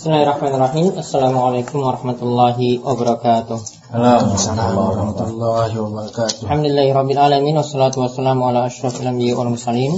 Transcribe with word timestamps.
Bismillahirrahmanirrahim. 0.00 0.96
Assalamualaikum 0.96 1.84
warahmatullahi 1.84 2.80
wabarakatuh. 2.80 3.52
Assalamualaikum 3.92 5.12
warahmatullahi 5.12 5.76
wabarakatuh. 5.76 6.40
Alhamdulillahirabbil 6.48 7.20
alamin 7.20 7.60
wassalatu 7.60 8.00
wassalamu 8.00 8.48
ala 8.48 8.64
asyrafil 8.64 9.04
anbiya'i 9.04 9.36
wal 9.36 9.52
mursalin 9.52 9.92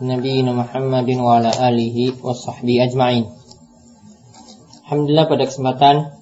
nabiyina 0.00 0.56
Muhammadin 0.56 1.20
wa 1.20 1.36
ala 1.36 1.52
alihi 1.52 2.16
washabbihi 2.16 2.88
ajmain. 2.88 3.28
Alhamdulillah 4.88 5.28
pada 5.28 5.44
kesempatan 5.44 6.16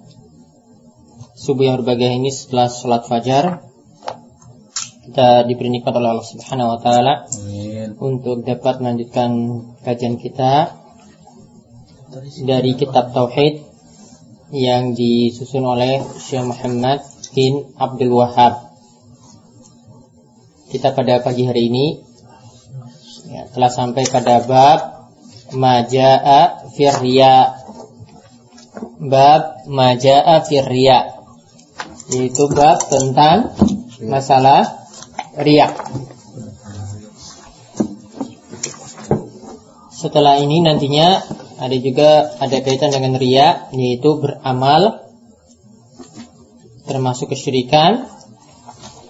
subuh 1.39 1.71
yang 1.71 1.79
berbahagia 1.79 2.19
ini 2.19 2.35
setelah 2.35 2.67
sholat 2.67 3.07
fajar 3.07 3.63
kita 5.07 5.47
diberi 5.47 5.71
nikmat 5.71 5.95
oleh 5.95 6.19
Allah 6.19 6.27
Subhanahu 6.27 6.67
wa 6.67 6.79
taala 6.83 7.31
untuk 7.95 8.43
dapat 8.43 8.83
melanjutkan 8.83 9.31
kajian 9.87 10.19
kita 10.19 10.83
dari 12.47 12.79
kitab 12.79 13.11
tauhid 13.11 13.67
yang 14.55 14.95
disusun 14.95 15.67
oleh 15.67 15.99
Syekh 16.23 16.47
Muhammad 16.47 17.03
bin 17.35 17.75
Abdul 17.75 18.15
Wahab. 18.15 18.71
Kita 20.71 20.95
pada 20.95 21.19
pagi 21.27 21.43
hari 21.43 21.71
ini 21.71 21.87
ya, 23.35 23.51
telah 23.51 23.71
sampai 23.71 24.07
pada 24.07 24.47
bab 24.47 25.11
majaa 25.59 26.71
firriya. 26.79 27.59
Bab 29.03 29.67
majaa 29.67 30.39
firriya 30.47 31.19
yaitu 32.15 32.47
bab 32.53 32.79
tentang 32.87 33.59
masalah 34.07 34.87
riak. 35.35 35.73
Setelah 39.91 40.37
ini 40.39 40.61
nantinya 40.61 41.25
ada 41.61 41.77
juga 41.79 42.35
ada 42.43 42.57
kaitan 42.63 42.91
dengan 42.91 43.15
ria 43.19 43.71
yaitu 43.71 44.19
beramal 44.19 45.05
termasuk 46.85 47.33
kesyirikan 47.33 48.11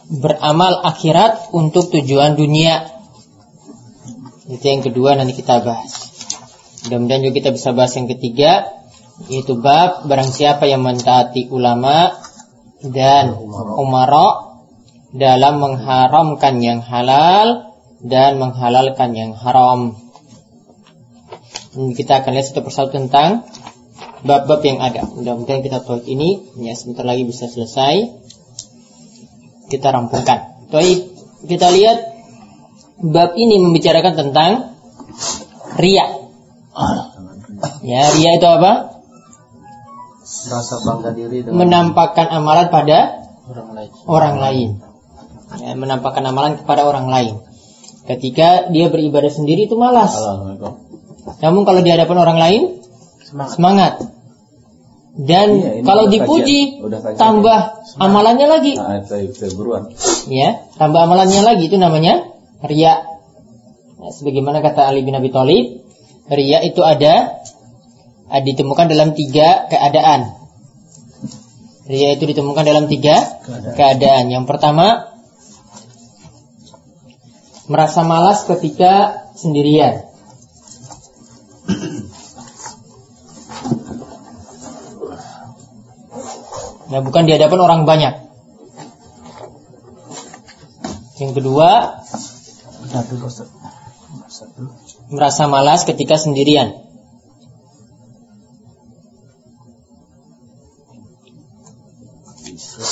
beramal 0.08 0.84
akhirat 0.84 1.50
untuk 1.56 1.88
tujuan 1.90 2.36
dunia. 2.36 2.92
Itu 4.44 4.60
yang 4.60 4.84
kedua 4.84 5.16
nanti 5.16 5.32
kita 5.32 5.64
bahas. 5.64 5.92
Mudah-mudahan 6.84 7.24
juga 7.24 7.34
kita 7.40 7.50
bisa 7.56 7.72
bahas 7.72 7.96
yang 7.96 8.08
ketiga 8.12 8.68
yaitu 9.30 9.56
bab 9.56 10.04
barang 10.10 10.28
siapa 10.28 10.66
yang 10.68 10.82
mentaati 10.84 11.48
ulama 11.48 12.12
dan 12.82 13.32
umara 13.78 14.58
dalam 15.14 15.62
mengharamkan 15.62 16.58
yang 16.60 16.82
halal 16.82 17.72
dan 18.04 18.36
menghalalkan 18.36 19.16
yang 19.16 19.32
haram. 19.32 20.03
Kita 21.74 22.22
akan 22.22 22.30
lihat 22.38 22.46
satu 22.46 22.62
persatu 22.62 22.94
tentang 22.94 23.42
bab-bab 24.22 24.62
yang 24.62 24.78
ada. 24.78 25.04
Mudah-mudahan 25.04 25.60
kita 25.60 25.82
tahu 25.82 26.06
ini 26.06 26.54
ya 26.62 26.72
sebentar 26.78 27.02
lagi 27.02 27.26
bisa 27.26 27.50
selesai. 27.50 28.24
Kita 29.68 29.90
rampungkan. 29.90 30.70
Baik, 30.70 31.12
kita 31.50 31.68
lihat 31.74 31.98
bab 33.02 33.34
ini 33.34 33.58
membicarakan 33.58 34.14
tentang 34.14 34.50
ria. 35.76 36.06
Ya, 37.84 38.02
ria 38.14 38.30
itu 38.38 38.48
apa? 38.48 39.02
Rasa 40.24 40.76
bangga 40.84 41.10
diri 41.12 41.44
dengan 41.44 41.58
Menampakkan 41.64 42.26
amalan 42.32 42.68
pada 42.72 43.28
orang 43.50 43.70
lain. 43.76 43.90
orang 44.08 44.36
lain. 44.40 44.68
Ya, 45.60 45.72
menampakkan 45.76 46.24
amalan 46.24 46.58
kepada 46.58 46.88
orang 46.88 47.06
lain. 47.12 47.34
Ketika 48.04 48.68
dia 48.68 48.92
beribadah 48.92 49.32
sendiri 49.32 49.64
itu 49.68 49.76
malas. 49.80 50.12
Namun 51.24 51.62
kalau 51.64 51.80
di 51.80 51.90
hadapan 51.90 52.16
orang 52.20 52.38
lain 52.38 52.62
Semangat. 53.24 53.52
semangat. 53.56 53.94
Dan 55.14 55.48
Iya, 55.62 55.72
ini 55.78 55.86
kalau 55.86 56.10
udah 56.10 56.12
dipuji 56.12 56.60
kajian. 56.74 56.86
Udah 56.90 56.98
kajian. 57.00 57.18
tambah 57.22 57.58
amalannya 58.02 58.46
lagi. 58.50 58.72
Nah. 58.74 58.98
Ya, 60.26 60.48
tambah 60.74 61.00
amalannya 61.06 61.40
lagi 61.40 61.70
itu 61.70 61.78
namanya 61.78 62.26
ria. 62.66 63.06
Nah, 63.94 64.10
sebagaimana 64.10 64.58
kata 64.58 64.90
Ali 64.90 65.06
bin 65.06 65.14
Abi 65.14 65.30
Thalib, 65.30 65.86
ria 66.28 66.58
itu 66.66 66.82
ada 66.82 67.40
ah, 68.26 68.42
ditemukan 68.42 68.90
dalam 68.90 69.14
tiga 69.14 69.70
keadaan. 69.70 70.34
Ria 71.86 72.16
itu 72.16 72.24
ditemukan 72.24 72.64
dalam 72.64 72.90
tiga 72.90 73.14
Keadaan. 73.44 73.74
keadaan. 73.76 74.24
Yang 74.32 74.44
pertama, 74.50 75.14
merasa 77.68 78.02
malas 78.02 78.44
ketika 78.44 79.24
sendirian. 79.36 80.04
Nah, 86.94 87.02
bukan 87.02 87.26
di 87.26 87.34
hadapan 87.34 87.58
orang 87.58 87.80
banyak. 87.90 88.14
Yang 91.18 91.42
kedua, 91.42 91.98
merasa 95.10 95.50
malas 95.50 95.82
ketika 95.82 96.14
sendirian. 96.14 96.70
Iya. 102.46 102.86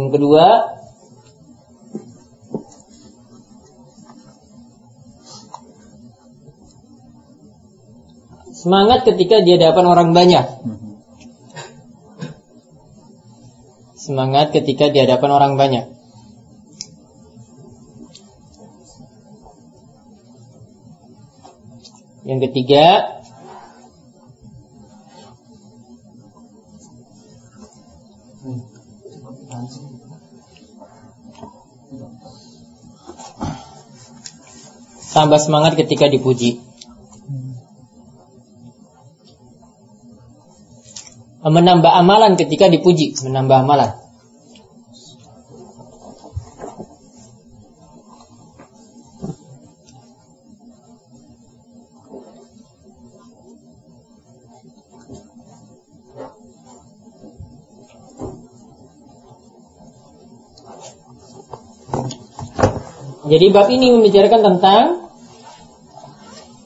Yang 0.00 0.08
kedua, 0.16 0.46
semangat 8.64 9.04
ketika 9.04 9.44
di 9.44 9.60
hadapan 9.60 9.84
orang 9.84 10.08
banyak. 10.16 10.46
Semangat 13.92 14.56
ketika 14.56 14.88
di 14.88 15.04
hadapan 15.04 15.30
orang 15.36 15.52
banyak. 15.60 15.84
Yang 22.24 22.40
ketiga, 22.48 23.04
tambah 35.12 35.36
semangat 35.36 35.76
ketika 35.76 36.08
dipuji. 36.08 36.63
Menambah 41.44 41.92
amalan 41.92 42.40
ketika 42.40 42.72
dipuji, 42.72 43.12
menambah 43.20 43.68
amalan. 43.68 44.04
Jadi 63.24 63.50
bab 63.52 63.68
ini 63.72 63.92
membicarakan 63.92 64.40
tentang 64.40 65.10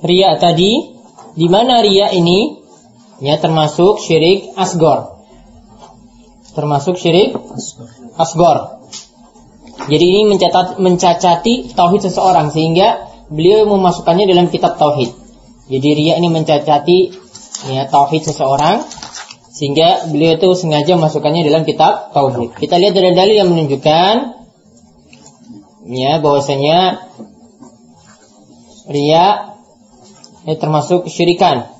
ria 0.06 0.38
tadi, 0.38 0.94
di 1.34 1.46
mana 1.50 1.82
ria 1.82 2.10
ini 2.14 2.57
ya 3.18 3.38
termasuk 3.38 4.02
syirik 4.02 4.54
asgor. 4.54 5.18
Termasuk 6.54 6.98
syirik 6.98 7.38
asgor. 8.18 8.82
Jadi 9.88 10.04
ini 10.04 10.22
mencatat 10.26 10.82
mencacati 10.82 11.70
tauhid 11.72 12.02
seseorang 12.02 12.50
sehingga 12.50 13.08
beliau 13.30 13.64
memasukkannya 13.70 14.26
dalam 14.26 14.50
kitab 14.50 14.76
tauhid. 14.76 15.14
Jadi 15.68 15.88
ria 15.94 16.14
ini 16.18 16.28
mencacati 16.32 16.98
ya 17.70 17.86
tauhid 17.86 18.26
seseorang 18.26 18.84
sehingga 19.54 20.08
beliau 20.10 20.38
itu 20.38 20.48
sengaja 20.54 20.94
masukkannya 20.98 21.46
dalam 21.46 21.62
kitab 21.62 22.10
tauhid. 22.10 22.58
Kita 22.58 22.78
lihat 22.78 22.94
dari 22.94 23.14
dalil 23.14 23.36
yang 23.38 23.50
menunjukkan 23.50 24.14
ya 25.88 26.20
bahwasanya 26.20 27.08
ria 28.88 29.56
ini 30.48 30.54
termasuk 30.56 31.04
kesyirikan. 31.04 31.77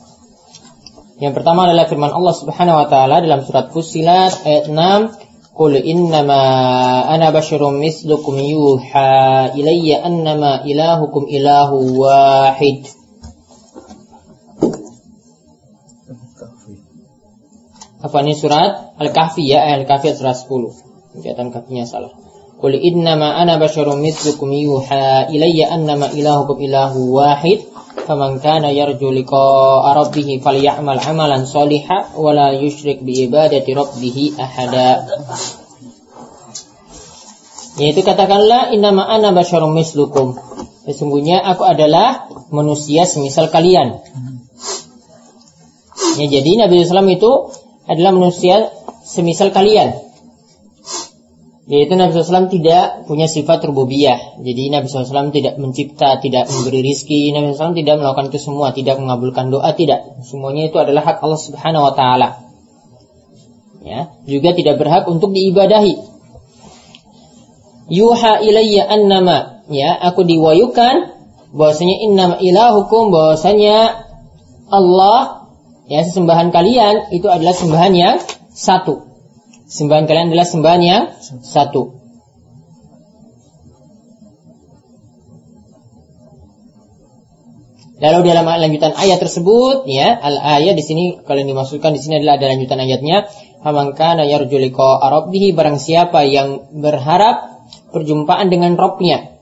Yang 1.19 1.43
pertama 1.43 1.67
adalah 1.67 1.91
firman 1.91 2.15
Allah 2.15 2.31
Subhanahu 2.31 2.79
wa 2.79 2.87
taala 2.87 3.19
dalam 3.19 3.43
surat 3.43 3.75
Fussilat 3.75 4.39
ayat 4.47 4.71
6, 4.71 5.19
"Qul 5.51 5.75
innama 5.83 6.39
ana 7.11 7.35
basyarum 7.35 7.83
mislukum 7.83 8.39
yuha 8.39 9.51
ilayya 9.59 10.07
annama 10.07 10.63
ilahukum 10.63 11.27
ilahu 11.27 11.99
wahid." 11.99 12.87
Apa 17.99 18.23
ini 18.23 18.39
surat 18.39 18.95
Al-Kahfi 18.95 19.43
ya, 19.43 19.59
ayat 19.67 19.91
Al-Kahfi 19.91 20.15
surat 20.15 20.39
10. 20.39 20.71
Kelihatan 21.19 21.51
kafinya 21.51 21.83
salah. 21.83 22.15
Qul 22.63 22.79
innama 22.79 23.35
ana 23.35 23.59
basyarum 23.59 23.99
mithlukum 23.99 24.55
yuha 24.55 25.35
ilayya 25.35 25.75
annama 25.75 26.15
ilahukum 26.15 26.63
ilahu 26.63 27.11
wahid 27.11 27.67
faman 28.09 28.41
kana 28.41 28.73
yarju 28.73 29.13
liqa'a 29.13 29.93
rabbih 29.93 30.41
falyamal 30.41 30.97
amalan 30.97 31.45
shalihan 31.45 32.09
wa 32.17 32.33
la 32.33 32.57
yusyrik 32.57 33.05
bi 33.05 33.29
ibadati 33.29 33.77
rabbih 33.77 34.41
ahada. 34.41 35.05
Yaitu 37.77 38.01
katakanlah 38.01 38.73
innama 38.73 39.05
ana 39.05 39.37
basyarum 39.37 39.77
mislukum. 39.77 40.41
Sesungguhnya 40.89 41.45
aku 41.45 41.69
adalah 41.69 42.33
manusia 42.49 43.05
semisal 43.05 43.53
kalian. 43.53 44.01
Ya, 46.17 46.27
jadi 46.27 46.51
Nabi 46.65 46.83
SAW 46.83 47.13
itu 47.13 47.33
adalah 47.85 48.17
manusia 48.17 48.73
semisal 49.05 49.53
kalian. 49.53 50.08
Yaitu 51.69 52.01
Nabi 52.01 52.17
SAW 52.17 52.49
tidak 52.49 53.05
punya 53.05 53.29
sifat 53.29 53.61
rububiyah. 53.61 54.41
Jadi 54.41 54.73
Nabi 54.73 54.89
SAW 54.89 55.29
tidak 55.37 55.61
mencipta, 55.61 56.17
tidak 56.17 56.49
memberi 56.49 56.81
rizki. 56.81 57.29
Nabi 57.29 57.53
SAW 57.53 57.77
tidak 57.77 58.01
melakukan 58.01 58.33
itu 58.33 58.41
semua, 58.41 58.73
tidak 58.73 58.97
mengabulkan 58.97 59.53
doa, 59.53 59.77
tidak. 59.77 60.17
Semuanya 60.25 60.73
itu 60.73 60.81
adalah 60.81 61.05
hak 61.05 61.21
Allah 61.21 61.37
Subhanahu 61.37 61.85
Wa 61.85 61.93
Taala. 61.93 62.29
Ya, 63.85 64.17
juga 64.25 64.57
tidak 64.57 64.81
berhak 64.81 65.05
untuk 65.13 65.37
diibadahi. 65.37 65.93
Yuha 67.93 68.41
ilayya 68.41 68.89
annama, 68.89 69.65
ya, 69.69 69.93
aku 69.93 70.25
diwayukan 70.25 71.21
bahwasanya 71.53 71.97
innama 72.05 72.37
ilahukum 72.41 73.09
bahwasanya 73.09 74.09
Allah 74.69 75.49
ya 75.89 76.05
sesembahan 76.05 76.53
kalian 76.53 77.13
itu 77.17 77.25
adalah 77.29 77.57
sembahan 77.57 77.93
yang 77.97 78.17
satu. 78.53 79.08
Sembahan 79.69 80.09
kalian 80.09 80.33
adalah 80.33 80.49
sembahan 80.49 80.81
yang 80.81 81.03
satu. 81.45 82.01
Lalu 87.99 88.19
dalam 88.31 88.47
lanjutan 88.47 88.95
ayat 88.95 89.19
tersebut, 89.19 89.85
ya, 89.91 90.15
al 90.15 90.39
ayat 90.39 90.79
di 90.79 90.85
sini 90.87 91.05
kalau 91.21 91.43
dimasukkan 91.43 91.91
di 91.93 92.01
sini 92.01 92.23
adalah 92.23 92.39
ada 92.39 92.55
lanjutan 92.55 92.79
ayatnya, 92.79 93.27
"Faman 93.61 93.93
yarju 93.99 94.57
liqa 94.57 95.03
rabbih 95.03 95.53
barang 95.53 95.83
siapa 95.83 96.23
yang 96.23 96.79
berharap 96.79 97.59
perjumpaan 97.93 98.49
dengan 98.49 98.79
Robnya. 98.79 99.37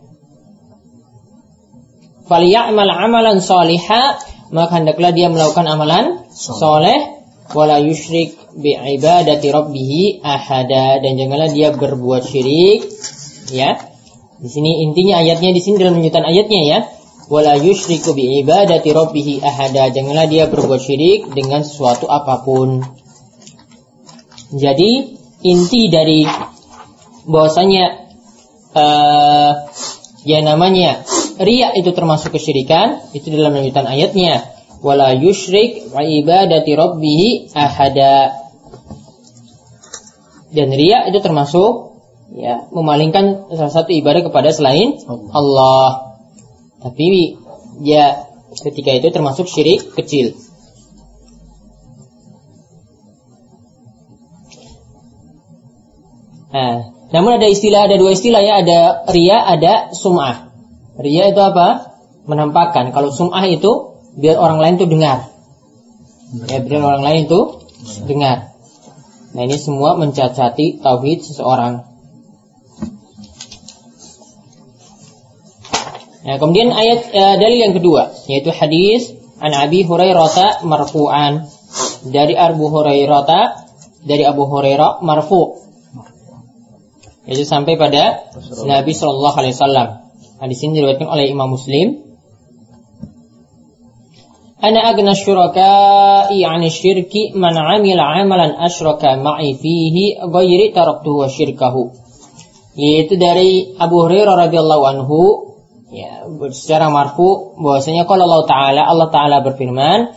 Falyamal 2.26 2.90
amalan 2.90 3.38
salihah, 3.38 4.19
maka 4.50 4.82
hendaklah 4.82 5.14
dia 5.14 5.31
melakukan 5.31 5.67
amalan 5.69 6.26
soleh 6.34 7.16
wala 7.53 7.79
yusyrik 7.83 8.35
bi 8.57 8.75
ibadati 8.75 9.51
rabbih 9.53 10.23
ahada. 10.25 10.99
Dan 11.03 11.21
janganlah 11.21 11.51
dia 11.53 11.71
berbuat 11.75 12.27
syirik 12.27 12.87
ya. 13.53 13.79
Di 14.37 14.49
sini 14.53 14.85
intinya 14.85 15.21
ayatnya 15.23 15.53
di 15.55 15.61
sini 15.63 15.77
dalam 15.79 16.01
lanjutan 16.01 16.25
ayatnya 16.27 16.61
ya. 16.65 16.79
Wala 17.27 17.59
yusyriku 17.59 18.15
bi 18.15 18.43
ibadati 18.43 18.91
rabbih 18.91 19.43
ahada. 19.43 19.91
Janganlah 19.91 20.27
dia 20.31 20.47
berbuat 20.47 20.81
syirik 20.81 21.31
dengan 21.35 21.63
sesuatu 21.67 22.07
apa 22.07 22.43
pun. 22.47 22.83
Jadi 24.55 25.19
inti 25.43 25.91
dari 25.91 26.23
bahwasanya 27.27 27.85
uh, 28.75 29.53
ya 30.23 30.39
namanya 30.43 31.03
riak 31.43 31.77
itu 31.79 31.91
termasuk 31.93 32.35
kesyirikan 32.35 33.11
itu 33.13 33.31
dalam 33.35 33.59
lanjutan 33.59 33.87
ayatnya 33.87 34.56
wala 34.84 35.17
yusyrik 35.17 35.93
wa 35.93 36.02
ibadati 36.05 36.73
rabbih 36.76 37.52
ahada. 37.52 38.32
Dan 40.52 40.73
riya 40.73 41.08
itu 41.11 41.20
termasuk 41.20 42.00
ya 42.32 42.67
memalingkan 42.73 43.50
salah 43.52 43.73
satu 43.73 43.93
ibadah 43.93 44.25
kepada 44.25 44.50
selain 44.52 44.96
Allah. 45.32 46.17
Tapi 46.81 47.37
ya 47.82 48.26
ketika 48.56 48.94
itu 48.94 49.08
termasuk 49.12 49.46
syirik 49.50 49.93
kecil. 49.96 50.37
Nah, 56.56 56.96
namun 57.12 57.37
ada 57.37 57.46
istilah, 57.52 57.84
ada 57.84 58.00
dua 58.00 58.17
istilah 58.17 58.40
ya, 58.40 58.64
ada 58.64 58.81
ria, 59.12 59.44
ada 59.44 59.93
sum'ah. 59.93 60.49
Ria 60.96 61.28
itu 61.28 61.40
apa? 61.43 62.00
Menampakkan. 62.25 62.96
Kalau 62.96 63.12
sum'ah 63.12 63.44
itu 63.44 63.96
biar 64.17 64.37
orang 64.41 64.59
lain 64.59 64.75
tuh 64.81 64.89
dengar. 64.89 65.19
Ya, 66.51 66.59
biar 66.65 66.83
orang 66.83 67.05
lain 67.05 67.23
tuh 67.31 67.63
dengar. 68.09 68.57
Nah, 69.37 69.43
ini 69.45 69.57
semua 69.61 70.01
mencacati 70.01 70.81
tauhid 70.81 71.21
seseorang. 71.23 71.85
Nah, 76.27 76.37
kemudian 76.43 76.75
ayat 76.75 77.15
e, 77.15 77.23
dalil 77.39 77.59
yang 77.71 77.75
kedua 77.77 78.11
yaitu 78.27 78.51
hadis 78.51 79.15
an 79.39 79.55
Abi 79.55 79.87
Hurairah 79.87 80.67
marfu'an 80.67 81.47
dari 82.03 82.35
Abu 82.35 82.67
Hurairah 82.67 83.62
dari 84.03 84.27
Abu 84.27 84.49
Hurairah 84.49 85.07
marfu. 85.07 85.62
Yaitu 87.31 87.47
sampai 87.47 87.79
pada 87.79 88.27
Nabi 88.67 88.91
Shallallahu 88.95 89.37
alaihi 89.39 89.55
wasallam. 89.55 89.89
Hadis 90.43 90.59
ini 90.67 90.83
diriwayatkan 90.83 91.07
oleh 91.07 91.31
Imam 91.31 91.55
Muslim 91.55 92.06
Ana 94.56 94.88
agna 94.88 95.12
syuraka'i 95.12 96.41
'ani 96.41 96.73
syirki 96.73 97.37
man 97.37 97.53
'amila 97.56 98.03
'amalan 98.03 98.56
asyraka 98.56 99.20
ma'i 99.20 99.53
fihi 99.53 100.17
ghairi 100.17 100.73
taraktuhu 100.73 101.25
wa 101.25 101.29
syirkahu. 101.29 101.93
Yaitu 102.76 103.20
dari 103.20 103.76
Abu 103.76 104.05
Hurairah 104.05 104.49
radhiyallahu 104.49 104.85
anhu 104.85 105.19
ya 105.93 106.26
secara 106.50 106.91
marfu 106.91 107.55
bahwasanya 107.62 108.11
kalau 108.11 108.26
Allah 108.26 108.44
taala 108.49 108.82
Allah 108.82 109.08
taala 109.14 109.37
berfirman 109.47 110.11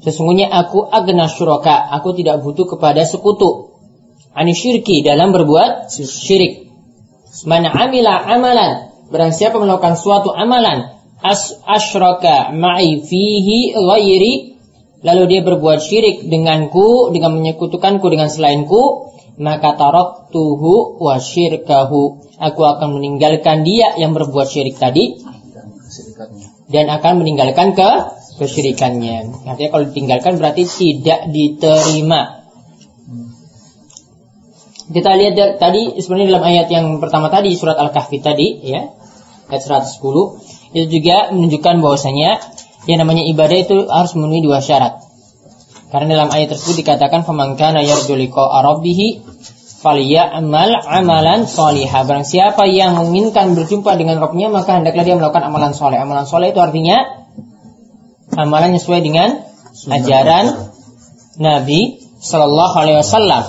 sesungguhnya 0.00 0.48
aku 0.48 0.84
agna 0.88 1.28
syuraka 1.28 1.76
aku 1.92 2.16
tidak 2.16 2.40
butuh 2.40 2.64
kepada 2.64 3.04
sekutu 3.04 3.76
ani 4.32 4.56
syirki 4.56 5.04
dalam 5.04 5.36
berbuat 5.36 5.92
syirik 5.92 6.72
man 7.44 7.68
amila 7.68 8.16
amalan 8.16 8.90
barang 9.12 9.32
siapa 9.36 9.60
melakukan 9.60 10.00
suatu 10.00 10.32
amalan 10.32 10.93
as 11.24 11.56
asyraka 11.64 12.52
ma'i 12.52 13.00
fihi 13.00 13.72
ghairi. 13.72 14.34
Lalu 15.04 15.22
dia 15.36 15.40
berbuat 15.44 15.84
syirik 15.84 16.28
denganku 16.32 17.12
dengan 17.12 17.36
menyekutukanku 17.36 18.08
dengan 18.08 18.32
selainku 18.32 19.12
maka 19.36 19.74
taraktuhu 19.74 21.00
wa 21.02 21.18
syirkahu. 21.18 22.24
Aku 22.34 22.62
akan 22.66 22.98
meninggalkan 22.98 23.62
dia 23.62 23.94
yang 23.98 24.14
berbuat 24.14 24.46
syirik 24.48 24.76
tadi 24.78 25.18
dan 26.70 26.90
akan 26.90 27.22
meninggalkan 27.22 27.76
ke 27.76 27.90
kesyirikannya. 28.42 29.46
Artinya 29.46 29.70
kalau 29.70 29.84
ditinggalkan 29.90 30.32
berarti 30.40 30.66
tidak 30.66 31.30
diterima. 31.30 32.42
Kita 34.84 35.10
lihat 35.16 35.56
tadi 35.56 35.96
sebenarnya 35.96 36.28
dalam 36.36 36.44
ayat 36.44 36.68
yang 36.68 36.86
pertama 37.00 37.32
tadi 37.32 37.56
surat 37.56 37.78
Al-Kahfi 37.78 38.18
tadi 38.20 38.60
ya. 38.66 38.92
Ayat 39.48 39.62
110 39.64 40.43
itu 40.74 41.00
juga 41.00 41.30
menunjukkan 41.30 41.78
bahwasanya 41.78 42.42
yang 42.84 42.98
namanya 43.00 43.24
ibadah 43.30 43.56
itu 43.56 43.86
harus 43.88 44.12
memenuhi 44.18 44.42
dua 44.44 44.58
syarat. 44.60 45.00
Karena 45.94 46.18
dalam 46.18 46.28
ayat 46.34 46.50
tersebut 46.50 46.82
dikatakan 46.82 47.22
famangkana 47.22 47.80
yarju 47.86 48.18
liqa'a 48.18 48.66
rabbih 48.66 49.22
falyamal 49.84 50.74
amalan 50.82 51.44
solihah. 51.44 52.02
Barang 52.08 52.24
siapa 52.24 52.64
yang 52.64 52.96
menginginkan 52.96 53.52
berjumpa 53.52 53.94
dengan 54.00 54.18
Rabbnya 54.18 54.48
maka 54.48 54.80
hendaklah 54.80 55.04
dia 55.04 55.14
melakukan 55.14 55.44
amalan 55.44 55.76
soleh. 55.76 56.00
Amalan 56.00 56.24
soleh 56.24 56.56
itu 56.56 56.60
artinya 56.64 57.04
amalan 58.34 58.74
sesuai 58.80 59.00
dengan 59.04 59.44
ajaran 59.92 60.72
Nabi 61.36 62.00
Shallallahu 62.24 62.74
Alaihi 62.80 62.98
Wasallam. 63.04 63.44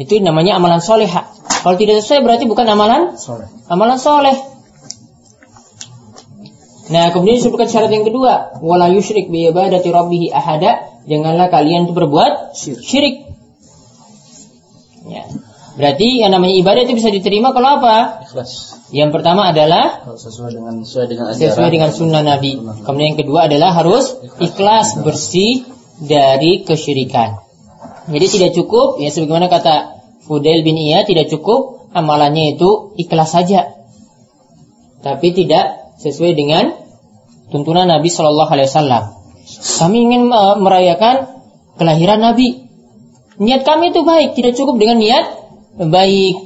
Itu 0.00 0.16
namanya 0.24 0.56
amalan 0.56 0.80
soleh. 0.80 1.06
Kalau 1.06 1.76
tidak 1.76 2.00
sesuai 2.00 2.24
berarti 2.24 2.48
bukan 2.48 2.64
amalan 2.64 3.20
soleh. 3.20 3.46
Amalan 3.68 4.00
soleh. 4.00 4.34
Nah, 6.90 7.14
kemudian 7.14 7.38
disebutkan 7.38 7.70
syarat 7.70 7.94
yang 7.94 8.02
kedua, 8.02 8.58
wala 8.58 8.90
yusyrik 8.90 9.30
bi 9.30 9.46
ibadati 9.46 9.88
rabbih 9.94 10.34
ahada, 10.34 10.90
janganlah 11.06 11.46
kalian 11.46 11.86
itu 11.86 11.94
berbuat 11.94 12.58
syirik. 12.58 13.30
Ya. 15.06 15.30
Berarti 15.78 16.18
yang 16.18 16.34
namanya 16.34 16.58
ibadah 16.58 16.82
itu 16.82 16.98
bisa 16.98 17.14
diterima 17.14 17.54
kalau 17.54 17.78
apa? 17.78 18.26
Ikhlas. 18.26 18.74
Yang 18.90 19.10
pertama 19.14 19.54
adalah 19.54 20.02
sesuai 20.18 20.50
dengan 20.50 20.82
sesuai 20.82 21.06
dengan 21.06 21.24
ajaran. 21.30 21.46
Sesuai 21.46 21.70
dengan 21.70 21.90
sunnah 21.94 22.22
Nabi. 22.26 22.58
Kemudian 22.58 23.14
yang 23.14 23.20
kedua 23.22 23.46
adalah 23.46 23.70
harus 23.70 24.18
ikhlas 24.42 24.98
bersih 25.06 25.62
dari 26.02 26.66
kesyirikan. 26.66 27.38
Jadi 28.10 28.26
tidak 28.26 28.50
cukup 28.58 28.98
ya 28.98 29.14
sebagaimana 29.14 29.46
kata 29.46 30.02
Fudail 30.26 30.66
bin 30.66 30.74
Iya 30.74 31.06
tidak 31.06 31.30
cukup 31.30 31.86
amalannya 31.94 32.58
itu 32.58 32.98
ikhlas 32.98 33.30
saja. 33.30 33.78
Tapi 35.06 35.32
tidak 35.32 35.94
sesuai 36.02 36.34
dengan 36.34 36.79
tuntunan 37.50 37.86
Nabi 37.86 38.08
Shallallahu 38.08 38.50
Alaihi 38.50 38.68
Wasallam. 38.70 39.02
Kami 39.50 39.98
ingin 40.06 40.30
merayakan 40.62 41.26
kelahiran 41.76 42.22
Nabi. 42.22 42.70
Niat 43.40 43.64
kami 43.64 43.90
itu 43.90 44.04
baik, 44.04 44.36
tidak 44.36 44.52
cukup 44.54 44.76
dengan 44.78 45.00
niat 45.00 45.24
baik. 45.80 46.36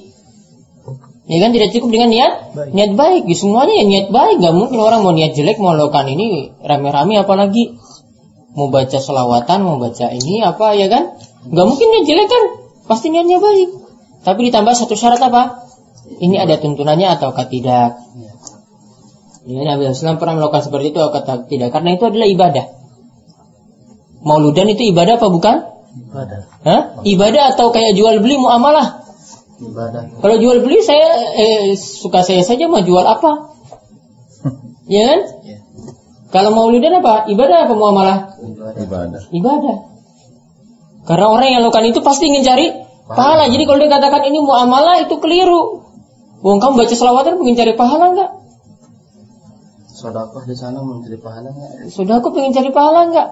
Ya 1.24 1.40
kan 1.40 1.56
tidak 1.56 1.72
cukup 1.72 1.88
dengan 1.88 2.12
niat 2.12 2.32
Baik. 2.52 2.70
niat 2.76 2.92
baik. 3.00 3.22
Ya, 3.24 3.36
semuanya 3.36 3.74
ya 3.80 3.84
niat 3.88 4.06
baik. 4.12 4.44
Gak 4.44 4.54
mungkin 4.54 4.76
orang 4.76 5.00
mau 5.00 5.16
niat 5.16 5.32
jelek 5.32 5.56
mau 5.56 5.72
melakukan 5.72 6.04
ini 6.12 6.52
rame-rame 6.60 7.16
apalagi 7.16 7.80
mau 8.54 8.68
baca 8.68 9.00
selawatan, 9.00 9.58
mau 9.64 9.80
baca 9.80 10.12
ini 10.12 10.44
apa 10.44 10.76
ya 10.76 10.86
kan? 10.92 11.16
Gak 11.48 11.66
mungkin 11.66 11.86
niat 11.96 12.04
jelek 12.04 12.28
kan? 12.28 12.42
Pasti 12.84 13.08
niatnya 13.08 13.40
baik. 13.40 13.68
Tapi 14.24 14.40
ditambah 14.52 14.72
satu 14.76 14.94
syarat 14.94 15.20
apa? 15.24 15.64
Ini 16.20 16.36
ada 16.44 16.60
tuntunannya 16.60 17.08
ataukah 17.16 17.48
tidak? 17.48 17.96
Ya, 19.44 19.60
Nabi 19.60 19.92
SAW 19.92 20.16
pernah 20.16 20.40
melakukan 20.40 20.64
seperti 20.64 20.96
itu 20.96 21.00
atau 21.04 21.44
tidak? 21.44 21.68
Karena 21.68 22.00
itu 22.00 22.04
adalah 22.08 22.24
ibadah. 22.24 22.64
Mauludan 24.24 24.72
itu 24.72 24.88
ibadah 24.88 25.20
apa 25.20 25.28
bukan? 25.28 25.56
Ibadah. 25.94 26.40
Hah? 26.64 26.82
Ibadah 27.04 27.42
atau 27.52 27.68
kayak 27.68 27.92
jual 27.92 28.24
beli 28.24 28.40
muamalah? 28.40 29.04
Ibadah. 29.60 30.24
Kalau 30.24 30.36
jual 30.40 30.64
beli 30.64 30.80
saya 30.80 31.36
eh, 31.36 31.76
suka 31.76 32.24
saya 32.24 32.40
saja 32.40 32.72
mau 32.72 32.80
jual 32.80 33.04
apa? 33.04 33.52
ya 34.94 35.02
kan? 35.12 35.20
Ya. 35.44 35.58
Kalau 36.32 36.56
mauludan 36.56 37.04
apa? 37.04 37.28
Ibadah 37.28 37.68
apa 37.68 37.74
muamalah? 37.76 38.18
Ibadah. 38.40 38.80
Ibadah. 38.80 39.20
Ibadah. 39.28 39.76
Karena 41.04 41.26
orang 41.28 41.48
yang 41.52 41.60
lakukan 41.68 41.84
itu 41.92 42.00
pasti 42.00 42.32
ingin 42.32 42.48
cari 42.48 42.72
pahala. 43.12 43.52
Jadi 43.52 43.62
kalau 43.68 43.76
dia 43.76 43.92
katakan 43.92 44.24
ini 44.24 44.40
muamalah 44.40 45.04
itu 45.04 45.20
keliru. 45.20 45.84
Wong 46.40 46.64
kamu 46.64 46.80
baca 46.80 46.94
selawatan 46.96 47.44
ingin 47.44 47.56
cari 47.60 47.72
pahala 47.76 48.16
enggak? 48.16 48.30
Sodakoh 50.04 50.44
di 50.44 50.52
sana 50.52 50.84
mencari 50.84 51.16
pahala 51.16 51.48
nggak? 51.48 51.88
Sudah 51.88 52.20
aku 52.20 52.36
pengen 52.36 52.52
cari 52.52 52.68
pahala 52.68 53.08
enggak? 53.08 53.28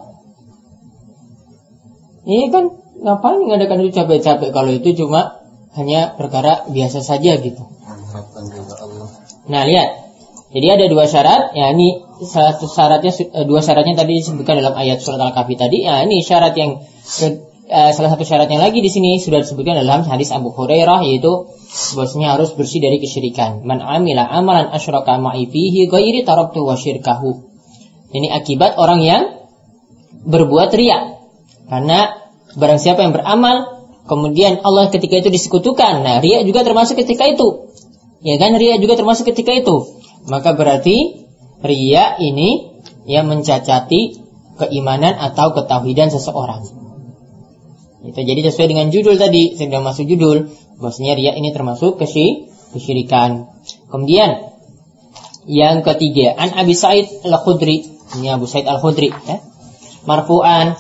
Iya 2.24 2.46
kan? 2.48 2.64
Ngapain 3.02 3.40
ngadakan 3.44 3.84
itu 3.84 3.92
capek-capek 3.92 4.50
kalau 4.56 4.72
itu 4.72 4.88
cuma 4.96 5.42
hanya 5.76 6.16
perkara 6.16 6.64
biasa 6.72 7.04
saja 7.04 7.36
gitu. 7.36 7.60
Mengharapkan 7.60 8.44
juga 8.48 8.74
Allah. 8.80 9.08
Nah 9.52 9.62
lihat, 9.68 9.88
jadi 10.56 10.80
ada 10.80 10.84
dua 10.88 11.04
syarat. 11.04 11.52
Ya 11.52 11.76
ini 11.76 12.00
satu 12.24 12.64
syaratnya 12.72 13.12
eh, 13.12 13.44
dua 13.44 13.60
syaratnya 13.60 13.92
tadi 13.92 14.22
disebutkan 14.24 14.64
dalam 14.64 14.72
ayat 14.72 15.04
surat 15.04 15.20
al-kahfi 15.20 15.60
tadi. 15.60 15.84
Ya 15.84 16.00
ini 16.08 16.24
syarat 16.24 16.56
yang 16.56 16.80
ke- 17.04 17.51
eh, 17.72 17.90
salah 17.96 18.12
satu 18.12 18.28
syaratnya 18.28 18.60
lagi 18.60 18.84
di 18.84 18.92
sini 18.92 19.16
sudah 19.16 19.40
disebutkan 19.40 19.80
dalam 19.80 20.04
hadis 20.04 20.28
Abu 20.30 20.52
Hurairah 20.52 21.00
yaitu 21.08 21.48
bahwasanya 21.96 22.36
harus 22.36 22.52
bersih 22.52 22.84
dari 22.84 23.00
kesyirikan. 23.00 23.64
Man 23.64 23.80
amila 23.80 24.28
amalan 24.28 24.68
asyraka 24.68 25.16
ma'i 25.16 25.48
fihi 25.48 25.88
ghairi 25.88 26.22
taraktu 26.28 26.60
wa 26.60 26.76
syirkahu. 26.76 27.48
Ini 28.12 28.28
akibat 28.28 28.76
orang 28.76 29.00
yang 29.00 29.22
berbuat 30.28 30.68
riak. 30.76 31.02
Karena 31.72 32.12
barang 32.52 32.76
siapa 32.76 33.00
yang 33.00 33.16
beramal 33.16 33.88
kemudian 34.04 34.60
Allah 34.60 34.92
ketika 34.92 35.16
itu 35.16 35.32
disekutukan. 35.32 36.04
Nah, 36.04 36.20
riak 36.20 36.44
juga 36.44 36.68
termasuk 36.68 37.00
ketika 37.00 37.24
itu. 37.24 37.72
Ya 38.22 38.38
kan 38.38 38.54
ria 38.54 38.78
juga 38.78 38.94
termasuk 38.94 39.34
ketika 39.34 39.50
itu. 39.50 39.98
Maka 40.30 40.54
berarti 40.54 41.26
ria 41.64 42.14
ini 42.22 42.70
yang 43.08 43.26
mencacati 43.26 44.22
keimanan 44.62 45.18
atau 45.18 45.56
ketauhidan 45.58 46.12
seseorang. 46.14 46.81
Itu 48.02 48.18
jadi 48.18 48.40
sesuai 48.50 48.68
dengan 48.70 48.90
judul 48.90 49.14
tadi, 49.14 49.54
sudah 49.54 49.80
masuk 49.82 50.10
judul 50.10 50.50
bahwasanya 50.82 51.14
ria 51.14 51.32
ini 51.38 51.54
termasuk 51.54 52.02
kesy 52.02 52.50
kesyirikan. 52.74 53.46
Kemudian 53.86 54.50
yang 55.46 55.86
ketiga, 55.86 56.34
An 56.34 56.54
Abi 56.54 56.74
Said 56.74 57.22
Al-Khudri, 57.22 57.86
ini 58.18 58.28
Abu 58.30 58.50
Said 58.50 58.66
Al-Khudri 58.66 59.10
ya. 59.10 59.38
Marfu'an 60.02 60.74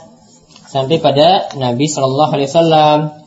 sampai 0.66 0.98
pada 0.98 1.52
Nabi 1.54 1.86
Shallallahu 1.86 2.32
alaihi 2.34 2.50
wasallam 2.50 3.22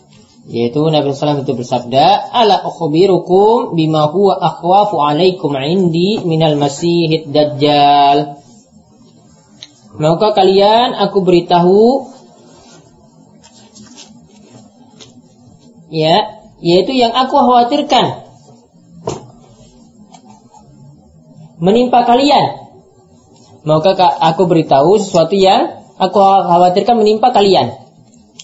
yaitu 0.46 0.78
Nabi 0.78 1.10
SAW 1.10 1.42
itu 1.42 1.58
bersabda 1.58 2.30
ala 2.30 2.62
ukhbirukum 2.70 3.74
bima 3.74 4.06
huwa 4.14 4.38
akhwafu 4.38 5.02
alaikum 5.02 5.58
indi 5.58 6.22
minal 6.22 6.54
masihid 6.54 7.34
dajjal 7.34 8.38
Maukah 9.96 10.36
kalian 10.36 10.92
aku 10.92 11.24
beritahu 11.24 12.12
ya 15.92 16.42
yaitu 16.63 16.96
yang 16.96 17.13
aku 17.13 17.36
khawatirkan 17.36 18.25
menimpa 21.60 22.04
kalian 22.04 22.65
Maukah 23.65 23.98
ka- 23.98 24.18
aku 24.30 24.46
beritahu 24.46 25.01
sesuatu 25.01 25.34
yang 25.34 25.82
aku 25.98 26.22
khawatirkan 26.22 27.01
menimpa 27.01 27.34
kalian 27.34 27.74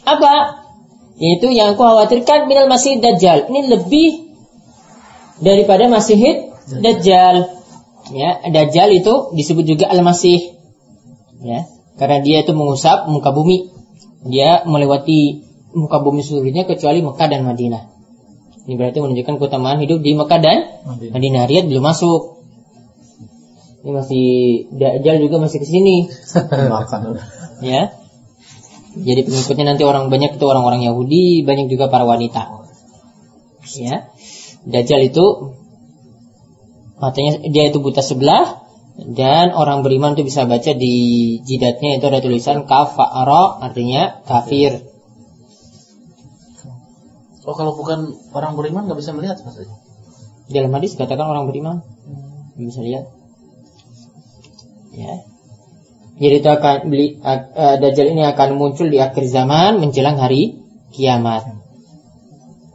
apa 0.01 0.61
yaitu 1.21 1.53
yang 1.53 1.77
aku 1.77 1.85
khawatirkan 1.85 2.49
minal 2.49 2.65
masih 2.65 2.97
dajjal. 2.97 3.45
Ini 3.53 3.69
lebih 3.69 4.09
daripada 5.37 5.85
masihid 5.85 6.49
dajjal. 6.81 7.61
Ya, 8.09 8.41
dajjal 8.49 8.89
itu 8.89 9.29
disebut 9.37 9.69
juga 9.69 9.85
al-masih. 9.93 10.57
Ya, 11.45 11.69
karena 12.01 12.25
dia 12.25 12.41
itu 12.41 12.57
mengusap 12.57 13.05
muka 13.05 13.29
bumi. 13.29 13.69
Dia 14.25 14.65
melewati 14.65 15.45
muka 15.73 15.97
bumi 16.03 16.21
seluruhnya 16.21 16.63
kecuali 16.67 17.03
Mekah 17.03 17.27
dan 17.27 17.41
Madinah. 17.47 17.83
Ini 18.69 18.77
berarti 18.77 19.01
menunjukkan 19.01 19.35
keutamaan 19.41 19.81
hidup 19.81 20.05
di 20.05 20.13
Mekah 20.13 20.39
dan 20.39 20.57
Madinah. 20.85 21.13
Madinah. 21.17 21.43
Riyadh 21.49 21.67
belum 21.71 21.83
masuk. 21.83 22.21
Ini 23.81 23.91
masih 23.97 24.27
dajjal 24.77 25.17
juga 25.17 25.35
masih 25.41 25.57
ke 25.61 25.67
sini. 25.67 26.05
Ya. 27.61 27.93
Jadi 28.97 29.21
pengikutnya 29.23 29.65
nanti 29.73 29.85
orang 29.85 30.09
banyak 30.09 30.35
itu 30.35 30.45
orang-orang 30.49 30.81
Yahudi, 30.81 31.45
banyak 31.45 31.69
juga 31.69 31.87
para 31.87 32.03
wanita. 32.09 32.65
Ya. 33.77 34.09
Dajjal 34.65 35.07
itu 35.07 35.55
matanya 37.01 37.41
dia 37.49 37.69
itu 37.69 37.81
buta 37.81 38.05
sebelah 38.05 38.61
dan 38.97 39.55
orang 39.57 39.81
beriman 39.81 40.13
itu 40.13 40.27
bisa 40.27 40.45
baca 40.45 40.77
di 40.77 40.95
jidatnya 41.41 41.97
itu 41.97 42.05
ada 42.05 42.19
tulisan 42.21 42.69
kafara 42.69 43.61
artinya 43.63 44.21
kafir. 44.27 44.90
Oh 47.41 47.55
kalau 47.57 47.73
bukan 47.73 48.13
orang 48.37 48.53
beriman 48.53 48.85
nggak 48.85 48.99
bisa 49.01 49.11
melihat 49.17 49.41
maksudnya? 49.41 49.77
Dalam 50.51 50.71
hadis 50.77 50.93
katakan 50.93 51.25
orang 51.25 51.49
beriman 51.49 51.81
bisa 52.59 52.83
lihat. 52.83 53.09
Ya. 54.93 55.25
Jadi 56.21 56.35
itu 56.37 56.49
akan 56.51 56.77
beli 56.91 57.17
uh, 57.23 57.81
Dajjal 57.81 58.13
ini 58.13 58.21
akan 58.27 58.59
muncul 58.59 58.91
di 58.91 59.01
akhir 59.01 59.25
zaman 59.25 59.81
menjelang 59.81 60.21
hari 60.21 60.61
kiamat. 60.93 61.47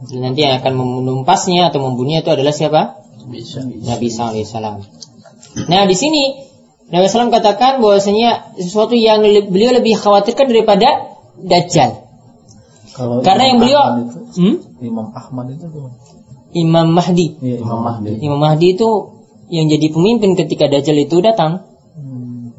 Dan 0.03 0.19
nanti 0.19 0.43
yang 0.43 0.59
akan 0.59 0.73
menumpasnya 0.75 1.71
atau 1.71 1.79
membunuhnya 1.81 2.25
itu 2.25 2.29
adalah 2.33 2.51
siapa? 2.51 3.01
Bisa. 3.31 3.63
Nabi 3.63 4.07
SAW. 4.11 4.83
Nah 5.71 5.81
di 5.87 5.95
sini 5.95 6.43
Nabi 6.91 7.07
SAW 7.07 7.31
katakan 7.31 7.79
bahwasanya 7.79 8.57
sesuatu 8.59 8.95
yang 8.99 9.23
beliau 9.23 9.71
lebih 9.75 9.95
khawatirkan 9.95 10.47
daripada 10.49 11.15
Dajjal. 11.37 12.06
Kalau 12.97 13.21
Karena 13.21 13.45
Imam 13.45 13.49
yang 13.53 13.59
beliau 13.61 13.79
Ahmad 13.79 14.01
itu, 14.09 14.19
hmm? 14.41 14.55
Imam 14.81 15.07
Ahmad 15.13 15.45
itu 15.53 15.65
gimana? 15.69 15.97
Imam 16.57 16.87
Mahdi. 16.97 17.27
Iya 17.45 17.57
Imam 17.61 17.79
Mahdi. 17.85 18.11
Imam 18.25 18.39
Mahdi 18.41 18.67
itu 18.73 18.89
yang 19.53 19.69
jadi 19.69 19.87
pemimpin 19.93 20.33
ketika 20.33 20.65
Dajjal 20.65 20.97
itu 21.05 21.21
datang. 21.21 21.61
Hmm. 21.93 22.57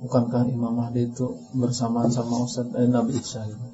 Bukankah 0.00 0.48
Imam 0.48 0.72
Mahdi 0.72 1.12
itu 1.12 1.36
bersamaan 1.52 2.08
sama 2.08 2.40
Ustaz 2.40 2.72
eh, 2.72 2.88
Nabi 2.88 3.20
Isa 3.20 3.44
gitu? 3.44 3.64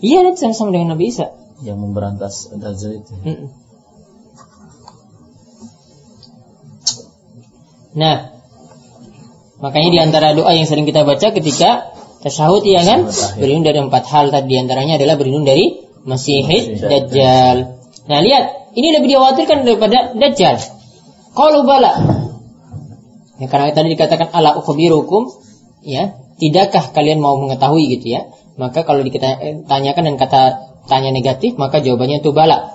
Iya, 0.00 0.24
nanti 0.24 0.40
sama-sama 0.40 0.72
dengan 0.72 0.96
Nabi 0.96 1.12
Isa. 1.12 1.36
yang 1.64 1.80
memberantas 1.80 2.52
Dajjal 2.56 3.00
itu? 3.00 3.12
Mm-mm. 3.20 3.48
Nah, 7.96 8.36
makanya 9.56 9.88
di 9.88 10.00
antara 10.04 10.36
doa 10.36 10.52
yang 10.52 10.68
sering 10.68 10.84
kita 10.84 11.08
baca 11.08 11.32
ketika 11.32 11.95
tasyahud 12.26 12.66
ya 12.66 12.82
kan, 12.82 13.06
berlindung 13.38 13.66
dari 13.70 13.78
empat 13.78 14.04
hal 14.10 14.34
tadi 14.34 14.50
di 14.50 14.56
antaranya 14.58 14.98
adalah 14.98 15.14
berlindung 15.14 15.46
dari 15.46 15.86
Masihid 16.02 16.74
Masih 16.74 16.86
Dajjal. 16.90 17.56
Nah, 18.06 18.18
lihat, 18.22 18.74
ini 18.74 18.94
lebih 18.94 19.14
dikhawatirkan 19.14 19.62
daripada 19.62 20.14
Dajjal. 20.18 20.58
Kalau 21.38 21.62
bala, 21.62 21.92
ya 23.38 23.46
karena 23.46 23.70
tadi 23.70 23.94
dikatakan 23.94 24.34
ala 24.34 24.58
ukhbirukum, 24.58 25.30
ya, 25.86 26.18
tidakkah 26.42 26.90
kalian 26.90 27.22
mau 27.22 27.38
mengetahui 27.38 27.94
gitu 27.98 28.18
ya? 28.18 28.26
Maka 28.56 28.82
kalau 28.82 29.06
kita 29.06 29.28
eh, 29.38 29.54
tanyakan 29.62 30.14
dan 30.14 30.16
kata 30.18 30.42
tanya 30.90 31.14
negatif, 31.14 31.54
maka 31.60 31.78
jawabannya 31.78 32.24
itu 32.24 32.34
bala. 32.34 32.74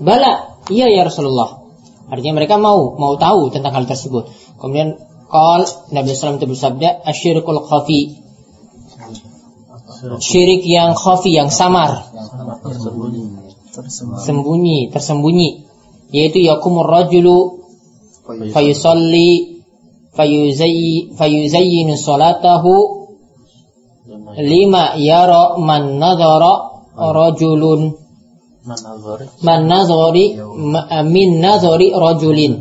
Bala, 0.00 0.62
iya 0.72 0.88
ya 0.88 1.04
Rasulullah. 1.04 1.66
Artinya 2.06 2.38
mereka 2.38 2.56
mau 2.56 2.94
mau 2.96 3.18
tahu 3.18 3.50
tentang 3.50 3.74
hal 3.74 3.84
tersebut. 3.90 4.30
Kemudian 4.62 4.94
Qal 5.26 5.66
Nabi 5.90 6.14
SAW 6.14 6.38
itu 6.38 6.46
bersabda 6.46 7.02
asyirkul 7.02 7.66
khafi 7.66 8.25
Syirik 10.20 10.62
yang 10.68 10.92
khafi 10.92 11.32
yang 11.32 11.48
samar. 11.48 12.04
Tersembunyi. 12.62 13.22
Tersembunyi. 13.72 14.20
Sembunyi 14.24 14.78
Tersembunyi. 14.92 15.48
Yaitu 16.12 16.38
yakumur 16.44 16.86
rajulu 16.86 17.64
Fayusalli. 18.52 19.62
Fayuzayyi 20.16 21.12
Fayuzayyinu 21.16 21.92
salatahu 21.96 22.72
Lima 24.36 24.96
yara 24.96 25.60
man 25.60 26.00
nadhara 26.00 26.76
Rajulun. 26.96 27.92
Manazori. 28.66 29.26
man 29.46 29.60
nazari 29.70 30.34
min 31.06 31.28
nazari 31.38 31.92
rajulin. 31.94 32.52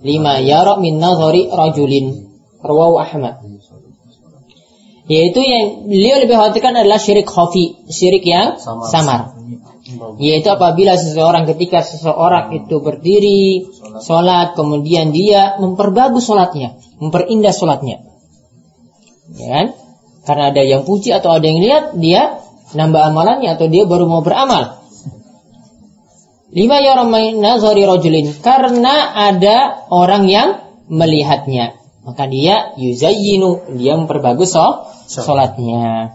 Lima 0.00 0.40
yara 0.40 0.80
min 0.80 0.96
nazari 0.96 1.50
rajulin. 1.50 2.06
Rawahu 2.62 2.96
Ahmad 2.96 3.34
yaitu 5.06 5.38
yang 5.38 5.86
beliau 5.86 6.18
lebih 6.18 6.34
khawatirkan 6.34 6.74
adalah 6.82 6.98
syirik 6.98 7.30
khafi 7.30 7.86
syirik 7.86 8.26
yang 8.26 8.58
Samar. 8.58 8.90
samar. 8.90 9.20
Yaitu 10.18 10.50
apabila 10.50 10.98
seseorang 10.98 11.46
ketika 11.46 11.78
seseorang 11.86 12.50
itu 12.58 12.82
berdiri 12.82 13.70
sholat. 14.02 14.58
kemudian 14.58 15.14
dia 15.14 15.62
memperbagus 15.62 16.26
sholatnya 16.26 16.74
memperindah 16.98 17.54
sholatnya. 17.54 18.02
Ya 19.36 19.46
kan? 19.46 19.66
Karena 20.26 20.50
ada 20.50 20.62
yang 20.66 20.82
puji 20.82 21.14
atau 21.14 21.30
ada 21.38 21.46
yang 21.46 21.62
lihat 21.62 21.84
dia 22.02 22.42
nambah 22.74 22.98
amalannya 22.98 23.54
atau 23.54 23.70
dia 23.70 23.86
baru 23.86 24.10
mau 24.10 24.26
beramal. 24.26 24.82
Lima 26.50 26.82
yaramai 26.82 27.36
nazari 27.38 27.86
rajulin. 27.86 28.34
Karena 28.42 29.14
ada 29.14 29.86
orang 29.92 30.26
yang 30.26 30.48
melihatnya. 30.90 31.78
Maka 32.06 32.30
dia 32.30 32.74
yuzayyinu 32.78 33.78
dia 33.78 33.98
memperbagus 33.98 34.54
shol- 34.54 34.86
sholatnya 35.06 36.12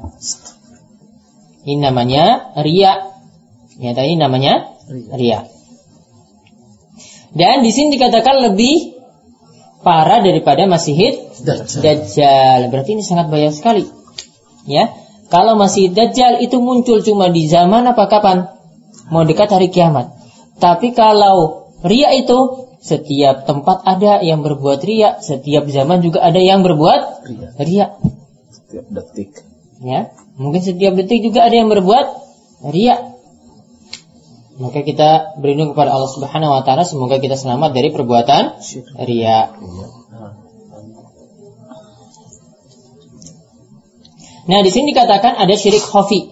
ini 1.66 1.80
namanya 1.80 2.56
ria 2.62 3.12
ya 3.80 3.92
tadi 3.96 4.20
namanya 4.20 4.76
ria 5.16 5.48
dan 7.32 7.64
di 7.64 7.72
sini 7.72 7.96
dikatakan 7.96 8.52
lebih 8.52 9.00
parah 9.82 10.20
daripada 10.22 10.68
masihid 10.68 11.32
Dajjal. 11.82 12.70
Berarti 12.70 12.90
ini 12.94 13.04
sangat 13.04 13.34
bahaya 13.34 13.50
sekali. 13.50 13.88
Ya. 14.70 14.94
Kalau 15.32 15.56
masih 15.58 15.90
Dajjal 15.96 16.44
itu 16.44 16.60
muncul 16.60 17.02
cuma 17.02 17.32
di 17.32 17.48
zaman 17.48 17.88
apa 17.88 18.06
kapan? 18.12 18.52
Mau 19.10 19.24
dekat 19.24 19.50
hari 19.50 19.72
kiamat. 19.74 20.12
Tapi 20.62 20.94
kalau 20.94 21.68
ria 21.82 22.14
itu 22.14 22.70
setiap 22.82 23.46
tempat 23.48 23.86
ada 23.86 24.22
yang 24.22 24.44
berbuat 24.44 24.82
ria, 24.84 25.18
setiap 25.24 25.66
zaman 25.70 26.02
juga 26.02 26.22
ada 26.22 26.38
yang 26.42 26.62
berbuat 26.66 27.26
Ria. 27.26 27.48
ria. 27.62 27.86
Setiap 28.72 28.88
detik. 28.88 29.36
Ya. 29.84 30.16
Mungkin 30.40 30.64
setiap 30.64 30.96
detik 30.96 31.28
juga 31.28 31.44
ada 31.44 31.52
yang 31.52 31.68
berbuat 31.68 32.08
ria. 32.72 33.20
Maka 34.64 34.80
kita 34.80 35.36
berlindung 35.44 35.76
kepada 35.76 35.92
Allah 35.92 36.08
Subhanahu 36.08 36.56
wa 36.56 36.64
taala 36.64 36.88
semoga 36.88 37.20
kita 37.20 37.36
selamat 37.36 37.76
dari 37.76 37.92
perbuatan 37.92 38.64
ria. 39.04 39.52
Nah, 44.48 44.60
di 44.64 44.72
sini 44.72 44.96
dikatakan 44.96 45.36
ada 45.36 45.52
syirik 45.52 45.84
khafi. 45.84 46.32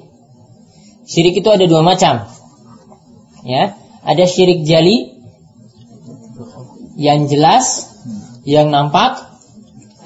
Syirik 1.04 1.44
itu 1.44 1.50
ada 1.52 1.68
dua 1.68 1.84
macam. 1.84 2.24
Ya, 3.44 3.76
ada 4.08 4.24
syirik 4.24 4.64
jali 4.64 5.20
yang 6.96 7.28
jelas, 7.28 7.92
yang 8.48 8.72
nampak. 8.72 9.28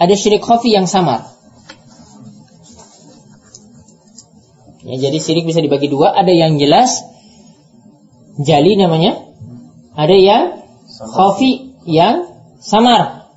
Ada 0.01 0.17
syirik 0.17 0.41
khafi 0.41 0.73
yang 0.73 0.89
samar. 0.89 1.32
Ya, 4.83 4.95
jadi 4.99 5.17
syirik 5.23 5.47
bisa 5.47 5.63
dibagi 5.63 5.87
dua, 5.87 6.11
ada 6.11 6.31
yang 6.35 6.59
jelas 6.59 7.07
jali 8.35 8.75
namanya, 8.75 9.15
ada 9.95 10.11
yang 10.11 10.59
khafi 11.15 11.79
yang 11.87 12.27
samar. 12.59 13.31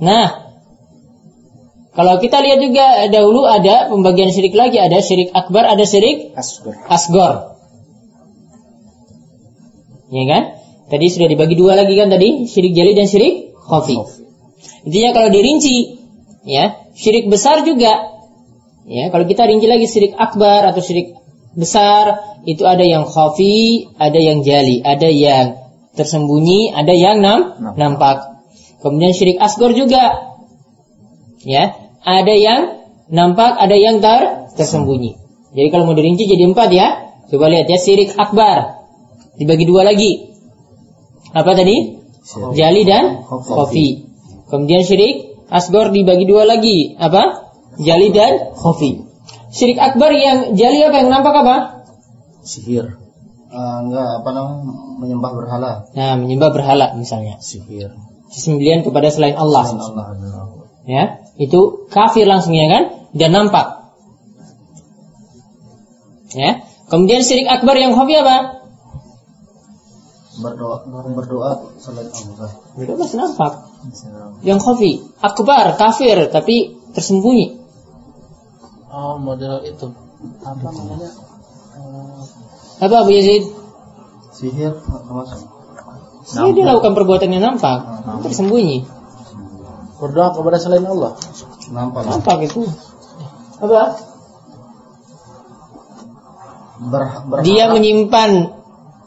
Nah, 0.00 0.50
kalau 1.92 2.16
kita 2.18 2.40
lihat 2.40 2.58
juga 2.64 3.06
dahulu 3.12 3.44
ada 3.44 3.92
pembagian 3.92 4.32
syirik 4.32 4.56
lagi, 4.56 4.80
ada 4.80 4.98
syirik 5.04 5.30
akbar, 5.36 5.68
ada 5.68 5.84
syirik 5.84 6.32
Asgar. 6.32 6.74
asgor. 6.88 7.34
Ya 10.10 10.24
kan? 10.26 10.42
Tadi 10.90 11.06
sudah 11.06 11.28
dibagi 11.30 11.54
dua 11.54 11.78
lagi 11.78 11.94
kan 11.94 12.10
tadi, 12.10 12.50
syirik 12.50 12.74
jali 12.74 12.98
dan 12.98 13.06
syirik 13.06 13.54
khafi. 13.54 13.94
Intinya 14.88 15.10
kalau 15.12 15.28
dirinci, 15.28 15.99
ya, 16.44 16.78
syirik 16.96 17.28
besar 17.28 17.62
juga. 17.64 18.20
Ya, 18.88 19.12
kalau 19.12 19.28
kita 19.28 19.46
rinci 19.46 19.68
lagi 19.70 19.86
syirik 19.86 20.16
akbar 20.16 20.66
atau 20.72 20.82
syirik 20.82 21.14
besar, 21.54 22.18
itu 22.48 22.64
ada 22.64 22.82
yang 22.82 23.06
khafi, 23.06 23.90
ada 24.00 24.18
yang 24.18 24.42
jali, 24.42 24.80
ada 24.80 25.06
yang 25.06 25.60
tersembunyi, 25.94 26.72
ada 26.72 26.94
yang 26.94 27.20
nam, 27.20 27.60
Nampak. 27.76 28.40
Kemudian 28.80 29.12
syirik 29.12 29.36
asgor 29.36 29.76
juga. 29.76 30.32
Ya, 31.44 31.76
ada 32.00 32.34
yang 32.34 32.80
nampak, 33.12 33.60
ada 33.60 33.76
yang 33.76 34.00
ter 34.00 34.48
tersembunyi. 34.56 35.20
Jadi 35.52 35.68
kalau 35.68 35.84
mau 35.84 35.96
dirinci 35.96 36.24
jadi 36.24 36.48
empat 36.48 36.70
ya. 36.72 36.88
Coba 37.30 37.46
lihat 37.46 37.70
ya 37.70 37.78
syirik 37.78 38.18
akbar 38.18 38.82
dibagi 39.38 39.62
dua 39.68 39.86
lagi. 39.86 40.34
Apa 41.30 41.54
tadi? 41.54 42.00
Jali 42.58 42.82
dan 42.82 43.22
khafi. 43.26 44.10
Kemudian 44.50 44.82
syirik 44.82 45.29
asgor 45.50 45.90
dibagi 45.90 46.24
dua 46.24 46.46
lagi. 46.46 46.94
Apa? 46.96 47.52
Jali 47.82 48.14
dan 48.14 48.54
khafi. 48.54 49.06
Syirik 49.50 49.82
akbar 49.82 50.14
yang 50.14 50.54
jali 50.54 50.78
apa 50.86 50.96
yang 51.02 51.10
nampak 51.10 51.34
apa? 51.34 51.56
Sihir. 52.46 52.96
enggak 53.50 54.22
apa 54.22 54.30
namanya 54.30 54.62
menyembah 55.02 55.32
berhala. 55.34 55.70
Nah, 55.90 56.14
menyembah 56.14 56.50
berhala 56.54 56.86
misalnya. 56.94 57.42
Sihir. 57.42 57.90
Sesembelian 58.30 58.86
kepada 58.86 59.10
selain 59.10 59.34
Allah. 59.34 59.66
Ya, 60.86 61.26
itu 61.34 61.90
kafir 61.90 62.30
langsung 62.30 62.54
ya 62.54 62.70
kan? 62.70 63.10
Dan 63.10 63.34
nampak. 63.34 63.90
Ya. 66.30 66.62
Kemudian 66.86 67.26
syirik 67.26 67.50
akbar 67.50 67.74
yang 67.74 67.98
khafi 67.98 68.14
apa? 68.22 68.59
Berdoa 70.40 70.76
berdoa 70.88 71.50
selain 71.76 72.08
Allah. 72.08 72.50
Itu 72.80 72.96
masih 72.96 73.16
nampak. 73.20 73.52
Yang 74.40 74.60
khafi, 74.64 74.92
akbar, 75.20 75.76
kafir 75.76 76.16
tapi 76.32 76.80
tersembunyi. 76.96 77.60
Oh, 78.90 79.20
model 79.20 79.62
itu. 79.68 79.86
Apa 80.42 80.68
namanya? 80.72 81.10
Apa 82.80 82.94
Abu 83.04 83.12
Yazid? 83.12 83.44
Sihir 84.32 84.72
termasuk. 84.80 85.40
Saya 86.24 86.52
dia 86.52 86.64
lakukan 86.68 86.96
perbuatan 86.96 87.32
yang 87.32 87.44
nampak, 87.44 88.04
tersembunyi. 88.24 88.84
Berdoa 90.00 90.32
kepada 90.32 90.56
selain 90.56 90.84
Allah. 90.88 91.16
Nampak. 91.70 92.02
Nampak 92.08 92.36
itu. 92.48 92.64
Apa? 93.60 93.82
Ber. 96.80 97.04
Dia 97.44 97.68
menyimpan 97.68 98.59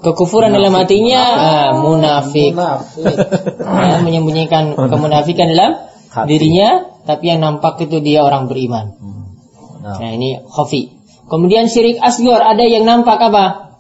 kekufuran 0.04 0.52
dalam 0.52 0.76
hatinya, 0.76 1.24
ah, 1.24 1.70
munafik. 1.80 2.52
Munafik. 2.54 3.16
Ya, 3.64 4.04
menyembunyikan 4.04 4.76
kemunafikan 4.76 5.48
dalam 5.50 5.88
Hati. 6.12 6.28
dirinya, 6.28 7.00
tapi 7.08 7.32
yang 7.32 7.40
nampak 7.40 7.80
itu 7.88 8.04
dia 8.04 8.22
orang 8.22 8.52
beriman. 8.52 8.94
Nah, 9.84 10.00
Nah 10.00 10.12
ini 10.12 10.44
khafi. 10.44 11.00
Kemudian 11.28 11.72
syirik 11.72 12.00
asgor 12.04 12.40
ada 12.40 12.64
yang 12.64 12.84
nampak 12.84 13.20
apa? 13.20 13.76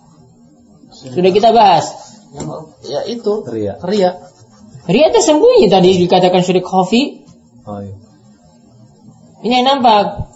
Sudah 0.91 1.31
kita 1.31 1.51
bahas. 1.51 1.91
ya 2.87 3.03
itu. 3.05 3.43
Ria. 3.45 3.77
Ria. 3.83 4.17
Ria 4.87 5.07
tersembunyi 5.11 5.71
tadi 5.71 5.95
dikatakan 6.07 6.41
syirik 6.43 6.65
khafi. 6.65 7.23
Oh, 7.63 7.79
iya. 7.79 7.95
Ini 9.43 9.53
yang 9.63 9.67
nampak. 9.77 10.32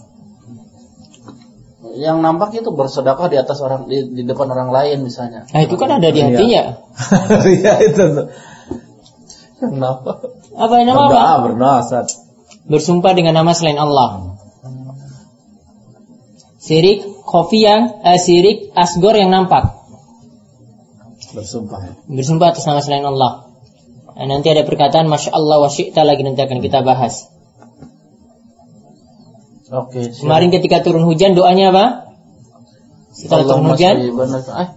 Yang 1.96 2.18
nampak 2.20 2.50
itu 2.52 2.70
bersedekah 2.76 3.28
di 3.32 3.38
atas 3.40 3.64
orang 3.64 3.88
di, 3.88 4.04
di 4.12 4.24
depan 4.28 4.52
orang 4.52 4.70
lain 4.74 5.08
misalnya. 5.08 5.48
Nah 5.48 5.62
itu 5.64 5.80
kan 5.80 5.96
ada 5.96 6.10
di 6.12 6.20
Ria. 6.20 6.28
hatinya. 6.34 6.64
Ria 7.46 7.74
itu. 7.88 8.06
Yang 9.64 9.76
nampak. 9.80 10.18
Apa 10.58 10.74
yang 10.82 10.88
nama 10.92 11.02
apa? 11.06 11.12
Berdoa, 11.14 11.36
berdoa, 11.48 11.76
Ustaz. 11.86 12.10
Bersumpah 12.68 13.14
dengan 13.16 13.40
nama 13.40 13.56
selain 13.56 13.80
Allah. 13.80 14.36
Syirik 16.60 17.06
khafi 17.24 17.60
yang 17.64 18.04
eh, 18.04 18.20
syirik 18.20 18.76
asgor 18.76 19.16
yang 19.16 19.32
nampak. 19.32 19.78
Bersumpah. 21.32 21.96
Bersumpah 22.12 22.52
atas 22.52 22.68
nama 22.68 22.84
selain 22.84 23.08
Allah. 23.08 23.48
Nah, 24.18 24.26
nanti 24.26 24.50
ada 24.50 24.66
perkataan 24.66 25.06
Masya 25.06 25.30
Allah 25.30 25.62
wa 25.62 25.70
syi'ta 25.70 26.02
lagi 26.02 26.26
nanti 26.26 26.42
akan 26.42 26.60
kita 26.60 26.82
bahas. 26.82 27.30
Oke. 29.68 30.00
siap. 30.16 30.24
Kemarin 30.24 30.50
ketika 30.54 30.78
turun 30.84 31.04
hujan 31.04 31.36
doanya 31.36 31.76
apa? 31.76 31.86
Setelah 33.12 33.44
turun 33.50 33.66
hujan, 33.74 33.96
eh, 34.00 34.70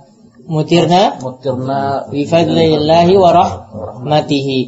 mutirna 0.49 1.03
mutirna 1.21 1.81
bifadlillahi 2.09 3.15
wa 3.15 3.31
rahmatihi. 3.31 4.61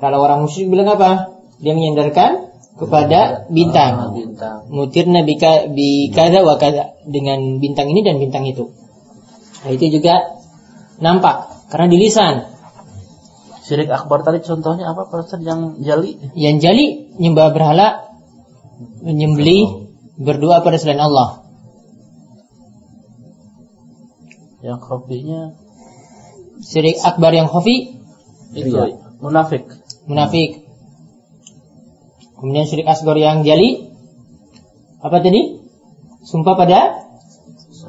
Kalau 0.00 0.18
orang 0.24 0.44
musyrik 0.44 0.68
bilang 0.72 0.88
apa? 0.96 1.36
Dia 1.60 1.76
menyandarkan 1.76 2.50
kepada 2.80 3.20
Ah, 3.20 3.30
bintang. 3.52 4.16
bintang. 4.16 4.58
Mutirna 4.72 5.20
bika 5.22 5.68
bikada 5.68 6.40
wa 6.40 6.56
kada 6.56 6.96
dengan 7.04 7.60
bintang 7.60 7.92
ini 7.92 8.00
dan 8.00 8.16
bintang 8.16 8.48
itu. 8.48 8.72
Nah, 9.60 9.70
itu 9.76 9.92
juga 9.92 10.40
nampak 11.04 11.68
karena 11.68 11.86
di 11.92 11.96
lisan. 12.00 12.48
Syirik 13.60 13.92
akbar 13.92 14.24
tadi 14.24 14.40
contohnya 14.42 14.90
apa 14.90 15.06
Pak 15.06 15.30
yang 15.44 15.78
jali? 15.84 16.16
Yang 16.34 16.56
jali 16.64 16.86
nyembah 17.20 17.52
berhala, 17.54 18.09
menyembelih, 18.80 19.92
berdoa 20.16 20.64
pada 20.64 20.80
selain 20.80 21.00
Allah. 21.00 21.44
Yang 24.60 24.80
kopinya 24.84 25.56
Syirik 26.60 27.00
akbar 27.00 27.32
yang 27.32 27.48
khafi 27.48 27.96
itu 28.52 28.76
munafik. 29.24 29.64
munafik. 30.04 30.68
Kemudian 32.36 32.68
syirik 32.68 32.88
asgor 32.88 33.16
yang 33.16 33.48
jali 33.48 33.88
apa 35.00 35.24
tadi? 35.24 35.56
Sumpah 36.20 36.52
pada 36.56 37.08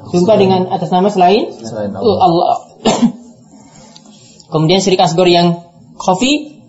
sumpah 0.08 0.36
dengan 0.40 0.72
atas 0.72 0.88
nama 0.88 1.12
selain 1.12 1.52
Selain 1.60 1.92
Oh, 1.92 2.16
Allah. 2.16 2.24
Allah. 2.24 2.58
Kemudian 4.56 4.80
syirik 4.80 5.04
asgor 5.04 5.28
yang 5.28 5.68
khafi 6.00 6.64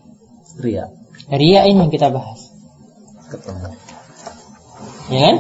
Ria. 0.60 0.92
ria 1.32 1.66
ini 1.66 1.88
yang 1.88 1.92
kita 1.92 2.12
bahas. 2.12 2.52
Ketemu. 3.32 3.72
Ya 5.12 5.20
kan? 5.20 5.36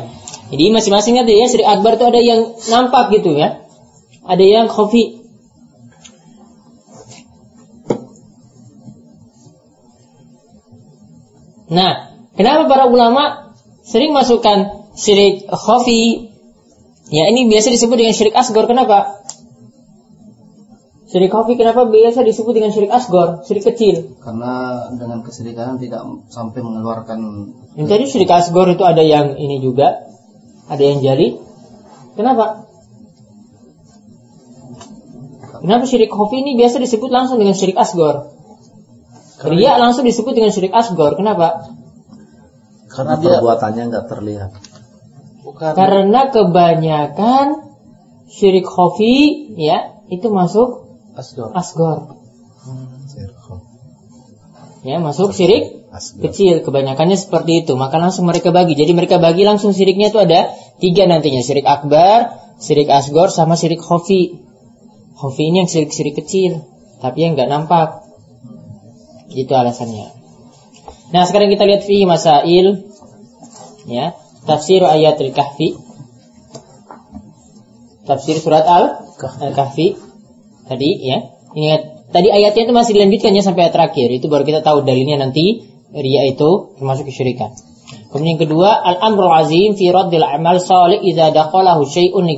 Jadi 0.51 0.63
masing-masing 0.69 1.15
ada 1.17 1.31
ya 1.31 1.45
syirik 1.47 1.67
akbar 1.69 1.95
itu 1.95 2.05
ada 2.05 2.19
yang 2.19 2.41
nampak 2.67 3.15
gitu 3.15 3.31
ya. 3.33 3.63
Ada 4.27 4.43
yang 4.43 4.65
khafi. 4.67 5.23
Nah, 11.73 12.13
kenapa 12.37 12.69
para 12.69 12.85
ulama 12.85 13.55
sering 13.81 14.13
masukkan 14.13 14.85
syirik 14.93 15.49
khafi? 15.49 16.29
Ya, 17.09 17.27
ini 17.33 17.49
biasa 17.49 17.73
disebut 17.73 17.97
dengan 17.97 18.13
syirik 18.13 18.37
asgor. 18.37 18.69
Kenapa? 18.69 19.22
Syirik 21.13 21.29
khafi 21.29 21.61
kenapa 21.61 21.85
biasa 21.85 22.25
disebut 22.25 22.57
dengan 22.57 22.73
syirik 22.73 22.89
asgor, 22.89 23.45
syirik 23.45 23.69
kecil? 23.69 24.17
Karena 24.17 24.81
dengan 24.97 25.21
keserikanan 25.21 25.77
tidak 25.77 26.01
sampai 26.33 26.65
mengeluarkan 26.65 27.19
Yang 27.77 27.87
tadi 27.93 28.03
syirik 28.09 28.33
asgor 28.33 28.65
itu 28.73 28.81
ada 28.81 29.05
yang 29.05 29.37
ini 29.37 29.61
juga, 29.61 30.09
ada 30.65 30.81
yang 30.81 31.05
jali. 31.05 31.37
Kenapa? 32.17 32.65
Kenapa 35.61 35.85
syirik 35.85 36.09
khafi 36.09 36.41
ini 36.41 36.57
biasa 36.57 36.81
disebut 36.81 37.13
langsung 37.13 37.37
dengan 37.37 37.53
syirik 37.53 37.77
asgor? 37.77 38.33
Ria 39.45 39.77
langsung 39.77 40.09
disebut 40.09 40.33
dengan 40.33 40.49
syirik 40.49 40.73
asgor. 40.73 41.13
Kenapa? 41.13 41.77
Karena 42.89 43.21
perbuatannya 43.21 43.83
nggak 43.85 44.05
terlihat. 44.09 44.49
Bukan. 45.45 45.77
Karena 45.77 46.33
kebanyakan 46.33 47.69
syirik 48.33 48.65
khafi 48.65 49.53
ya 49.61 49.93
itu 50.09 50.33
masuk 50.33 50.82
Asgor. 51.13 51.49
asgor. 51.53 51.97
Sirkho. 53.05 53.55
Ya, 54.83 54.99
masuk 54.99 55.31
syirik 55.31 55.87
Asgar. 55.93 56.29
kecil. 56.29 56.65
Kebanyakannya 56.65 57.15
seperti 57.15 57.63
itu. 57.63 57.77
Maka 57.77 58.01
langsung 58.01 58.25
mereka 58.27 58.51
bagi. 58.51 58.73
Jadi 58.75 58.91
mereka 58.91 59.21
bagi 59.21 59.47
langsung 59.47 59.71
syiriknya 59.71 60.11
itu 60.11 60.19
ada 60.19 60.51
tiga 60.81 61.07
nantinya. 61.07 61.39
Syirik 61.45 61.63
akbar 61.63 62.39
syirik 62.59 62.89
asgor 62.89 63.29
sama 63.29 63.59
syirik 63.59 63.83
khafi 63.83 64.39
khafi 65.19 65.43
ini 65.43 65.63
yang 65.63 65.69
syirik 65.69 66.15
kecil 66.15 66.63
tapi 67.03 67.23
yang 67.23 67.35
nggak 67.35 67.51
nampak. 67.51 68.03
Itu 69.33 69.53
alasannya. 69.55 70.13
Nah 71.11 71.23
sekarang 71.27 71.51
kita 71.51 71.67
lihat 71.67 71.83
fi 71.83 72.07
masail. 72.07 72.87
Ya 73.87 74.15
tafsir 74.47 74.83
ayatul 74.83 75.35
kahfi. 75.35 75.75
Tafsir 78.03 78.39
surat 78.39 78.63
al 78.67 79.03
kahfi 79.55 80.12
tadi 80.67 80.89
ya. 81.03 81.17
Ingat 81.53 82.11
tadi 82.13 82.27
ayatnya 82.33 82.69
itu 82.69 82.73
masih 82.73 82.91
dilanjutkan 82.97 83.31
ya 83.35 83.43
sampai 83.45 83.69
ayat 83.69 83.73
terakhir. 83.75 84.07
Itu 84.09 84.27
baru 84.31 84.43
kita 84.47 84.65
tahu 84.65 84.85
dalilnya 84.85 85.21
nanti 85.21 85.65
ria 85.93 86.25
itu 86.25 86.75
termasuk 86.79 87.09
kesyirikan. 87.09 87.53
Kemudian 88.09 88.37
yang 88.37 88.41
kedua 88.41 88.69
al 88.73 88.97
amrul 89.01 89.29
azim 89.29 89.73
fi 89.77 89.89
raddil 89.89 90.25
amal 90.25 90.57
salih 90.61 91.01
idza 91.01 91.33
dakhalahu 91.33 91.85
syai'un 91.85 92.25
li 92.25 92.37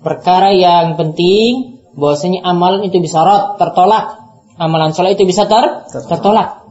perkara 0.00 0.50
yang 0.54 0.96
penting 0.98 1.82
bahwasanya 1.94 2.46
amalan 2.46 2.86
itu 2.86 2.98
bisa 3.02 3.22
rad 3.22 3.58
tertolak. 3.58 4.18
Amalan 4.60 4.92
soleh 4.92 5.16
itu 5.16 5.24
bisa 5.24 5.48
ter 5.48 5.88
tertolak. 5.88 6.68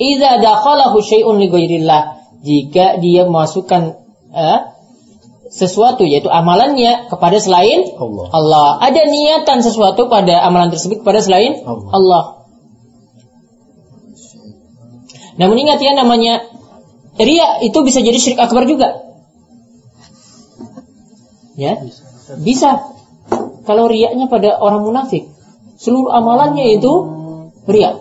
idza 0.00 0.40
dakhalahu 0.40 0.98
syai'un 1.02 1.36
li 1.38 1.48
jika 2.46 3.02
dia 3.02 3.26
memasukkan 3.26 3.82
eh, 4.30 4.58
sesuatu 5.56 6.04
yaitu 6.04 6.28
amalannya 6.28 7.08
kepada 7.08 7.40
selain 7.40 7.88
Allah. 7.96 8.26
Allah. 8.28 8.68
Ada 8.84 9.08
niatan 9.08 9.64
sesuatu 9.64 10.12
pada 10.12 10.44
amalan 10.44 10.68
tersebut 10.68 11.00
kepada 11.00 11.24
selain 11.24 11.64
Allah. 11.64 11.90
Allah. 11.96 12.24
Namun 15.40 15.56
ingat 15.56 15.80
ya 15.80 15.96
namanya 15.96 16.44
ria 17.16 17.64
itu 17.64 17.78
bisa 17.80 18.04
jadi 18.04 18.20
syirik 18.20 18.40
akbar 18.40 18.68
juga. 18.68 19.00
Ya, 21.56 21.80
bisa. 22.44 22.92
Kalau 23.64 23.88
riaknya 23.88 24.28
pada 24.28 24.60
orang 24.60 24.84
munafik, 24.84 25.24
seluruh 25.80 26.12
amalannya 26.12 26.76
itu 26.76 26.92
ria. 27.64 27.96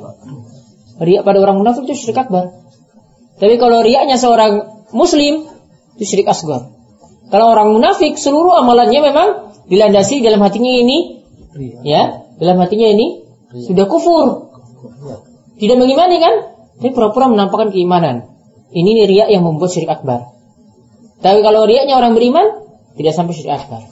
Ria 1.00 1.24
pada 1.24 1.40
orang 1.40 1.64
munafik 1.64 1.88
itu 1.88 2.04
syirik 2.04 2.20
akbar. 2.20 2.52
Tapi 3.40 3.56
kalau 3.56 3.80
riaknya 3.80 4.20
seorang 4.20 4.84
muslim 4.92 5.48
itu 5.96 6.04
syirik 6.04 6.28
asgar. 6.28 6.75
Kalau 7.36 7.52
orang 7.52 7.76
munafik 7.76 8.16
seluruh 8.16 8.56
amalannya 8.64 9.12
memang 9.12 9.28
dilandasi 9.68 10.24
dalam 10.24 10.40
hatinya 10.40 10.72
ini 10.72 11.20
ya, 11.84 12.32
dalam 12.40 12.56
hatinya 12.64 12.88
ini 12.88 13.28
sudah 13.52 13.92
kufur. 13.92 14.56
Tidak 15.60 15.76
mengimani 15.76 16.24
kan? 16.24 16.56
Tapi 16.80 16.96
pura-pura 16.96 17.28
menampakkan 17.28 17.76
keimanan. 17.76 18.32
Ini 18.72 19.04
riak 19.04 19.28
yang 19.36 19.44
membuat 19.44 19.76
syirik 19.76 19.92
akbar. 19.92 20.32
Tapi 21.20 21.44
kalau 21.44 21.68
riaknya 21.68 22.00
orang 22.00 22.16
beriman 22.16 22.72
tidak 22.96 23.12
sampai 23.12 23.36
syirik 23.36 23.52
akbar. 23.52 23.84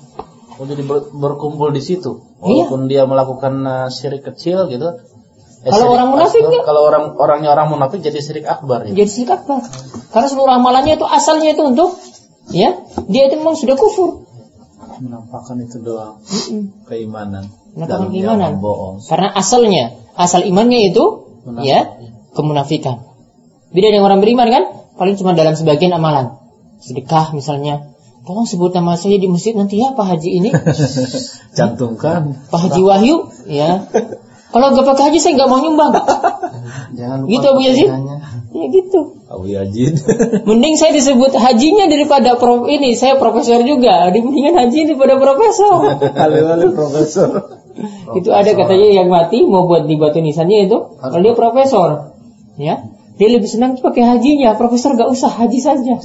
Oh, 0.55 0.63
jadi 0.63 0.87
ber- 0.87 1.11
berkumpul 1.11 1.75
di 1.75 1.83
situ. 1.83 2.23
Iya. 2.47 2.71
Walaupun 2.71 2.87
dia 2.87 3.03
melakukan 3.03 3.53
uh, 3.67 3.87
syirik 3.91 4.23
kecil 4.23 4.71
gitu. 4.71 4.87
Eh, 5.67 5.71
Kalau 5.71 5.99
orang 5.99 6.15
munafik 6.15 6.47
enggak? 6.47 6.63
Kalau 6.63 6.87
orang 6.87 7.19
orangnya 7.19 7.51
orang 7.51 7.75
munafik 7.75 7.99
jadi 7.99 8.23
syirik 8.23 8.47
akbar 8.47 8.87
ya. 8.87 8.95
Jadi 8.95 9.11
syirik 9.11 9.35
akbar. 9.35 9.67
Karena 10.15 10.27
seluruh 10.31 10.53
amalannya 10.55 10.95
itu 10.95 11.03
asalnya 11.03 11.51
itu 11.51 11.63
untuk 11.67 11.99
ya, 12.53 12.69
dia 13.09 13.21
itu 13.27 13.35
memang 13.41 13.57
sudah 13.57 13.75
kufur. 13.75 14.29
Menampakkan 15.01 15.57
itu 15.59 15.81
doang. 15.81 16.21
Keimanan. 16.85 17.49
Menampakkan 17.73 18.13
keimanan. 18.13 18.61
Bohong. 18.61 19.01
Karena 19.03 19.33
asalnya, 19.33 19.97
asal 20.13 20.45
imannya 20.45 20.93
itu 20.93 21.03
ya 21.65 21.97
kemunafikan. 22.37 23.03
Beda 23.73 23.89
dengan 23.89 24.13
orang 24.13 24.21
beriman 24.21 24.47
kan, 24.53 24.63
paling 24.95 25.17
cuma 25.17 25.33
dalam 25.33 25.57
sebagian 25.57 25.91
amalan. 25.97 26.37
Sedekah 26.79 27.33
misalnya. 27.33 27.89
Tolong 28.23 28.47
sebut 28.47 28.71
nama 28.71 28.95
saya 28.95 29.19
di 29.19 29.27
masjid 29.27 29.51
nanti 29.51 29.83
ya 29.83 29.91
Pak 29.91 30.15
Haji 30.15 30.29
ini. 30.31 30.49
Cantumkan. 31.59 32.47
Pak 32.47 32.59
Haji 32.69 32.81
Wahyu, 32.85 33.27
ya. 33.51 33.83
Kalau 34.53 34.69
gak 34.77 34.85
pakai 34.85 35.03
haji 35.09 35.17
saya 35.17 35.33
nggak 35.33 35.49
mau 35.49 35.57
nyumbang. 35.57 35.91
Jangan 36.97 37.25
lupa 37.25 37.31
Gitu, 37.33 37.45
Abu 37.49 37.61
Yazid? 37.65 37.89
Ya 38.53 38.65
gitu. 38.69 38.99
Abu 39.25 39.45
Yazid. 39.49 39.93
Mending 40.47 40.77
saya 40.77 40.93
disebut 40.93 41.33
hajinya 41.33 41.89
daripada 41.89 42.37
prof 42.37 42.69
ini. 42.69 42.93
Saya 42.93 43.17
profesor 43.17 43.65
juga. 43.65 44.13
Mendingan 44.13 44.53
haji 44.53 44.93
daripada 44.93 45.17
profesor. 45.17 45.97
Alih-alih 45.97 46.69
profesor. 46.77 47.29
itu 48.21 48.29
ada 48.29 48.53
katanya 48.53 48.89
yang 49.01 49.09
mati 49.09 49.41
mau 49.49 49.65
buat 49.65 49.89
di 49.89 49.97
batu 49.97 50.21
nisannya 50.21 50.69
itu. 50.69 50.77
Kalau 51.01 51.21
dia 51.25 51.33
profesor, 51.33 52.13
ya. 52.61 52.85
Dia 53.17 53.29
lebih 53.33 53.49
senang 53.49 53.73
pakai 53.81 54.05
hajinya. 54.05 54.53
Profesor 54.53 54.93
gak 54.93 55.09
usah 55.09 55.33
haji 55.33 55.59
saja. 55.61 55.97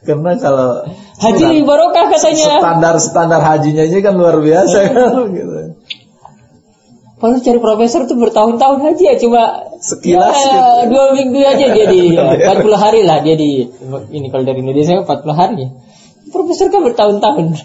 Karena 0.00 0.32
kalau 0.40 0.88
Haji 1.20 1.60
barokah 1.68 2.08
katanya. 2.08 2.56
standar 2.56 2.94
standar 2.96 3.40
hajinya 3.44 3.84
ini 3.84 4.00
kan 4.00 4.16
luar 4.16 4.40
biasa 4.40 4.88
kan 4.88 5.28
gitu. 5.36 5.76
Kalau 7.20 7.36
cari 7.36 7.60
profesor 7.60 8.08
tuh 8.08 8.16
bertahun-tahun 8.16 8.80
haji 8.80 9.04
ya 9.04 9.14
cuma 9.20 9.68
Sekilas 9.80 10.36
ya, 10.36 10.88
gitu. 10.88 10.92
dua 10.92 11.04
minggu 11.12 11.40
aja 11.40 11.66
dia 11.72 11.86
di 11.88 12.12
ya, 12.16 12.36
40 12.36 12.76
hari 12.76 13.00
lah 13.04 13.20
dia 13.20 13.36
di 13.36 13.68
ini 14.12 14.28
kalau 14.32 14.44
dari 14.44 14.64
Indonesia 14.64 15.04
40 15.04 15.36
hari. 15.36 15.68
Profesor 16.32 16.72
kan 16.72 16.80
bertahun-tahun. 16.80 17.44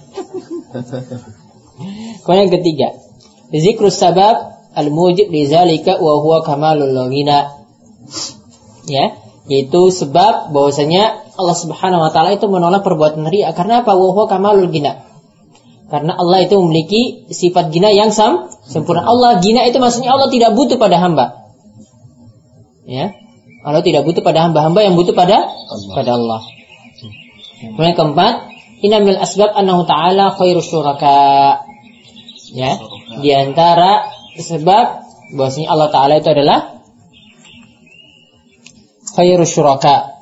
Kemudian 2.23 2.49
yang 2.49 2.51
ketiga, 2.51 2.87
zikrus 3.53 4.01
sabab 4.01 4.57
al-mujib 4.73 5.29
li 5.29 5.45
zalika 5.45 6.01
wa 6.01 6.19
huwa 6.19 6.41
kamalul. 6.41 6.91
Ya, 8.89 9.05
yaitu 9.45 9.81
sebab 9.93 10.51
bahwasanya 10.51 11.21
Allah 11.37 11.57
Subhanahu 11.57 12.01
wa 12.01 12.09
taala 12.09 12.33
itu 12.33 12.49
menolak 12.49 12.81
perbuatan 12.81 13.29
riya 13.29 13.53
karena 13.53 13.85
apa? 13.85 13.93
Wa 13.93 14.09
huwa 14.11 14.25
kamalul 14.25 14.73
ghina. 14.73 15.04
Karena 15.85 16.17
Allah 16.17 16.41
itu 16.41 16.57
memiliki 16.57 17.29
sifat 17.29 17.69
gina 17.69 17.93
yang 17.93 18.09
sam, 18.09 18.49
sempurna. 18.65 19.05
Allah 19.05 19.37
gina 19.37 19.61
itu 19.69 19.77
maksudnya 19.77 20.17
Allah 20.17 20.33
tidak 20.33 20.57
butuh 20.57 20.81
pada 20.81 20.97
hamba. 20.97 21.45
Ya. 22.89 23.13
Allah 23.65 23.81
tidak 23.81 24.05
butuh 24.05 24.21
pada 24.21 24.45
hamba-hamba 24.45 24.81
yang 24.81 24.93
butuh 24.97 25.13
pada 25.13 25.45
pada 25.93 26.11
Allah. 26.17 26.41
Kemudian 27.61 27.97
keempat, 27.97 28.33
inamil 28.81 29.17
asbab 29.17 29.53
annahu 29.57 29.85
ta'ala 29.89 30.33
khairu 30.37 30.61
syuraka. 30.61 31.65
Ya. 32.53 32.77
Di 33.21 33.29
antara 33.33 34.09
sebab 34.37 35.05
bahwasanya 35.33 35.69
Allah 35.71 35.89
taala 35.89 36.13
itu 36.21 36.29
adalah 36.29 36.81
khairu 39.17 39.45
syuraka. 39.47 40.14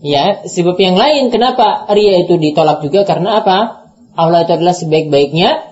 Ya, 0.00 0.48
sebab 0.48 0.80
yang 0.80 0.96
lain 0.96 1.28
kenapa 1.28 1.84
ria 1.92 2.24
itu 2.24 2.40
ditolak 2.40 2.80
juga 2.80 3.04
karena 3.04 3.44
apa? 3.44 3.84
Allah 4.16 4.48
itu 4.48 4.52
adalah 4.56 4.72
sebaik-baiknya 4.72 5.70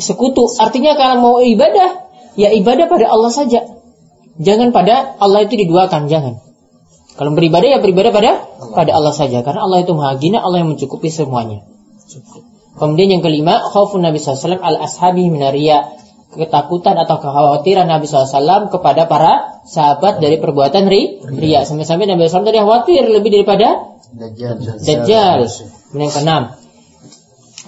sekutu. 0.00 0.48
Artinya 0.56 0.96
kalau 0.96 1.16
mau 1.20 1.36
ibadah, 1.44 2.08
ya 2.40 2.48
ibadah 2.56 2.88
pada 2.88 3.12
Allah 3.12 3.28
saja. 3.28 3.68
Jangan 4.40 4.72
pada 4.72 5.20
Allah 5.20 5.44
itu 5.44 5.60
diduakan, 5.60 6.08
jangan. 6.08 6.40
Kalau 7.20 7.36
beribadah 7.36 7.68
ya 7.76 7.78
beribadah 7.84 8.08
pada 8.16 8.30
pada 8.72 8.90
Allah 8.96 9.12
saja 9.12 9.44
karena 9.44 9.68
Allah 9.68 9.84
itu 9.84 9.92
Maha 9.92 10.16
Gina, 10.16 10.40
Allah 10.40 10.64
yang 10.64 10.72
mencukupi 10.72 11.12
semuanya. 11.12 11.68
Kemudian 12.80 13.20
yang 13.20 13.20
kelima, 13.20 13.60
khaufun 13.60 14.00
Nabi 14.00 14.16
SAW 14.16 14.56
al 14.56 14.80
ashabi 14.80 15.28
minaria 15.28 15.99
ketakutan 16.30 16.94
atau 16.94 17.18
kekhawatiran 17.18 17.90
Nabi 17.90 18.06
SAW 18.06 18.70
kepada 18.70 19.10
para 19.10 19.62
sahabat 19.66 20.22
dari 20.22 20.38
perbuatan 20.38 20.86
ri, 20.86 21.18
ria. 21.38 21.66
Sampai-sampai 21.66 22.06
Nabi 22.06 22.30
SAW 22.30 22.46
tadi 22.46 22.62
khawatir 22.62 23.02
lebih 23.10 23.30
daripada 23.34 23.90
Dajjal. 24.10 24.58
Dajjal. 24.58 25.46
Kemudian 25.46 26.02
yang 26.02 26.10
keenam, 26.10 26.42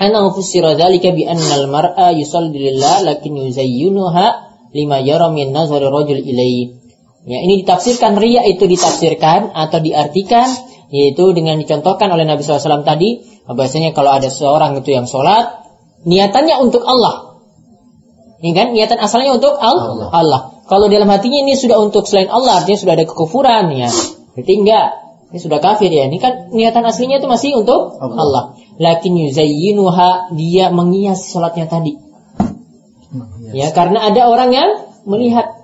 Ana 0.02 0.18
ufassira 0.26 0.74
dzalika 0.74 1.14
bi 1.14 1.22
anna 1.22 1.54
al-mar'a 1.62 2.10
yusalli 2.16 2.58
lillah 2.58 3.06
lakin 3.06 3.38
yuzayyinuha 3.38 4.26
lima 4.74 4.98
yara 5.04 5.30
min 5.30 5.54
nazari 5.54 5.86
rajul 5.86 6.18
ilaihi. 6.18 6.82
Ya, 7.22 7.38
ini 7.38 7.62
ditafsirkan 7.62 8.18
ria 8.18 8.42
itu 8.42 8.66
ditafsirkan 8.66 9.54
atau 9.54 9.78
diartikan 9.78 10.50
yaitu 10.90 11.30
dengan 11.38 11.56
dicontohkan 11.62 12.10
oleh 12.10 12.26
Nabi 12.26 12.42
SAW 12.42 12.82
tadi 12.82 13.22
bahwasanya 13.46 13.94
kalau 13.94 14.10
ada 14.10 14.26
seorang 14.26 14.74
itu 14.82 14.90
yang 14.90 15.06
sholat 15.06 15.62
niatannya 16.02 16.58
untuk 16.58 16.82
Allah 16.82 17.31
ini 18.42 18.58
kan 18.58 18.74
niatan 18.74 18.98
asalnya 18.98 19.38
untuk 19.38 19.54
Allah. 19.54 20.10
Allah. 20.10 20.40
Kalau 20.66 20.90
dalam 20.90 21.06
hatinya 21.06 21.46
ini 21.46 21.54
sudah 21.54 21.78
untuk 21.78 22.10
selain 22.10 22.26
Allah, 22.26 22.58
artinya 22.58 22.78
sudah 22.82 22.94
ada 22.98 23.06
kekufuran 23.06 23.70
ya. 23.70 23.86
Berarti 24.34 24.52
enggak. 24.58 24.88
Ini 25.30 25.38
sudah 25.38 25.58
kafir 25.62 25.94
ya. 25.94 26.10
Ini 26.10 26.18
kan 26.18 26.50
niatan 26.50 26.82
aslinya 26.82 27.22
itu 27.22 27.30
masih 27.30 27.54
untuk 27.54 28.02
Allah. 28.02 28.18
Allah. 28.18 28.44
Lakin 28.82 29.14
yuzayyinuha 29.14 30.34
dia 30.34 30.74
menghias 30.74 31.30
salatnya 31.30 31.70
tadi. 31.70 31.94
Ya, 33.54 33.70
karena 33.70 34.10
ada 34.10 34.26
orang 34.26 34.50
yang 34.50 34.70
melihat. 35.06 35.62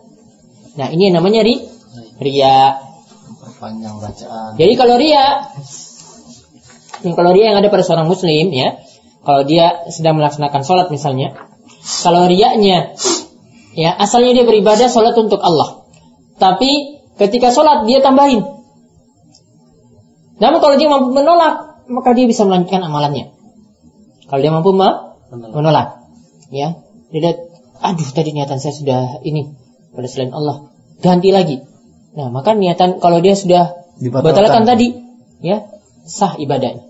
Nah, 0.79 0.95
ini 0.95 1.11
yang 1.11 1.19
namanya 1.19 1.43
ri 1.43 1.67
ria. 2.23 2.79
Bacaan. 3.59 4.55
Jadi 4.55 4.73
kalau 4.79 4.95
ria 5.03 5.51
kalau 7.03 7.31
ria 7.35 7.51
yang 7.51 7.59
ada 7.59 7.75
pada 7.75 7.83
seorang 7.83 8.07
muslim 8.07 8.55
ya, 8.55 8.79
kalau 9.27 9.43
dia 9.43 9.83
sedang 9.91 10.15
melaksanakan 10.23 10.63
sholat 10.63 10.87
misalnya, 10.95 11.48
kalau 11.89 12.29
riaknya 12.29 12.93
ya 13.73 13.91
asalnya 13.97 14.37
dia 14.37 14.45
beribadah 14.45 14.93
sholat 14.93 15.17
untuk 15.17 15.41
Allah. 15.41 15.89
Tapi 16.39 17.01
ketika 17.19 17.51
sholat 17.51 17.89
dia 17.89 18.05
tambahin. 18.05 18.45
Namun 20.39 20.59
kalau 20.63 20.79
dia 20.79 20.87
mampu 20.87 21.11
menolak, 21.11 21.83
maka 21.91 22.15
dia 22.15 22.31
bisa 22.31 22.47
melanjutkan 22.47 22.79
amalannya. 22.87 23.35
Kalau 24.31 24.39
dia 24.39 24.55
mampu 24.55 24.71
menolak, 25.35 26.05
ya, 26.55 26.79
dia 27.11 27.31
aduh 27.83 28.09
tadi 28.15 28.31
niatan 28.35 28.63
saya 28.63 28.75
sudah 28.75 29.01
ini 29.27 29.51
pada 29.91 30.07
selain 30.07 30.31
Allah, 30.31 30.71
ganti 31.03 31.35
lagi. 31.35 31.59
Nah, 32.15 32.31
maka 32.31 32.55
niatan 32.55 33.03
kalau 33.03 33.19
dia 33.19 33.35
sudah 33.35 33.75
batalkan 33.99 34.63
tadi, 34.63 34.95
ya, 35.43 35.67
sah 36.07 36.39
ibadahnya. 36.39 36.87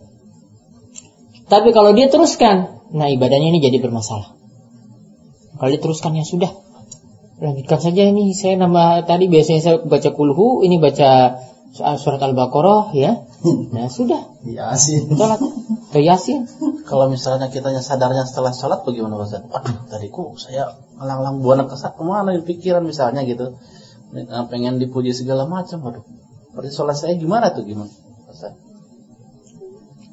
Tapi 1.49 1.73
kalau 1.73 1.97
dia 1.97 2.13
teruskan, 2.13 2.85
nah 2.93 3.09
ibadahnya 3.09 3.49
ini 3.49 3.65
jadi 3.65 3.81
bermasalah. 3.81 4.38
Kalau 5.59 5.71
diteruskan 5.75 6.15
ya 6.15 6.25
sudah. 6.25 6.55
Lanjutkan 7.39 7.79
saja 7.79 8.03
ini 8.03 8.35
saya 8.35 8.59
nama 8.59 9.03
tadi 9.07 9.31
biasanya 9.31 9.61
saya 9.63 9.77
baca 9.83 10.11
kulhu, 10.11 10.67
ini 10.67 10.83
baca 10.83 11.39
surat 11.75 12.19
Al-Baqarah 12.19 12.91
ya. 12.95 13.23
Nah, 13.71 13.87
sudah. 13.87 14.35
Yasin. 14.43 15.15
Salat 15.15 15.39
atau 15.39 16.01
Yasin. 16.03 16.51
Kalau 16.83 17.07
misalnya 17.07 17.47
kitanya 17.47 17.79
sadarnya 17.79 18.27
setelah 18.27 18.51
sholat 18.51 18.83
bagaimana 18.83 19.15
Ustaz? 19.23 19.47
Waduh, 19.47 19.87
tadiku 19.87 20.35
saya 20.35 20.75
alang-alang 20.99 21.39
buana 21.39 21.71
kesat 21.71 21.95
ke 21.95 22.03
mana 22.03 22.35
di 22.35 22.43
pikiran 22.43 22.83
misalnya 22.83 23.23
gitu. 23.23 23.55
Pengen 24.51 24.83
dipuji 24.83 25.15
segala 25.15 25.47
macam, 25.47 25.79
waduh. 25.87 26.03
Berarti 26.57 26.75
sholat 26.75 26.99
saya 26.99 27.15
gimana 27.15 27.55
tuh 27.55 27.63
gimana? 27.63 27.93
Ustaz? 28.27 28.59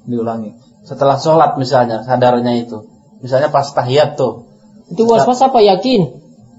Diulangi. 0.05 0.53
Setelah 0.85 1.17
sholat 1.17 1.57
misalnya 1.57 2.05
sadarnya 2.05 2.53
itu. 2.61 2.85
Misalnya 3.25 3.49
pas 3.49 3.65
tahiyat 3.73 4.21
tuh. 4.21 4.44
Itu 4.85 5.03
was-was 5.05 5.39
apa 5.39 5.59
yakin? 5.59 6.01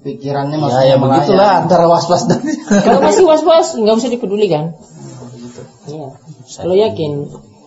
Pikirannya 0.02 0.54
Ya, 0.54 0.62
masih 0.62 0.74
ya 0.76 0.96
melayang. 0.96 1.02
begitulah 1.02 1.50
antara 1.60 1.84
was-was 1.86 2.22
dan 2.26 2.38
Kalau 2.86 3.00
masih 3.00 3.24
was-was 3.24 3.74
nggak 3.74 3.94
usah 3.96 4.10
dipedulikan. 4.10 4.74
Iya. 5.86 6.08
Kalau 6.46 6.74
yakin, 6.74 7.12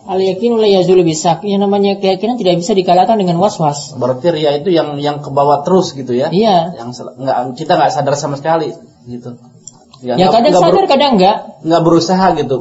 al 0.05 0.19
yakin 0.19 0.51
oleh 0.53 0.69
yazul 0.73 1.03
bisa. 1.03 1.39
Yang 1.41 1.61
namanya 1.63 1.95
keyakinan 1.97 2.35
tidak 2.35 2.59
bisa 2.59 2.71
dikalahkan 2.71 3.15
dengan 3.15 3.37
was-was. 3.37 3.91
Berarti 3.93 4.31
ria 4.31 4.55
itu 4.55 4.71
yang 4.71 4.95
yang 4.95 5.19
ke 5.19 5.29
bawah 5.29 5.63
terus 5.63 5.91
gitu 5.91 6.11
ya? 6.11 6.31
Iya. 6.31 6.75
Yang 6.79 7.03
nggak 7.15 7.37
kita 7.55 7.75
nggak 7.75 7.91
sadar 7.91 8.15
sama 8.15 8.35
sekali 8.35 8.71
gitu. 9.05 9.35
Ya 9.99 10.15
nggak- 10.15 10.31
kadang 10.31 10.51
nggak 10.53 10.63
sadar, 10.63 10.85
kadang 10.87 11.11
enggak. 11.19 11.37
nggak 11.59 11.81
berusaha 11.83 12.25
gitu 12.35 12.57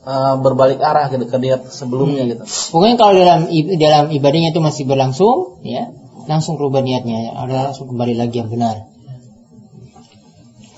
eh, 0.00 0.34
berbalik 0.38 0.78
arah 0.78 1.10
gitu 1.10 1.26
ke 1.26 1.36
niat 1.36 1.66
sebelumnya 1.68 2.30
gitu. 2.30 2.42
Pokoknya 2.70 2.94
kalau 2.94 3.12
dalam 3.12 3.40
dalam 3.74 4.04
ibadahnya 4.08 4.54
itu 4.54 4.62
masih 4.62 4.86
berlangsung, 4.86 5.58
ya 5.66 5.90
langsung 6.28 6.60
rubah 6.60 6.82
niatnya, 6.84 7.16
ya. 7.28 7.30
ada 7.36 7.56
langsung 7.70 7.88
kembali 7.88 8.14
lagi 8.18 8.42
yang 8.42 8.50
benar. 8.50 8.90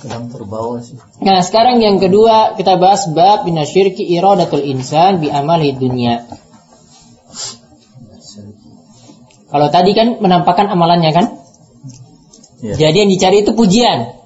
Kadang 0.02 0.34
terbawa 0.34 0.82
sih. 0.82 0.98
Nah 1.22 1.38
sekarang 1.46 1.78
yang 1.78 2.02
kedua 2.02 2.58
kita 2.58 2.74
bahas 2.74 3.06
bab 3.14 3.46
minasyirki 3.46 4.02
iradatul 4.02 4.66
insan 4.66 5.22
bi 5.22 5.30
amali 5.30 5.78
dunia. 5.78 6.26
Kalau 9.46 9.68
tadi 9.70 9.92
kan 9.94 10.18
menampakkan 10.18 10.66
amalannya 10.66 11.12
kan, 11.12 11.26
Iya. 12.62 12.88
jadi 12.88 12.96
yang 13.04 13.10
dicari 13.12 13.36
itu 13.44 13.52
pujian, 13.52 14.16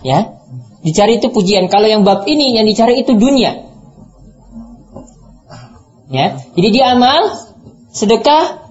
ya, 0.00 0.40
dicari 0.82 1.20
itu 1.20 1.28
pujian. 1.30 1.68
Kalau 1.68 1.84
yang 1.84 2.02
bab 2.02 2.24
ini 2.24 2.56
yang 2.56 2.64
dicari 2.64 3.02
itu 3.02 3.12
dunia, 3.12 3.70
ya. 6.08 6.38
Jadi 6.54 6.68
dia 6.74 6.96
amal 6.96 7.28
sedekah 7.92 8.63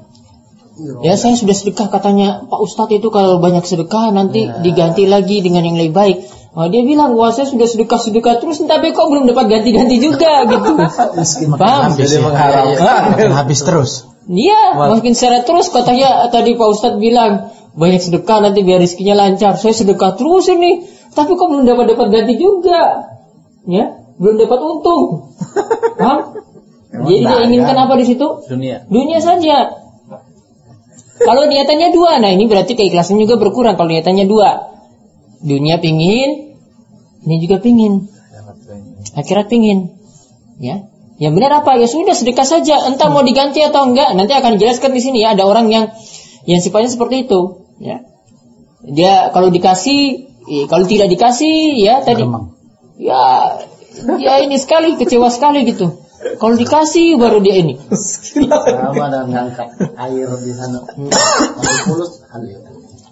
Ya 1.05 1.13
saya 1.21 1.37
sudah 1.37 1.53
sedekah 1.53 1.93
katanya 1.93 2.49
Pak 2.49 2.59
Ustadz 2.65 2.97
itu 2.97 3.13
kalau 3.13 3.37
banyak 3.37 3.61
sedekah 3.61 4.09
nanti 4.09 4.49
diganti 4.65 5.05
lagi 5.05 5.45
dengan 5.45 5.69
yang 5.69 5.77
lebih 5.77 5.93
baik. 5.93 6.17
Oh, 6.53 6.69
dia 6.69 6.81
bilang 6.85 7.13
wah 7.13 7.33
saya 7.33 7.49
sudah 7.49 7.65
sedekah 7.65 7.97
sedekah 7.97 8.41
terus 8.41 8.61
tapi 8.65 8.93
kok 8.93 9.05
belum 9.09 9.29
dapat 9.29 9.53
ganti-ganti 9.53 10.01
juga 10.01 10.41
gitu. 10.53 10.73
Paham? 11.57 11.93
Jadi 11.93 12.17
mengharapkan 12.21 13.29
habis 13.37 13.61
terus. 13.61 13.91
Iya, 14.25 14.77
makin 14.77 15.13
seret 15.13 15.45
terus 15.45 15.69
katanya 15.69 16.29
tadi 16.33 16.57
Pak 16.57 16.67
Ustadz 16.73 16.97
bilang 16.97 17.53
banyak 17.77 18.01
sedekah 18.01 18.41
nanti 18.41 18.65
biar 18.65 18.81
rezekinya 18.81 19.13
lancar. 19.13 19.57
Saya 19.61 19.77
sedekah 19.77 20.17
terus 20.17 20.49
ini, 20.49 20.89
tapi 21.13 21.37
kok 21.37 21.47
belum 21.53 21.69
dapat 21.69 21.93
dapat 21.93 22.07
ganti 22.09 22.33
juga, 22.41 23.13
ya 23.69 24.01
belum 24.17 24.41
dapat 24.41 24.59
untung. 24.61 25.33
Paham? 26.01 26.19
Jadi 26.93 27.17
dia 27.25 27.37
inginkan 27.49 27.77
apa 27.77 27.93
di 27.97 28.05
situ? 28.05 28.25
Dunia. 28.45 28.85
Dunia 28.89 29.17
saja. 29.21 29.82
Kalau 31.23 31.47
niatannya 31.47 31.89
dua, 31.95 32.19
nah 32.19 32.29
ini 32.29 32.45
berarti 32.51 32.75
keikhlasan 32.75 33.15
juga 33.15 33.39
berkurang. 33.39 33.79
Kalau 33.79 33.87
niatannya 33.87 34.27
dua, 34.27 34.75
dunia 35.39 35.79
pingin, 35.79 36.59
ini 37.23 37.35
juga 37.39 37.63
pingin, 37.63 38.11
akhirat 39.15 39.47
pingin, 39.47 39.95
ya. 40.59 40.83
Yang 41.21 41.33
benar 41.39 41.51
apa? 41.63 41.79
Ya 41.79 41.87
sudah 41.87 42.11
sedekah 42.17 42.43
saja. 42.43 42.89
Entah 42.89 43.07
mau 43.07 43.23
diganti 43.23 43.63
atau 43.63 43.87
enggak, 43.87 44.17
nanti 44.17 44.35
akan 44.35 44.59
dijelaskan 44.59 44.91
di 44.91 45.01
sini 45.01 45.17
ya. 45.23 45.37
Ada 45.37 45.47
orang 45.47 45.71
yang 45.71 45.85
yang 46.43 46.59
sifatnya 46.59 46.91
seperti 46.91 47.29
itu, 47.29 47.63
ya. 47.79 48.03
Dia 48.83 49.31
kalau 49.31 49.47
dikasih, 49.47 50.27
eh, 50.51 50.65
kalau 50.67 50.83
tidak 50.83 51.07
dikasih, 51.07 51.79
ya 51.79 52.03
tadi, 52.03 52.27
ya, 52.99 53.23
ya 54.19 54.33
ini 54.43 54.59
sekali 54.59 54.99
kecewa 54.99 55.31
sekali 55.31 55.63
gitu. 55.63 56.02
Kalau 56.23 56.55
dikasih 56.55 57.19
baru 57.19 57.43
dia 57.43 57.59
ini. 57.59 57.75
Sama 57.91 59.05
dan 59.11 59.27
ngangkat 59.29 59.75
air 59.99 60.29
di 60.39 60.53
sana. 60.55 60.79
Mulus 61.87 62.23
halir. 62.31 62.59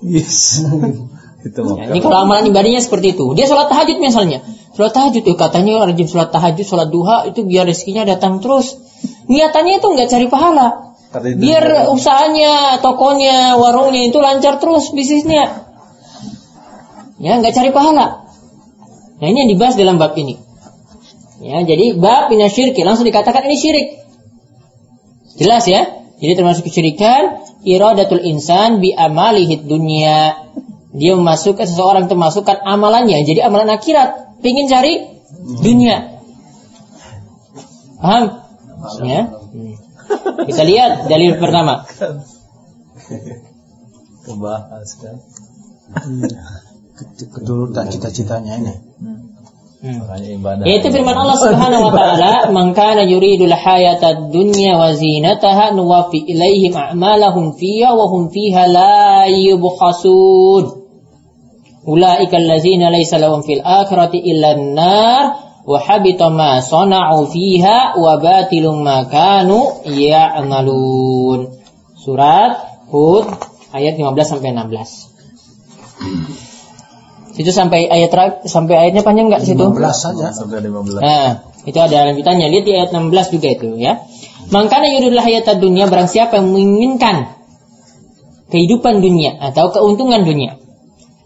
Yes. 0.02 0.66
Itu 1.48 1.60
mah. 1.66 1.76
Ya, 1.82 1.86
ini 1.90 2.00
kalau 2.06 2.18
amalan 2.22 2.54
ibadahnya 2.54 2.78
seperti 2.78 3.18
itu. 3.18 3.34
Dia 3.34 3.50
sholat 3.50 3.66
tahajud 3.66 3.98
misalnya. 3.98 4.46
Sholat 4.78 4.94
tahajud 4.94 5.26
itu 5.26 5.34
katanya 5.34 5.82
rajin 5.90 6.06
sholat 6.06 6.30
tahajud, 6.30 6.62
sholat 6.62 6.94
duha 6.94 7.26
itu 7.28 7.42
biar 7.42 7.66
rezekinya 7.66 8.06
datang 8.06 8.40
terus. 8.46 8.78
Niatannya 9.26 9.82
itu 9.82 9.88
nggak 9.90 10.10
cari 10.14 10.28
pahala. 10.30 10.94
Biar 11.12 11.92
usahanya, 11.92 12.78
tokonya, 12.80 13.58
warungnya 13.58 14.06
itu 14.08 14.22
lancar 14.22 14.62
terus 14.62 14.94
bisnisnya. 14.94 15.66
Ya, 17.18 17.42
nggak 17.42 17.58
cari 17.58 17.74
pahala. 17.74 18.22
Nah, 19.22 19.28
ini 19.28 19.46
yang 19.46 19.52
dibahas 19.54 19.76
dalam 19.76 19.98
bab 19.98 20.14
ini. 20.18 20.40
Ya, 21.42 21.58
jadi 21.66 21.98
bab 21.98 22.30
syirki 22.30 22.86
langsung 22.86 23.10
dikatakan 23.10 23.42
ini 23.50 23.58
syirik. 23.58 23.88
Jelas 25.42 25.66
ya? 25.66 26.06
Jadi 26.22 26.38
termasuk 26.38 26.70
kesyirikan 26.70 27.42
iradatul 27.66 28.22
insan 28.22 28.78
bi 28.78 28.94
amalihi 28.94 29.66
dunia. 29.66 30.38
Dia 30.94 31.18
memasukkan 31.18 31.66
seseorang 31.66 32.06
itu 32.06 32.14
memasukkan 32.14 32.62
amalannya 32.62 33.26
jadi 33.26 33.50
amalan 33.50 33.74
akhirat, 33.74 34.38
pingin 34.46 34.70
cari 34.70 35.02
dunia. 35.66 36.22
Paham? 37.98 38.24
Ya. 39.02 39.34
Hmm. 39.34 39.76
Kita 40.46 40.62
lihat 40.62 41.10
dalil 41.10 41.42
pertama. 41.42 41.90
Kebahas 44.22 44.90
kan. 45.02 45.16
Keturutan 47.18 47.90
cita-citanya 47.90 48.62
ini. 48.62 48.74
Hmm. 49.82 49.98
Yaitu 50.62 50.94
firman 50.94 51.18
Allah 51.18 51.42
Subhanahu 51.42 51.90
wa 51.90 51.94
taala, 51.98 52.32
"Man 52.54 52.78
kana 52.78 53.02
yuridul 53.02 53.50
hayatad 53.50 54.30
dunya 54.30 54.78
wa 54.78 54.94
zinataha 54.94 55.74
nuwaffi 55.74 56.22
ilaihim 56.22 56.78
a'malahum 56.78 57.58
fiha 57.58 57.90
wa 57.98 58.06
hum 58.06 58.30
fiha 58.30 58.70
la 58.70 59.26
yubkhasun." 59.26 60.86
Ulaika 61.82 62.38
allazina 62.38 62.94
laysa 62.94 63.18
lahum 63.18 63.42
fil 63.42 63.66
akhirati 63.66 64.22
illa 64.22 64.54
an-nar 64.54 65.24
wa 65.66 65.82
habita 65.82 66.30
ma 66.30 66.62
sana'u 66.62 67.26
fiha 67.26 67.98
wa 67.98 68.22
batilum 68.22 68.86
ma 68.86 69.10
kanu 69.10 69.82
ya'malun. 69.90 71.58
Surat 71.98 72.86
Hud 72.94 73.26
ayat 73.74 73.98
15 73.98 74.30
sampai 74.30 74.54
16. 74.54 76.51
Situ 77.32 77.52
sampai 77.52 77.88
ayat 77.88 78.10
terak- 78.12 78.44
sampai 78.44 78.76
ayatnya 78.88 79.04
panjang 79.08 79.32
nggak 79.32 79.44
situ? 79.44 79.64
15 79.64 79.96
saja. 79.96 80.36
Sampai 80.36 80.60
15. 80.60 81.00
Nah, 81.00 81.48
itu 81.64 81.80
ada 81.80 81.98
lanjutannya. 82.12 82.48
Lihat 82.52 82.66
di 82.68 82.72
ayat 82.76 82.90
16 82.92 83.32
juga 83.32 83.48
itu 83.56 83.80
ya. 83.80 84.04
Mangkana 84.52 84.92
yuridul 84.92 85.22
hayatad 85.22 85.64
dunia 85.64 85.88
barang 85.88 86.12
siapa 86.12 86.44
yang 86.44 86.52
menginginkan 86.52 87.32
kehidupan 88.52 89.00
dunia 89.00 89.40
atau 89.40 89.72
keuntungan 89.72 90.28
dunia. 90.28 90.60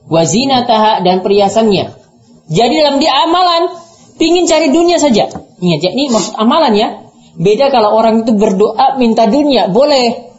Wazinataha 0.06 1.02
dan 1.02 1.26
perhiasannya. 1.26 1.98
Jadi 2.46 2.74
dalam 2.78 3.02
dia 3.02 3.10
amalan 3.26 3.74
pingin 4.22 4.46
cari 4.46 4.70
dunia 4.70 5.02
saja. 5.02 5.26
Ingat 5.58 5.80
ya, 5.82 5.92
ini 5.98 6.14
maksud 6.14 6.38
amalan 6.38 6.78
ya. 6.78 6.90
Beda 7.36 7.74
kalau 7.74 7.98
orang 7.98 8.22
itu 8.24 8.38
berdoa 8.38 9.02
minta 9.02 9.26
dunia, 9.26 9.68
boleh. 9.74 10.30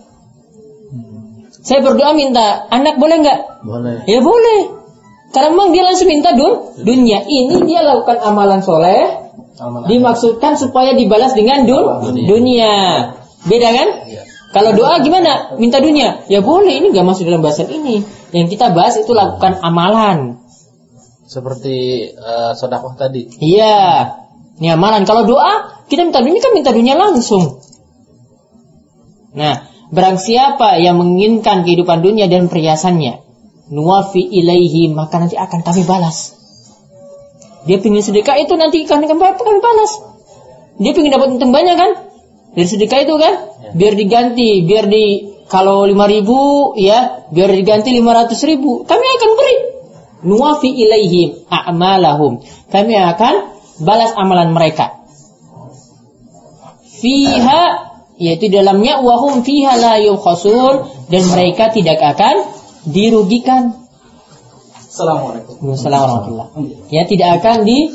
Saya 1.66 1.83
berdoa 1.83 2.14
minta 2.14 2.70
anak 2.70 3.02
boleh 3.02 3.16
nggak? 3.26 3.38
Boleh. 3.66 3.96
Ya 4.07 4.22
boleh. 4.22 4.76
Karena 5.37 5.53
memang 5.53 5.77
dia 5.77 5.85
langsung 5.85 6.09
minta 6.09 6.33
dun, 6.33 6.81
dunia. 6.81 7.20
Ini 7.29 7.68
dia 7.68 7.85
lakukan 7.85 8.25
amalan 8.25 8.64
soleh, 8.64 9.29
dimaksudkan 9.85 10.57
supaya 10.57 10.96
dibalas 10.96 11.37
dengan 11.37 11.68
dun, 11.68 11.85
dunia. 12.25 12.72
Beda 13.44 13.68
kan? 13.68 13.88
Kalau 14.57 14.72
doa 14.72 14.96
gimana? 15.05 15.53
Minta 15.61 15.85
dunia? 15.85 16.25
Ya 16.33 16.40
boleh. 16.40 16.81
Ini 16.81 16.88
nggak 16.88 17.05
masuk 17.05 17.29
dalam 17.29 17.44
bahasan 17.44 17.68
ini. 17.68 18.01
Yang 18.33 18.57
kita 18.57 18.72
bahas 18.72 18.96
itu 18.96 19.12
lakukan 19.12 19.61
amalan. 19.61 20.40
Seperti 21.29 22.09
eh, 22.16 22.53
sodakoh 22.57 22.96
tadi. 22.96 23.29
Iya. 23.37 24.16
Ini 24.57 24.72
amalan. 24.72 25.05
Kalau 25.05 25.29
doa 25.29 25.85
kita 25.92 26.09
minta 26.09 26.25
dunia 26.25 26.40
kan 26.40 26.53
minta 26.57 26.72
dunia 26.72 26.96
langsung. 26.96 27.61
Nah, 29.37 29.68
barang 29.92 30.16
siapa 30.16 30.81
yang 30.81 30.96
menginginkan 30.96 31.68
kehidupan 31.68 32.01
dunia 32.01 32.25
dan 32.25 32.49
perhiasannya, 32.49 33.20
nuwafi 33.70 34.22
ilaihi 34.22 34.94
maka 34.94 35.18
nanti 35.18 35.35
akan 35.35 35.61
kami 35.62 35.83
balas. 35.83 36.35
Dia 37.66 37.83
pingin 37.83 38.02
sedekah 38.02 38.38
itu 38.38 38.55
nanti 38.55 38.87
akan 38.87 39.11
kami 39.11 39.22
kami 39.35 39.59
balas. 39.59 39.92
Dia 40.79 40.92
pingin 40.94 41.11
dapat 41.11 41.35
untung 41.35 41.50
banyak 41.50 41.74
kan? 41.74 41.90
Dari 42.55 42.68
sedekah 42.68 43.05
itu 43.05 43.14
kan? 43.18 43.35
Biar 43.74 43.98
diganti, 43.98 44.62
biar 44.64 44.87
di 44.87 45.35
kalau 45.46 45.87
5000 45.87 46.79
ya, 46.79 47.29
biar 47.31 47.50
diganti 47.52 47.90
500 47.94 48.50
ribu. 48.50 48.87
Kami 48.87 49.05
akan 49.05 49.31
beri. 49.35 49.57
Nuwafi 50.26 50.70
ilaihim 50.72 51.46
a'malahum. 51.52 52.42
Kami 52.72 52.94
akan 52.96 53.35
balas 53.83 54.14
amalan 54.16 54.50
mereka. 54.57 55.05
Fiha 56.96 57.92
yaitu 58.16 58.48
dalamnya 58.48 59.05
wahum 59.05 59.44
fiha 59.44 59.76
la 59.76 60.00
yukhasun 60.00 60.88
dan 61.12 61.22
mereka 61.29 61.68
tidak 61.68 62.00
akan 62.00 62.56
dirugikan. 62.87 63.75
Assalamualaikum. 64.87 65.61
Warahmatullah. 65.61 66.46
Ya 66.88 67.05
tidak 67.05 67.42
akan 67.42 67.66
di 67.66 67.92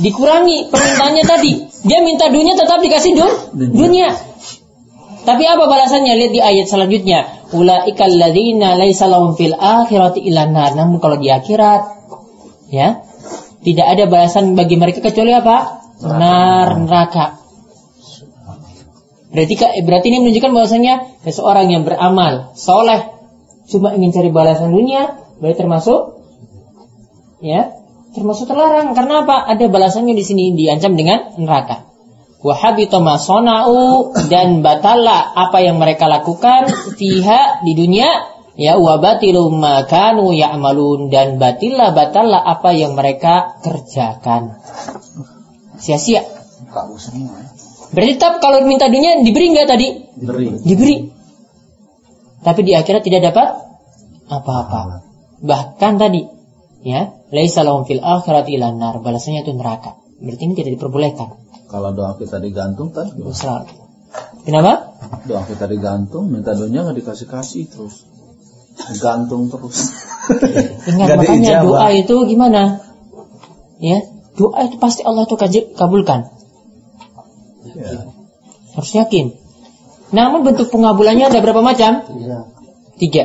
dikurangi 0.00 0.72
permintaannya 0.72 1.24
tadi. 1.26 1.52
Dia 1.84 2.00
minta 2.00 2.32
dunia 2.32 2.56
tetap 2.56 2.80
dikasih 2.80 3.12
dun, 3.12 3.32
dunia. 3.76 4.16
Tapi 5.24 5.44
apa 5.44 5.64
balasannya? 5.68 6.16
Lihat 6.16 6.32
di 6.32 6.40
ayat 6.40 6.66
selanjutnya. 6.68 7.28
Ulaikal 7.52 8.12
ladzina 8.16 8.76
laisa 8.76 9.04
lahum 9.08 9.36
fil 9.36 9.52
akhirati 9.52 10.24
illa 10.24 10.48
nar. 10.48 10.72
Namun 10.76 10.96
kalau 11.00 11.20
di 11.20 11.28
akhirat 11.28 11.82
ya, 12.72 13.04
tidak 13.64 13.86
ada 13.88 14.04
balasan 14.08 14.56
bagi 14.56 14.80
mereka 14.80 15.04
kecuali 15.04 15.32
apa? 15.32 15.84
Nar 16.04 16.68
neraka. 16.84 17.40
Berarti 19.34 19.54
berarti 19.82 20.06
ini 20.14 20.18
menunjukkan 20.22 20.52
bahwasanya 20.54 20.94
seseorang 21.26 21.66
yang 21.68 21.82
beramal 21.82 22.54
soleh 22.54 23.13
cuma 23.68 23.96
ingin 23.96 24.12
cari 24.12 24.30
balasan 24.30 24.72
dunia, 24.72 25.16
berarti 25.40 25.58
termasuk 25.64 26.00
ya, 27.44 27.72
termasuk 28.14 28.48
terlarang 28.48 28.92
karena 28.92 29.26
apa? 29.26 29.48
Ada 29.50 29.66
balasannya 29.68 30.14
di 30.14 30.24
sini 30.24 30.44
diancam 30.54 30.94
dengan 30.94 31.34
neraka. 31.40 31.88
Wahabita 32.44 33.00
ma 33.00 33.16
sonau 33.16 34.12
dan 34.28 34.60
batala 34.60 35.32
apa 35.32 35.64
yang 35.64 35.80
mereka 35.80 36.12
lakukan 36.12 36.68
fiha 37.00 37.64
di 37.64 37.72
dunia 37.72 38.04
ya 38.54 38.76
wabatilu 38.76 39.48
makanu 39.48 40.30
ya'malun 40.36 41.08
dan 41.08 41.40
batilla 41.40 41.96
batalla 41.96 42.44
apa 42.44 42.76
yang 42.76 42.94
mereka 42.94 43.56
kerjakan. 43.64 44.60
Sia-sia. 45.80 46.20
Ya. 46.20 46.22
Berarti 47.94 48.12
tetap 48.18 48.42
kalau 48.42 48.60
minta 48.66 48.90
dunia 48.90 49.22
diberi 49.22 49.54
nggak 49.54 49.68
tadi? 49.70 49.88
Beri. 50.18 50.46
Diberi. 50.66 50.96
Tapi 52.44 52.60
di 52.60 52.72
akhirat 52.76 53.02
tidak 53.02 53.32
dapat 53.32 53.48
apa-apa. 54.28 55.04
Bahkan 55.40 55.92
tadi, 55.96 56.28
ya, 56.84 57.16
laisa 57.32 57.64
lahum 57.64 57.88
fil 57.88 58.04
akhirati 58.04 58.54
illa 58.54 58.70
nar. 58.70 59.00
Balasannya 59.00 59.48
itu 59.48 59.56
neraka. 59.56 59.96
Berarti 60.20 60.42
ini 60.44 60.54
tidak 60.54 60.76
diperbolehkan. 60.76 61.28
Kalau 61.72 61.90
doa 61.96 62.14
kita 62.20 62.38
digantung 62.38 62.92
tadi. 62.92 63.16
Salah. 63.32 63.66
Kenapa? 64.44 64.94
Doa 65.24 65.42
kita 65.48 65.64
digantung, 65.66 66.28
minta 66.28 66.52
dunia 66.52 66.84
nggak 66.84 67.00
dikasih 67.00 67.26
kasih 67.26 67.64
terus. 67.66 68.04
Gantung 69.00 69.48
terus. 69.48 69.90
Ingat 70.92 71.16
makanya 71.16 71.64
doa 71.64 71.88
itu 71.96 72.14
gimana? 72.28 72.84
Ya, 73.80 74.04
doa 74.36 74.68
itu 74.68 74.76
pasti 74.76 75.00
Allah 75.02 75.24
itu 75.24 75.36
kaji- 75.40 75.72
kabulkan. 75.74 76.28
Ya. 77.74 78.06
Harus 78.76 78.92
yakin. 78.92 79.43
Namun 80.12 80.44
bentuk 80.44 80.68
pengabulannya 80.68 81.30
ada 81.32 81.38
berapa 81.40 81.64
macam? 81.64 82.04
Iya. 82.18 82.50
Tiga. 83.00 83.24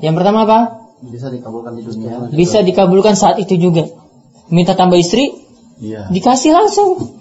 Yang 0.00 0.14
pertama 0.18 0.38
apa? 0.48 0.58
Bisa 1.06 1.28
dikabulkan 1.28 1.76
di 1.76 1.82
dunia. 1.84 2.26
Bisa 2.32 2.58
dikabulkan 2.64 3.14
saat 3.14 3.36
itu 3.38 3.54
juga. 3.60 3.86
Minta 4.48 4.78
tambah 4.78 4.96
istri, 4.96 5.34
Iya. 5.82 6.08
dikasih 6.08 6.54
langsung. 6.54 7.18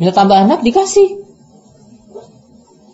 Minta 0.00 0.12
tambah 0.14 0.34
anak, 0.34 0.64
dikasih. 0.64 1.22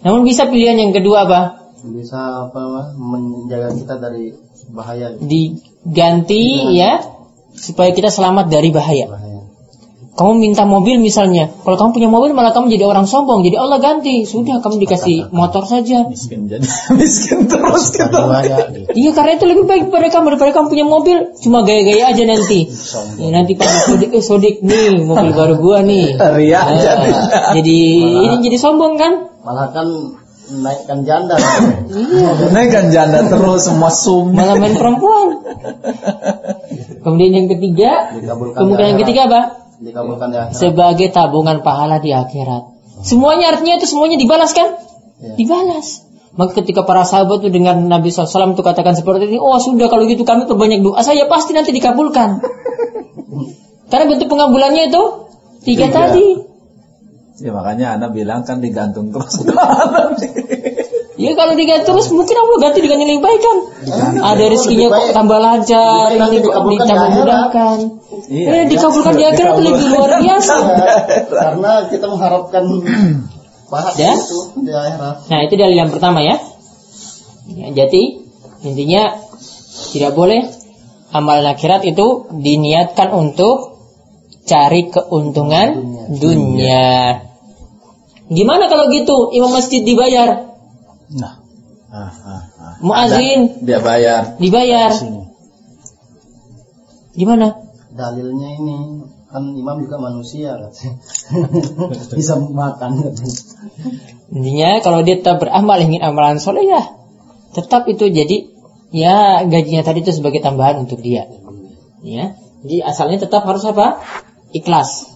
Namun 0.00 0.24
bisa 0.24 0.48
pilihan 0.48 0.80
yang 0.80 0.92
kedua 0.96 1.28
apa? 1.28 1.40
Bisa 1.80 2.48
apa 2.48 2.92
menjaga 2.96 3.72
kita 3.76 3.94
dari 4.00 4.32
bahaya. 4.72 5.16
Diganti 5.16 6.76
ya 6.76 7.04
supaya 7.52 7.92
kita 7.92 8.08
selamat 8.08 8.48
dari 8.48 8.72
bahaya. 8.72 9.06
bahaya. 9.08 9.19
Kamu 10.20 10.36
minta 10.36 10.68
mobil 10.68 11.00
misalnya, 11.00 11.48
kalau 11.64 11.80
kamu 11.80 11.90
punya 11.96 12.08
mobil 12.12 12.36
malah 12.36 12.52
kamu 12.52 12.68
jadi 12.68 12.84
orang 12.84 13.08
sombong, 13.08 13.40
jadi 13.40 13.56
Allah 13.56 13.80
ganti. 13.80 14.28
Sudah 14.28 14.60
kamu 14.60 14.84
dikasih 14.84 15.32
motor 15.32 15.64
saja. 15.64 16.04
Miskin 16.12 16.44
jadi 16.44 16.60
miskin 17.00 17.48
terus 17.48 17.88
kita. 17.88 18.12
Bahaya. 18.12 18.68
gitu. 18.68 18.92
Iya 18.92 19.16
karena 19.16 19.40
itu 19.40 19.48
lebih 19.48 19.64
baik 19.64 19.82
daripada 19.88 20.12
kamu 20.12 20.26
daripada 20.36 20.50
kamu 20.60 20.66
punya 20.68 20.84
mobil 20.84 21.16
cuma 21.40 21.64
gaya-gaya 21.64 22.12
aja 22.12 22.22
nanti. 22.28 22.68
Ya, 23.16 23.28
nanti 23.32 23.56
Pak 23.56 23.64
Sodik, 23.64 24.12
eh, 24.12 24.20
Sodik 24.20 24.54
nih 24.60 25.00
mobil 25.08 25.32
baru 25.32 25.56
gua 25.56 25.80
nih. 25.80 26.12
Ria 26.20 26.60
Ah, 26.68 26.76
jadi. 26.76 27.10
jadi 27.56 27.78
ini 28.28 28.36
jadi 28.44 28.56
sombong 28.60 29.00
kan? 29.00 29.12
Malah 29.40 29.72
kan 29.72 29.88
naikkan 30.52 31.00
janda. 31.08 31.40
Iya. 31.88 32.28
Ini 32.44 32.62
kan 32.68 32.84
janda 32.92 33.24
terus 33.24 33.64
semua 33.64 33.88
sum. 33.88 34.36
Malah 34.36 34.60
main 34.60 34.76
perempuan. 34.76 35.40
Kemudian 37.08 37.32
yang 37.32 37.48
ketiga, 37.48 38.12
kemungkinan 38.52 38.88
yang 38.92 39.00
ketiga 39.00 39.22
apa? 39.32 39.40
Dikabulkan 39.80 40.28
di 40.28 40.36
akhirat. 40.36 40.60
Sebagai 40.60 41.08
tabungan 41.08 41.64
pahala 41.64 41.98
di 42.04 42.12
akhirat. 42.12 42.68
Semuanya 43.00 43.56
artinya 43.56 43.80
itu 43.80 43.88
semuanya 43.88 44.20
dibalas 44.20 44.52
kan? 44.52 44.76
Ya. 45.24 45.34
Dibalas. 45.40 46.04
Maka 46.36 46.62
ketika 46.62 46.86
para 46.86 47.02
sahabat 47.02 47.42
itu 47.42 47.50
dengan 47.50 47.90
Nabi 47.90 48.12
SAW 48.14 48.54
itu 48.54 48.62
katakan 48.62 48.94
seperti 48.94 49.26
ini, 49.26 49.40
oh 49.40 49.58
sudah 49.58 49.90
kalau 49.90 50.06
gitu 50.06 50.22
kami 50.22 50.46
perbanyak 50.46 50.84
doa 50.84 51.02
saya 51.02 51.26
pasti 51.26 51.56
nanti 51.56 51.74
dikabulkan. 51.74 52.38
Karena 53.90 54.04
bentuk 54.06 54.30
pengabulannya 54.30 54.92
itu 54.92 55.02
tiga, 55.66 55.90
Tiga. 55.90 56.12
tadi. 56.12 56.26
Ya 57.40 57.50
makanya 57.56 57.96
anak 57.96 58.12
bilang 58.14 58.44
kan 58.44 58.60
digantung 58.60 59.10
terus. 59.10 59.42
Ya 61.20 61.36
kalau 61.36 61.52
diganti 61.52 61.84
terus 61.84 62.08
mungkin 62.16 62.32
Allah 62.32 62.56
ganti 62.64 62.80
dengan 62.80 63.04
yang 63.04 63.10
lebih 63.12 63.24
baik 63.28 63.40
kan. 63.44 63.56
Ada 64.24 64.44
rezekinya 64.48 64.88
kok 64.88 65.06
tambah 65.12 65.36
lancar, 65.36 66.16
di 66.16 66.38
ditambah 66.40 67.08
mudahkan. 67.20 67.78
Eh 68.32 68.64
dikabulkan 68.72 69.14
di 69.20 69.24
akhirat 69.28 69.56
lebih 69.60 69.86
luar 69.92 70.16
biasa. 70.16 70.54
Karena 71.28 71.72
kita 71.92 72.06
mengharapkan 72.08 72.64
pahala 73.68 73.96
Ya. 74.00 74.16
itu 74.16 74.64
di 74.64 74.72
akhirat. 74.72 75.28
Nah 75.28 75.38
itu 75.44 75.54
dalil 75.60 75.76
yang 75.76 75.92
pertama 75.92 76.24
ya. 76.24 76.40
ya 77.52 77.68
jadi 77.84 78.02
intinya 78.64 79.20
tidak 79.92 80.16
boleh 80.16 80.48
amal 81.12 81.44
akhirat 81.44 81.84
itu 81.84 82.32
diniatkan 82.32 83.12
untuk 83.12 83.76
cari 84.48 84.88
keuntungan 84.88 85.68
dunia. 86.16 87.28
Gimana 88.30 88.70
kalau 88.70 88.88
gitu 88.94 89.34
imam 89.34 89.50
masjid 89.50 89.82
dibayar, 89.82 90.49
Nah. 91.16 91.34
Ah, 91.90 92.06
ah, 92.06 92.42
ah. 92.54 92.74
muazin 92.86 93.66
Dia 93.66 93.82
bayar. 93.82 94.38
dibayar, 94.38 94.94
gimana? 97.18 97.66
Dalilnya 97.90 98.48
ini 98.62 99.02
kan 99.26 99.42
imam 99.58 99.82
juga 99.82 99.98
manusia 99.98 100.54
katanya. 100.54 101.02
Bisa 102.14 102.38
makan. 102.38 103.10
Intinya 104.30 104.78
kalau 104.86 105.02
dia 105.02 105.18
tetap 105.18 105.42
beramal 105.42 105.82
ingin 105.82 106.06
amalan 106.06 106.38
soleh 106.38 106.62
ya 106.62 107.00
tetap 107.50 107.86
itu 107.90 108.06
jadi 108.06 108.46
ya 108.94 109.42
gajinya 109.46 109.82
tadi 109.82 110.02
itu 110.02 110.14
sebagai 110.14 110.42
tambahan 110.42 110.86
untuk 110.86 111.02
dia. 111.02 111.26
Ya. 112.02 112.38
Jadi 112.62 112.84
asalnya 112.84 113.18
tetap 113.22 113.42
harus 113.44 113.64
apa? 113.66 113.98
Ikhlas. 114.54 115.10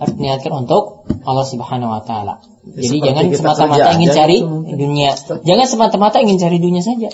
Harus 0.00 0.14
niatkan 0.16 0.64
untuk 0.64 1.04
Allah 1.26 1.46
Subhanahu 1.46 1.92
wa 1.92 2.02
taala. 2.04 2.40
Jadi 2.60 3.00
seperti 3.00 3.06
jangan 3.08 3.24
semata-mata 3.32 3.72
kerja 3.72 3.94
ingin 3.96 4.10
aja 4.10 4.18
cari 4.20 4.36
gitu. 4.36 4.74
dunia. 4.76 5.10
Jangan 5.48 5.66
semata-mata 5.66 6.16
ingin 6.20 6.36
cari 6.36 6.58
dunia 6.60 6.82
saja. 6.84 7.08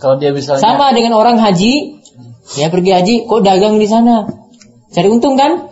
Kalau 0.00 0.16
dia 0.16 0.32
misalnya 0.32 0.64
Sama 0.64 0.96
dengan 0.96 1.12
orang 1.20 1.36
haji, 1.36 2.00
ya 2.56 2.72
pergi 2.72 2.90
haji, 2.96 3.14
kok 3.28 3.40
dagang 3.44 3.76
di 3.76 3.84
sana, 3.84 4.32
cari 4.88 5.08
untung 5.12 5.36
kan? 5.36 5.68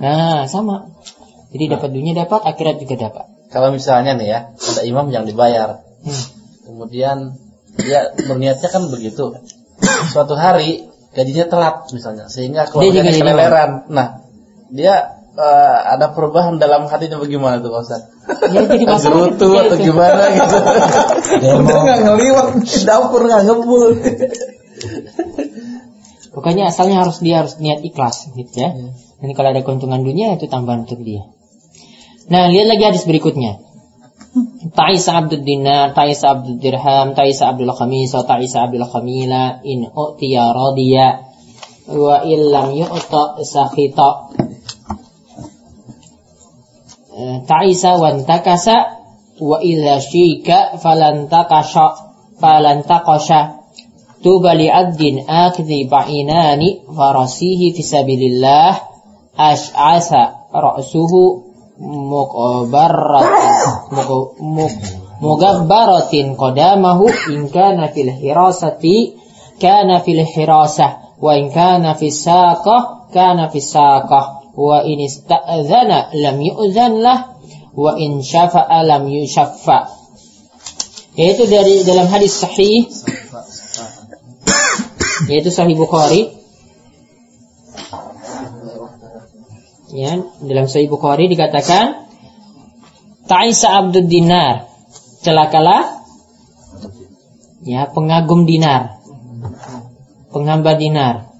Nah, 0.00 0.48
sama. 0.48 0.88
Jadi 1.52 1.64
dapat 1.76 1.90
dunia 1.92 2.12
dapat, 2.16 2.40
akhirat 2.44 2.80
juga 2.80 2.96
dapat. 3.08 3.24
kalau 3.48 3.72
misalnya 3.72 4.12
nih 4.12 4.28
ya, 4.28 4.38
ada 4.52 4.82
imam 4.84 5.08
yang 5.08 5.24
dibayar. 5.24 5.80
Hmm. 6.04 6.24
Kemudian 6.68 7.36
dia 7.80 8.12
berniatnya 8.16 8.68
kan 8.68 8.92
begitu. 8.92 9.32
Suatu 10.12 10.36
hari 10.36 10.88
gajinya 11.16 11.48
telat 11.48 11.76
misalnya 11.96 12.28
sehingga 12.28 12.68
Dia 12.68 12.72
keluarganya 12.72 13.12
jadi 13.12 13.20
keleleran. 13.24 13.70
Nah, 13.88 14.08
dia 14.68 15.17
eh, 15.38 15.78
ada 15.94 16.10
perubahan 16.10 16.58
dalam 16.58 16.90
hatinya 16.90 17.22
bagaimana 17.22 17.62
tuh 17.62 17.70
Pak 17.70 17.80
Ustaz? 17.86 18.02
Ya, 18.50 18.66
jadi 18.66 18.84
masalah 18.90 19.30
ketika 19.30 19.70
atau 19.70 19.76
itu. 19.78 19.86
gimana 19.86 20.22
gitu. 20.34 20.56
Udah 21.62 21.78
nggak 21.86 21.98
ngeliwat 22.02 22.48
dapur 22.82 23.20
nggak 23.22 23.42
ngebul. 23.46 23.86
Pokoknya 26.34 26.70
asalnya 26.70 27.02
harus 27.02 27.18
dia 27.18 27.42
harus 27.42 27.58
niat 27.58 27.82
ikhlas 27.82 28.30
gitu 28.34 28.54
ya. 28.54 28.70
Nanti 29.18 29.32
kalau 29.34 29.50
ada 29.50 29.62
keuntungan 29.66 30.06
dunia 30.06 30.38
itu 30.38 30.46
tambahan 30.46 30.86
untuk 30.86 31.02
dia. 31.02 31.26
Nah, 32.28 32.52
lihat 32.52 32.68
lagi 32.68 32.84
hadis 32.94 33.08
berikutnya. 33.08 33.58
Ta'isa 34.70 35.24
Abdul 35.24 35.42
Dinar, 35.42 35.96
Ta'isa 35.96 36.36
Abdul 36.36 36.60
Dirham, 36.60 37.16
Ta'isa 37.16 37.50
Abdul 37.50 37.72
Khamis, 37.72 38.12
Ta'isa 38.12 38.68
Abdul 38.68 38.84
Khamila, 38.84 39.64
in 39.64 39.88
u'tiya 39.88 40.52
radiya, 40.52 41.24
wa 41.88 42.22
illam 42.22 42.76
yu'ta 42.76 43.40
sakhita. 43.42 44.08
Eh, 47.18 47.42
Ta'isa 47.50 47.98
wa 47.98 48.14
antakasa, 48.14 48.76
wa 49.42 49.58
idha 49.58 49.98
syika 49.98 50.78
falantakasha, 50.78 51.86
falantakasha. 52.38 53.58
Tuba 54.22 54.54
li'abdin 54.54 55.26
akhdhi 55.26 55.90
ba'inani 55.90 56.86
farasihi 56.90 57.74
fisabilillah 57.74 58.70
ash'asa 59.38 60.50
ra'suhu 60.50 61.22
muqabarratin 61.78 63.54
muq- 63.94 64.34
muq- 64.42 64.82
mugabbaratin 65.22 66.34
qadamahu 66.34 67.06
in 67.34 67.46
kana 67.50 67.90
fil 67.94 68.10
hirasati 68.10 69.14
kana 69.62 70.02
fil 70.02 70.22
hirasah 70.26 71.18
wa 71.22 71.34
in 71.38 71.50
kana 71.54 71.94
fis 71.98 72.18
saqah 72.26 73.10
kana 73.14 73.50
fis 73.50 73.70
saqah 73.74 74.37
wa 74.58 74.82
in 74.82 74.98
ista'zana 75.06 76.10
lam 76.18 76.36
yu'zan 76.42 76.98
lah 76.98 77.38
wa 77.78 77.94
in 77.94 78.18
syafa'a 78.18 78.82
lam 78.82 79.06
yushaffa 79.06 79.86
yaitu 81.14 81.46
dari 81.46 81.86
dalam 81.86 82.10
hadis 82.10 82.42
sahih 82.42 82.90
yaitu 85.26 85.50
Sahih 85.50 85.74
Bukhari. 85.74 86.30
Ya, 89.88 90.20
dalam 90.44 90.68
Sahih 90.68 90.86
Bukhari 90.86 91.26
dikatakan 91.32 92.06
Ta'isa 93.26 93.82
Abdul 93.82 94.06
Dinar, 94.06 94.68
celakalah 95.24 96.04
ya 97.64 97.88
pengagum 97.90 98.46
dinar, 98.46 99.00
penghamba 100.30 100.76
dinar. 100.76 101.32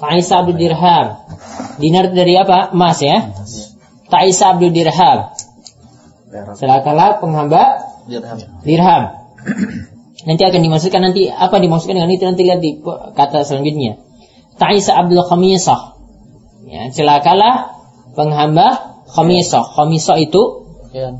Ta'isa 0.00 0.44
Abdul 0.44 0.58
Dirham. 0.58 1.29
Dinar 1.80 2.12
dari 2.12 2.36
apa? 2.36 2.70
Emas 2.76 3.00
ya. 3.00 3.32
Ta'isa 4.12 4.54
Abdul 4.56 4.70
Dirham. 4.76 5.32
Celakalah 6.60 7.18
penghamba 7.18 7.62
Dirham. 8.06 8.38
dirham. 8.62 9.02
Nanti 10.28 10.42
akan 10.44 10.60
dimaksudkan 10.60 11.00
nanti 11.00 11.32
apa 11.32 11.56
dimaksudkan 11.56 11.96
dengan 11.96 12.12
itu 12.12 12.28
nanti 12.28 12.44
lihat 12.44 12.60
di 12.60 12.84
kata 13.16 13.40
selanjutnya. 13.40 13.96
Ta'isa 14.60 14.92
Abdul 15.00 15.24
Khamisah. 15.24 15.96
Ya, 16.68 16.92
celakalah 16.92 17.80
penghamba 18.12 19.00
khamisah. 19.16 19.64
Khamisah 19.74 20.20
itu 20.20 20.68
Ya, 20.92 21.14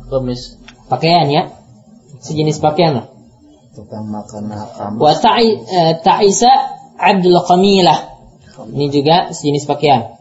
pakaian 0.93 1.31
ya. 1.33 1.55
Sejenis 2.21 2.61
pakaian 2.61 2.93
lah. 3.01 3.07
Tukang 3.73 4.05
makan. 4.13 4.51
Wa 5.01 5.15
ta'i- 5.17 5.63
eh, 5.65 5.93
Ta'isa 6.05 6.51
Abdul 7.01 7.39
Khamilah. 7.41 8.21
Ini 8.69 8.87
juga 8.93 9.33
sejenis 9.33 9.65
pakaian. 9.65 10.20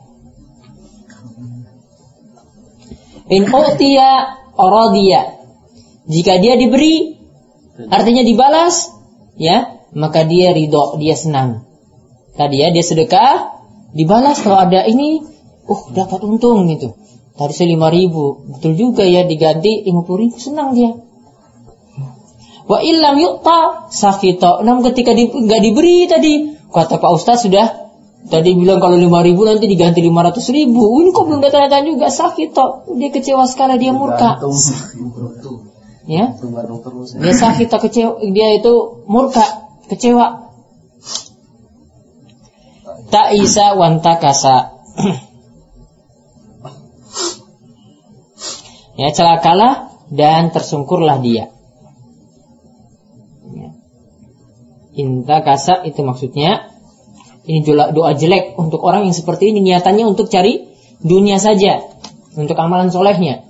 In 3.29 3.45
utiya 3.45 4.09
radiya. 4.57 5.21
Jika 6.09 6.41
dia 6.41 6.57
diberi 6.57 7.13
artinya 7.87 8.25
dibalas 8.25 8.89
ya, 9.37 9.85
maka 9.93 10.25
dia 10.25 10.51
ridho, 10.51 10.97
dia 10.97 11.13
senang. 11.13 11.69
Tadi 12.33 12.57
ya 12.57 12.73
dia 12.73 12.81
sedekah, 12.81 13.53
dibalas 13.93 14.41
kalau 14.41 14.57
ada 14.57 14.83
ini, 14.89 15.21
uh 15.69 15.81
dapat 15.93 16.25
untung 16.25 16.65
gitu. 16.67 16.97
Tadi 17.37 17.53
saya 17.55 17.71
lima 17.71 17.87
ribu, 17.93 18.49
betul 18.51 18.75
juga 18.75 19.05
ya 19.05 19.23
diganti 19.23 19.85
lima 19.85 20.03
puluh 20.03 20.27
ribu, 20.27 20.35
senang 20.41 20.75
dia. 20.75 20.91
Wa 22.69 22.85
illam 22.85 23.17
yu'ta 23.17 23.89
sakito. 23.89 24.61
Namun 24.61 24.85
ketika 24.91 25.17
di, 25.17 25.29
nggak 25.29 25.61
diberi 25.61 26.05
tadi, 26.05 26.33
kata 26.69 27.01
Pak 27.01 27.11
Ustaz 27.13 27.45
sudah 27.45 27.88
tadi 28.27 28.51
bilang 28.51 28.83
kalau 28.83 28.99
lima 28.99 29.23
ribu 29.23 29.47
nanti 29.47 29.71
diganti 29.71 30.03
lima 30.03 30.27
ratus 30.27 30.51
ribu. 30.51 30.99
Ini 30.99 31.15
kok 31.15 31.23
belum 31.31 31.39
datang-datang 31.39 31.87
juga 31.87 32.11
sakito. 32.11 32.83
Dia 32.99 33.09
kecewa 33.15 33.47
sekali 33.47 33.79
dia 33.79 33.95
murka. 33.95 34.35
Ya, 36.09 36.33
dia 37.21 37.35
sakit 37.37 37.69
atau 37.69 37.85
kecewa, 37.85 38.17
dia 38.33 38.57
itu 38.57 39.05
murka, 39.05 39.45
kecewa. 39.93 40.49
Ta'isa 43.13 43.77
wantakasa. 43.77 44.73
ya, 49.05 49.13
celakalah 49.13 49.93
dan 50.09 50.49
tersungkurlah 50.49 51.21
dia. 51.21 51.53
Ya. 53.53 53.69
Intakasa 54.97 55.85
itu 55.85 56.01
maksudnya 56.01 56.73
ini 57.49 57.65
doa, 57.65 57.89
doa 57.89 58.13
jelek 58.13 58.53
untuk 58.61 58.85
orang 58.85 59.09
yang 59.09 59.15
seperti 59.17 59.49
ini 59.49 59.65
niatannya 59.65 60.05
untuk 60.05 60.29
cari 60.29 60.69
dunia 61.01 61.41
saja, 61.41 61.81
untuk 62.37 62.53
amalan 62.61 62.93
solehnya. 62.93 63.41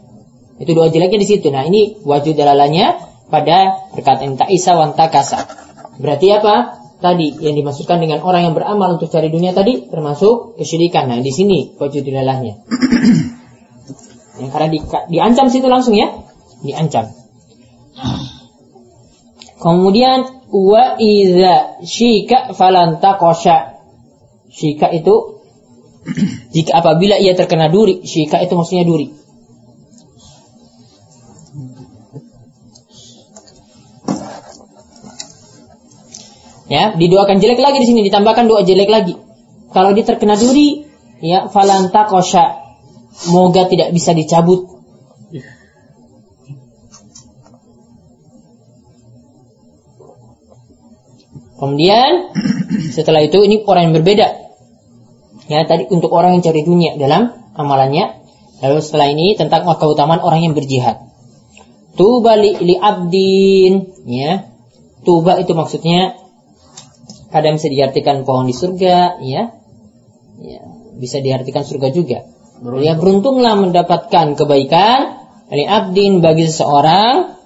Itu 0.56 0.72
doa 0.72 0.88
jeleknya 0.88 1.20
di 1.20 1.28
situ. 1.28 1.52
Nah, 1.52 1.68
ini 1.68 2.00
wajib 2.08 2.40
dalalanya 2.40 2.96
pada 3.28 3.92
perkataan 3.92 4.40
ta'isa 4.40 4.80
wan 4.80 4.96
takasa. 4.96 5.52
Berarti 6.00 6.32
apa? 6.32 6.80
Tadi 7.00 7.44
yang 7.44 7.56
dimaksudkan 7.56 8.00
dengan 8.00 8.24
orang 8.24 8.52
yang 8.52 8.56
beramal 8.56 9.00
untuk 9.00 9.08
cari 9.08 9.32
dunia 9.32 9.52
tadi 9.52 9.88
termasuk 9.88 10.56
kesyirikan. 10.56 11.12
Nah, 11.12 11.20
di 11.20 11.32
sini 11.32 11.76
wajib 11.76 12.08
dalalahnya. 12.08 12.60
ya, 14.40 14.48
karena 14.48 14.68
di, 14.68 14.80
diancam 15.12 15.48
situ 15.52 15.68
langsung 15.68 15.96
ya. 15.96 16.12
Diancam. 16.64 17.08
Kemudian 19.60 20.48
wa 20.52 20.96
idza 21.00 21.84
syika 21.84 22.56
falan. 22.56 23.00
Syika 24.50 24.90
itu 24.90 25.40
jika 26.56 26.72
apabila 26.82 27.16
ia 27.22 27.38
terkena 27.38 27.70
duri, 27.70 28.02
syika 28.04 28.42
itu 28.42 28.54
maksudnya 28.58 28.86
duri. 28.86 29.14
Ya, 36.70 36.94
didoakan 36.94 37.42
jelek 37.42 37.58
lagi 37.58 37.82
di 37.82 37.88
sini 37.90 38.06
ditambahkan 38.06 38.46
doa 38.46 38.62
jelek 38.62 38.90
lagi. 38.94 39.18
Kalau 39.74 39.90
dia 39.98 40.06
terkena 40.06 40.38
duri, 40.38 40.86
ya 41.18 41.50
falanta 41.50 42.06
kosha, 42.06 42.62
moga 43.34 43.66
tidak 43.66 43.90
bisa 43.90 44.14
dicabut. 44.14 44.70
Kemudian 51.60 52.32
setelah 52.96 53.26
itu 53.26 53.42
ini 53.42 53.66
orang 53.66 53.90
yang 53.90 53.96
berbeda. 54.02 54.28
Ya, 55.50 55.66
tadi 55.66 55.90
untuk 55.90 56.14
orang 56.14 56.38
yang 56.38 56.44
cari 56.46 56.62
dunia 56.62 56.94
dalam 57.02 57.34
amalannya. 57.58 58.22
Lalu 58.60 58.80
setelah 58.84 59.08
ini 59.10 59.34
tentang 59.40 59.66
keutamaan 59.66 60.22
orang 60.22 60.46
yang 60.46 60.54
berjihad. 60.54 61.00
Tuba 61.96 62.38
li, 62.38 62.54
li 62.60 62.76
abdin, 62.78 63.74
ya. 64.06 64.46
Tuba 65.02 65.40
itu 65.40 65.56
maksudnya 65.56 66.20
kadang 67.32 67.58
bisa 67.58 67.72
diartikan 67.72 68.28
pohon 68.28 68.46
di 68.46 68.54
surga, 68.54 69.20
ya. 69.24 69.56
ya 70.44 70.62
bisa 71.00 71.24
diartikan 71.24 71.64
surga 71.64 71.90
juga. 71.96 72.20
Ya 72.84 73.00
beruntunglah 73.00 73.56
mendapatkan 73.56 74.36
kebaikan 74.36 75.32
li 75.50 75.64
abdin 75.64 76.20
bagi 76.20 76.46
seseorang 76.52 77.40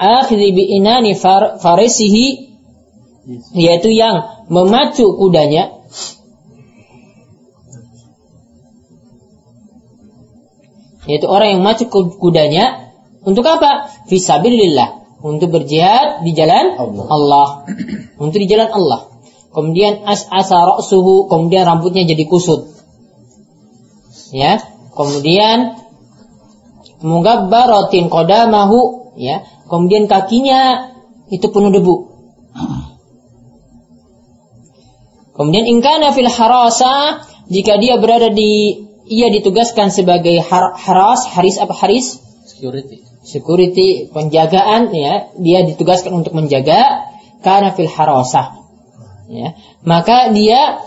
akhidhi 0.00 0.56
bi 0.56 0.62
inani 0.80 1.12
far, 1.12 1.60
farisihi 1.60 2.56
yaitu 3.52 3.92
yang 3.92 4.48
memacu 4.48 5.04
kudanya 5.20 5.76
yaitu 11.04 11.28
orang 11.28 11.52
yang 11.52 11.60
memacu 11.60 11.84
kudanya 12.16 12.90
untuk 13.20 13.44
apa? 13.44 13.92
Fisabilillah 14.08 15.00
untuk 15.20 15.52
berjihad 15.52 16.24
di 16.24 16.32
jalan 16.32 16.76
Allah. 16.80 17.04
Allah. 17.12 17.48
Untuk 18.16 18.40
di 18.40 18.48
jalan 18.48 18.72
Allah. 18.72 19.00
Kemudian 19.52 20.06
as 20.08 20.24
asa 20.30 20.80
suhu, 20.80 21.28
kemudian 21.28 21.68
rambutnya 21.68 22.08
jadi 22.08 22.24
kusut. 22.24 22.72
Ya. 24.32 24.62
Kemudian 24.96 25.76
mugabbaratin 27.04 28.08
qadamahu, 28.08 29.12
ya. 29.20 29.44
Kemudian 29.70 30.10
kakinya 30.10 30.90
itu 31.30 31.46
penuh 31.46 31.70
debu. 31.70 31.96
Kemudian 35.38 35.64
ingkana 35.70 36.10
fil 36.10 36.26
harasa 36.26 37.22
jika 37.46 37.78
dia 37.78 37.96
berada 38.02 38.34
di 38.34 38.82
ia 39.06 39.30
ditugaskan 39.30 39.94
sebagai 39.94 40.42
har, 40.42 40.74
haras, 40.74 41.24
haris 41.30 41.56
apa 41.62 41.72
haris? 41.72 42.18
Security. 42.44 43.06
Security, 43.22 44.10
penjagaan 44.10 44.90
ya, 44.90 45.30
dia 45.38 45.62
ditugaskan 45.62 46.18
untuk 46.18 46.34
menjaga 46.34 47.06
karena 47.46 47.70
fil 47.70 47.88
harasah. 47.88 48.58
Ya, 49.30 49.54
maka 49.86 50.34
dia 50.34 50.82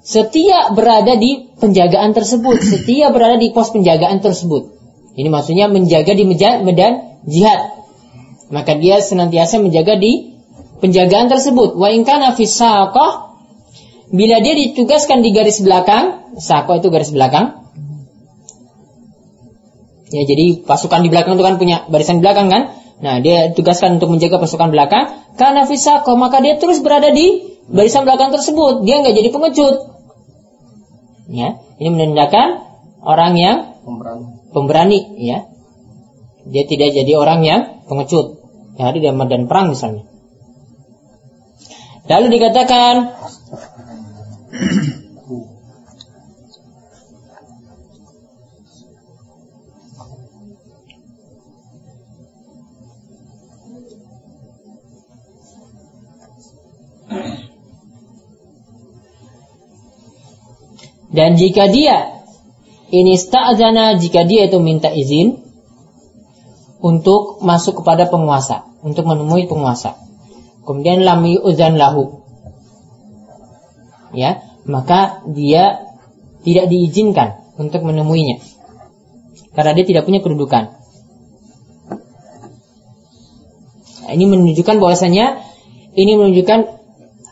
setia 0.00 0.72
berada 0.72 1.20
di 1.20 1.52
penjagaan 1.60 2.16
tersebut, 2.16 2.64
setia 2.64 3.12
berada 3.12 3.36
di 3.36 3.52
pos 3.52 3.70
penjagaan 3.76 4.24
tersebut. 4.24 4.72
Ini 5.12 5.28
maksudnya 5.28 5.68
menjaga 5.68 6.16
di 6.16 6.24
medan 6.24 7.20
jihad 7.28 7.81
maka 8.52 8.76
dia 8.76 9.00
senantiasa 9.00 9.64
menjaga 9.64 9.96
di 9.96 10.36
penjagaan 10.84 11.32
tersebut. 11.32 11.72
Wa 11.72 11.88
in 11.88 12.04
kana 12.04 12.36
bila 14.12 14.36
dia 14.44 14.52
ditugaskan 14.52 15.24
di 15.24 15.32
garis 15.32 15.64
belakang, 15.64 16.36
saqah 16.36 16.84
itu 16.84 16.92
garis 16.92 17.08
belakang. 17.16 17.64
Ya, 20.12 20.28
jadi 20.28 20.60
pasukan 20.68 21.00
di 21.00 21.08
belakang 21.08 21.40
itu 21.40 21.44
kan 21.48 21.56
punya 21.56 21.88
barisan 21.88 22.20
belakang 22.20 22.52
kan? 22.52 22.76
Nah, 23.00 23.24
dia 23.24 23.48
ditugaskan 23.48 23.96
untuk 23.96 24.12
menjaga 24.12 24.36
pasukan 24.36 24.68
belakang. 24.68 25.32
Karena 25.40 25.64
fisako, 25.64 26.20
maka 26.20 26.44
dia 26.44 26.60
terus 26.60 26.84
berada 26.84 27.08
di 27.08 27.56
barisan 27.72 28.04
belakang 28.04 28.28
tersebut. 28.28 28.84
Dia 28.84 29.00
nggak 29.00 29.16
jadi 29.16 29.28
pengecut. 29.32 29.76
Ya, 31.32 31.56
ini 31.80 31.88
menandakan 31.88 32.60
orang 33.00 33.32
yang 33.40 33.56
pemberani. 33.80 34.24
pemberani, 34.52 35.00
ya. 35.16 35.48
Dia 36.44 36.68
tidak 36.68 36.92
jadi 36.92 37.16
orang 37.16 37.40
yang 37.40 37.60
pengecut 37.88 38.41
yang 38.76 38.86
ada 38.88 38.98
di 38.98 39.08
medan 39.12 39.44
perang 39.50 39.74
misalnya. 39.76 40.04
Lalu 42.08 42.26
dikatakan 42.36 42.94
Dan 61.12 61.36
jika 61.36 61.68
dia 61.68 62.24
ini 62.88 63.20
sta'zana 63.20 64.00
jika 64.00 64.24
dia 64.24 64.48
itu 64.48 64.56
minta 64.64 64.88
izin 64.88 65.41
untuk 66.82 67.38
masuk 67.46 67.80
kepada 67.80 68.10
penguasa, 68.10 68.66
untuk 68.82 69.06
menemui 69.06 69.46
penguasa. 69.46 69.94
Kemudian 70.66 71.06
lam 71.06 71.22
uzan 71.22 71.78
lahu. 71.78 72.26
Ya, 74.12 74.42
maka 74.66 75.22
dia 75.30 75.88
tidak 76.42 76.68
diizinkan 76.68 77.38
untuk 77.56 77.86
menemuinya. 77.86 78.42
Karena 79.54 79.72
dia 79.78 79.86
tidak 79.86 80.04
punya 80.04 80.20
kedudukan. 80.20 80.74
Nah, 84.02 84.12
ini 84.12 84.24
menunjukkan 84.26 84.76
bahwasanya 84.82 85.40
ini 85.94 86.18
menunjukkan 86.18 86.60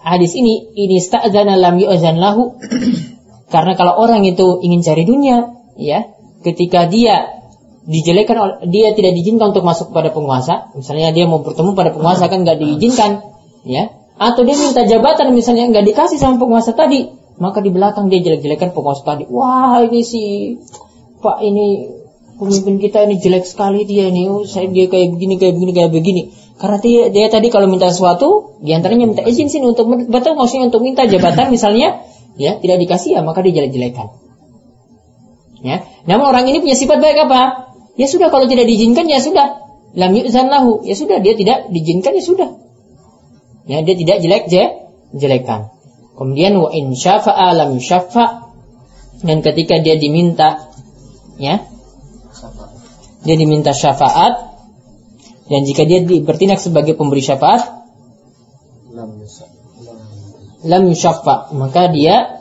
hadis 0.07 0.33
ini 0.39 0.71
ini 0.79 1.03
sta'zana 1.03 1.59
lam 1.59 1.77
yu'zan 1.77 2.17
lahu 2.17 2.57
karena 3.53 3.73
kalau 3.77 3.99
orang 4.01 4.25
itu 4.25 4.63
ingin 4.65 4.81
cari 4.81 5.05
dunia 5.05 5.53
ya 5.77 6.09
ketika 6.41 6.89
dia 6.89 7.39
dijelekan 7.89 8.66
dia 8.68 8.93
tidak 8.93 9.12
diizinkan 9.16 9.57
untuk 9.57 9.64
masuk 9.64 9.93
kepada 9.95 10.12
penguasa. 10.12 10.72
Misalnya 10.76 11.14
dia 11.16 11.24
mau 11.24 11.41
bertemu 11.41 11.72
pada 11.72 11.91
penguasa 11.95 12.28
kan 12.28 12.45
nggak 12.45 12.59
diizinkan 12.61 13.24
ya. 13.64 13.89
Atau 14.20 14.45
dia 14.45 14.57
minta 14.59 14.85
jabatan 14.85 15.33
misalnya 15.33 15.72
nggak 15.72 15.85
dikasih 15.89 16.20
sama 16.20 16.37
penguasa 16.37 16.76
tadi 16.76 17.09
maka 17.41 17.64
di 17.64 17.72
belakang 17.72 18.12
dia 18.12 18.20
jelek-jelekan 18.20 18.76
penguasa 18.76 19.03
tadi. 19.03 19.24
Wah 19.33 19.81
ini 19.81 20.05
si 20.05 20.22
pak 21.24 21.41
ini 21.41 21.89
pemimpin 22.37 22.76
kita 22.76 23.09
ini 23.09 23.16
jelek 23.16 23.49
sekali 23.49 23.89
dia 23.89 24.12
ini. 24.12 24.28
Oh, 24.28 24.45
saya 24.45 24.68
dia 24.68 24.93
kayak 24.93 25.16
begini 25.16 25.41
kayak 25.41 25.57
begini 25.57 25.72
kayak 25.72 25.91
begini. 25.91 26.22
Karena 26.61 26.76
dia, 26.76 27.09
dia 27.09 27.26
tadi 27.33 27.49
kalau 27.49 27.72
minta 27.72 27.89
sesuatu 27.89 28.61
di 28.61 28.76
antaranya 28.76 29.09
minta 29.09 29.24
izin 29.24 29.49
sini 29.49 29.72
untuk 29.72 29.89
betul 30.12 30.37
maksudnya 30.37 30.68
untuk 30.68 30.85
minta 30.85 31.09
jabatan 31.09 31.49
misalnya 31.49 32.05
ya 32.37 32.61
tidak 32.61 32.76
dikasih 32.85 33.16
ya 33.16 33.20
maka 33.24 33.41
dia 33.41 33.57
jelek-jelekan. 33.57 34.12
Ya. 35.64 35.89
Namun 36.05 36.28
orang 36.28 36.45
ini 36.49 36.61
punya 36.61 36.76
sifat 36.76 37.01
baik 37.01 37.24
apa 37.24 37.70
Ya 38.01 38.09
sudah 38.09 38.33
kalau 38.33 38.49
tidak 38.49 38.65
diizinkan 38.65 39.05
ya 39.13 39.21
sudah. 39.21 39.61
Lam 39.93 40.17
yu'zan 40.17 40.49
lahu. 40.49 40.81
Ya 40.89 40.97
sudah 40.97 41.21
dia 41.21 41.37
tidak 41.37 41.69
diizinkan 41.69 42.17
ya 42.17 42.25
sudah. 42.25 42.51
Ya 43.69 43.85
dia 43.85 43.93
tidak 43.93 44.25
jelek 44.25 44.45
je, 44.49 44.63
jelekan. 45.21 45.69
Kemudian 46.17 46.57
wa 46.57 46.73
in 46.73 46.97
syafa'a 46.97 47.53
lam 47.53 47.77
syafa' 47.77 48.51
dan 49.21 49.45
ketika 49.45 49.81
dia 49.81 50.01
diminta 50.01 50.73
ya 51.37 51.65
dia 53.25 53.37
diminta 53.37 53.77
syafaat 53.77 54.49
dan 55.53 55.61
jika 55.69 55.85
dia 55.85 56.01
bertindak 56.25 56.61
sebagai 56.61 56.97
pemberi 56.97 57.21
syafaat 57.21 57.85
lam 60.65 60.85
syafa' 60.93 61.53
maka 61.53 61.93
dia 61.93 62.41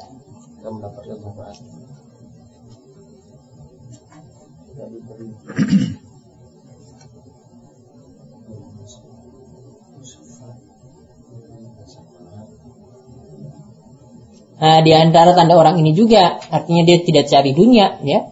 Nah, 5.20 5.28
di 14.86 14.92
antara 14.96 15.36
tanda 15.36 15.60
orang 15.60 15.84
ini 15.84 15.92
juga 15.92 16.40
artinya 16.40 16.88
dia 16.88 17.04
tidak 17.04 17.28
cari 17.28 17.52
dunia, 17.52 18.00
ya. 18.08 18.32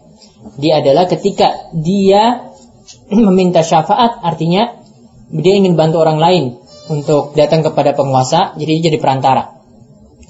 Dia 0.55 0.79
adalah 0.79 1.11
ketika 1.11 1.75
dia 1.75 2.55
meminta 3.11 3.67
syafaat, 3.67 4.23
artinya 4.23 4.79
dia 5.27 5.59
ingin 5.59 5.75
bantu 5.75 5.99
orang 5.99 6.23
lain 6.23 6.55
untuk 6.87 7.35
datang 7.35 7.67
kepada 7.67 7.99
penguasa, 7.99 8.55
jadi 8.55 8.79
dia 8.79 8.95
jadi 8.95 9.03
perantara. 9.03 9.59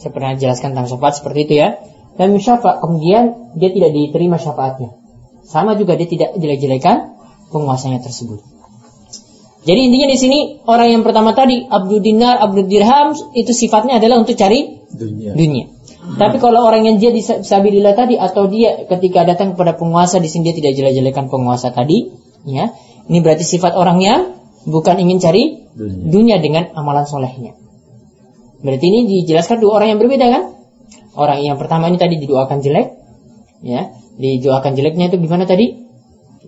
Saya 0.01 0.09
pernah 0.09 0.33
jelaskan 0.33 0.73
tentang 0.73 0.89
syafaat 0.89 1.21
seperti 1.21 1.39
itu 1.45 1.61
ya. 1.61 1.77
Dan 2.17 2.33
syafaat 2.41 2.81
kemudian 2.81 3.53
dia 3.53 3.69
tidak 3.69 3.93
diterima 3.93 4.41
syafaatnya. 4.41 5.05
Sama 5.47 5.79
juga 5.79 5.95
dia 5.95 6.07
tidak 6.07 6.35
jelek-jelekan 6.35 7.17
penguasanya 7.49 8.03
tersebut. 8.03 8.43
Jadi 9.67 9.79
intinya 9.91 10.07
di 10.07 10.17
sini 10.19 10.39
orang 10.63 10.95
yang 10.95 11.03
pertama 11.03 11.35
tadi 11.35 11.67
Abdul 11.67 11.99
Dinar, 11.99 12.39
Abdul 12.39 12.71
Dirham 12.71 13.11
itu 13.35 13.51
sifatnya 13.51 13.99
adalah 13.99 14.23
untuk 14.23 14.39
cari 14.39 14.79
dunia. 14.91 15.35
dunia. 15.35 15.65
Tapi 16.15 16.39
kalau 16.39 16.63
orang 16.63 16.87
yang 16.87 16.95
dia 17.03 17.11
disabilillah 17.11 17.91
tadi 17.91 18.15
atau 18.15 18.47
dia 18.47 18.87
ketika 18.87 19.27
datang 19.27 19.59
kepada 19.59 19.75
penguasa 19.75 20.23
di 20.23 20.31
sini 20.31 20.47
dia 20.51 20.55
tidak 20.55 20.71
jelek-jelekan 20.79 21.27
penguasa 21.27 21.75
tadi, 21.75 22.07
ya. 22.47 22.71
Ini 23.11 23.19
berarti 23.19 23.43
sifat 23.43 23.75
orang 23.75 23.99
yang 23.99 24.19
bukan 24.63 24.99
ingin 25.03 25.19
cari 25.19 25.67
Dunia. 25.75 26.11
dunia 26.11 26.35
dengan 26.39 26.71
amalan 26.75 27.03
solehnya. 27.03 27.55
Berarti 28.63 28.85
ini 28.87 28.99
dijelaskan 29.19 29.59
dua 29.59 29.83
orang 29.83 29.95
yang 29.95 29.99
berbeda 29.99 30.25
kan? 30.31 30.43
Orang 31.11 31.43
yang 31.43 31.59
pertama 31.59 31.91
ini 31.91 31.99
tadi 31.99 32.15
didoakan 32.23 32.63
jelek, 32.63 32.87
ya, 33.67 33.91
didoakan 34.17 34.73
jeleknya 34.73 35.13
itu 35.13 35.17
gimana 35.21 35.45
tadi? 35.45 35.77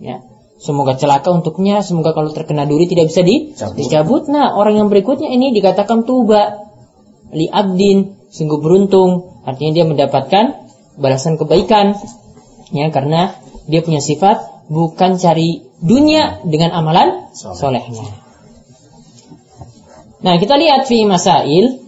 Ya, 0.00 0.20
semoga 0.58 0.98
celaka 0.98 1.30
untuknya, 1.30 1.80
semoga 1.80 2.12
kalau 2.12 2.34
terkena 2.34 2.66
duri 2.66 2.90
tidak 2.90 3.08
bisa 3.08 3.22
di, 3.22 3.54
Cabut. 3.54 3.76
dicabut. 3.78 4.22
Nah, 4.28 4.54
orang 4.58 4.76
yang 4.76 4.88
berikutnya 4.92 5.30
ini 5.30 5.54
dikatakan 5.54 6.04
tuba 6.04 6.66
li 7.30 7.46
abdin, 7.46 8.28
sungguh 8.28 8.58
beruntung, 8.58 9.40
artinya 9.46 9.72
dia 9.80 9.84
mendapatkan 9.86 10.44
balasan 10.98 11.38
kebaikan, 11.38 11.94
ya, 12.74 12.90
karena 12.90 13.38
dia 13.70 13.80
punya 13.86 14.02
sifat 14.02 14.66
bukan 14.70 15.16
cari 15.16 15.62
dunia 15.80 16.42
dengan 16.44 16.74
amalan 16.74 17.30
Soleh. 17.32 17.56
solehnya. 17.86 18.06
Nah, 20.20 20.36
kita 20.36 20.60
lihat 20.60 20.84
fi 20.84 21.08
masail. 21.08 21.80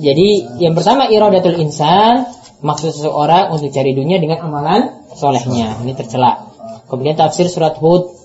Jadi, 0.00 0.60
yang 0.60 0.72
pertama 0.76 1.08
iradatul 1.08 1.60
insan, 1.60 2.24
maksud 2.60 2.92
seseorang 2.92 3.52
untuk 3.52 3.72
cari 3.72 3.92
dunia 3.96 4.20
dengan 4.20 4.44
amalan 4.44 5.04
solehnya. 5.16 5.80
Ini 5.80 5.92
tercela. 5.96 6.52
Kemudian 6.88 7.16
tafsir 7.16 7.48
surat 7.48 7.76
Hud. 7.80 8.16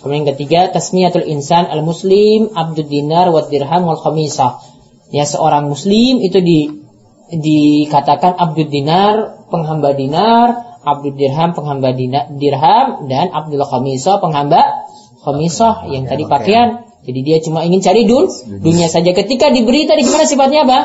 Kemudian 0.00 0.24
ketiga, 0.34 0.72
tasmiyatul 0.72 1.28
insan 1.28 1.68
al-muslim 1.68 2.54
abdud 2.54 2.88
dinar 2.88 3.28
wa 3.28 3.44
dirham 3.46 3.84
wal 3.84 4.00
khamisah. 4.00 4.64
Ya, 5.12 5.24
seorang 5.28 5.68
muslim 5.68 6.20
itu 6.20 6.38
di 6.40 6.58
dikatakan 7.28 8.40
abdud 8.40 8.72
dinar, 8.72 9.44
penghamba 9.52 9.92
dinar, 9.92 10.80
abdud 10.84 11.14
dirham, 11.20 11.52
penghamba 11.52 11.92
dina- 11.92 12.32
dirham 12.32 13.08
dan 13.12 13.28
abdul 13.28 13.60
khamisah, 13.60 14.24
penghamba 14.24 14.88
khamisah 15.24 15.92
yang 15.92 16.08
tadi 16.08 16.24
pakaian. 16.24 16.88
Jadi 17.04 17.20
dia 17.24 17.38
cuma 17.44 17.64
ingin 17.64 17.80
cari 17.84 18.04
dun, 18.08 18.28
dunia 18.60 18.88
saja. 18.88 19.12
Ketika 19.12 19.52
diberi 19.52 19.84
tadi 19.84 20.04
gimana 20.04 20.24
sifatnya 20.24 20.64
apa? 20.64 20.78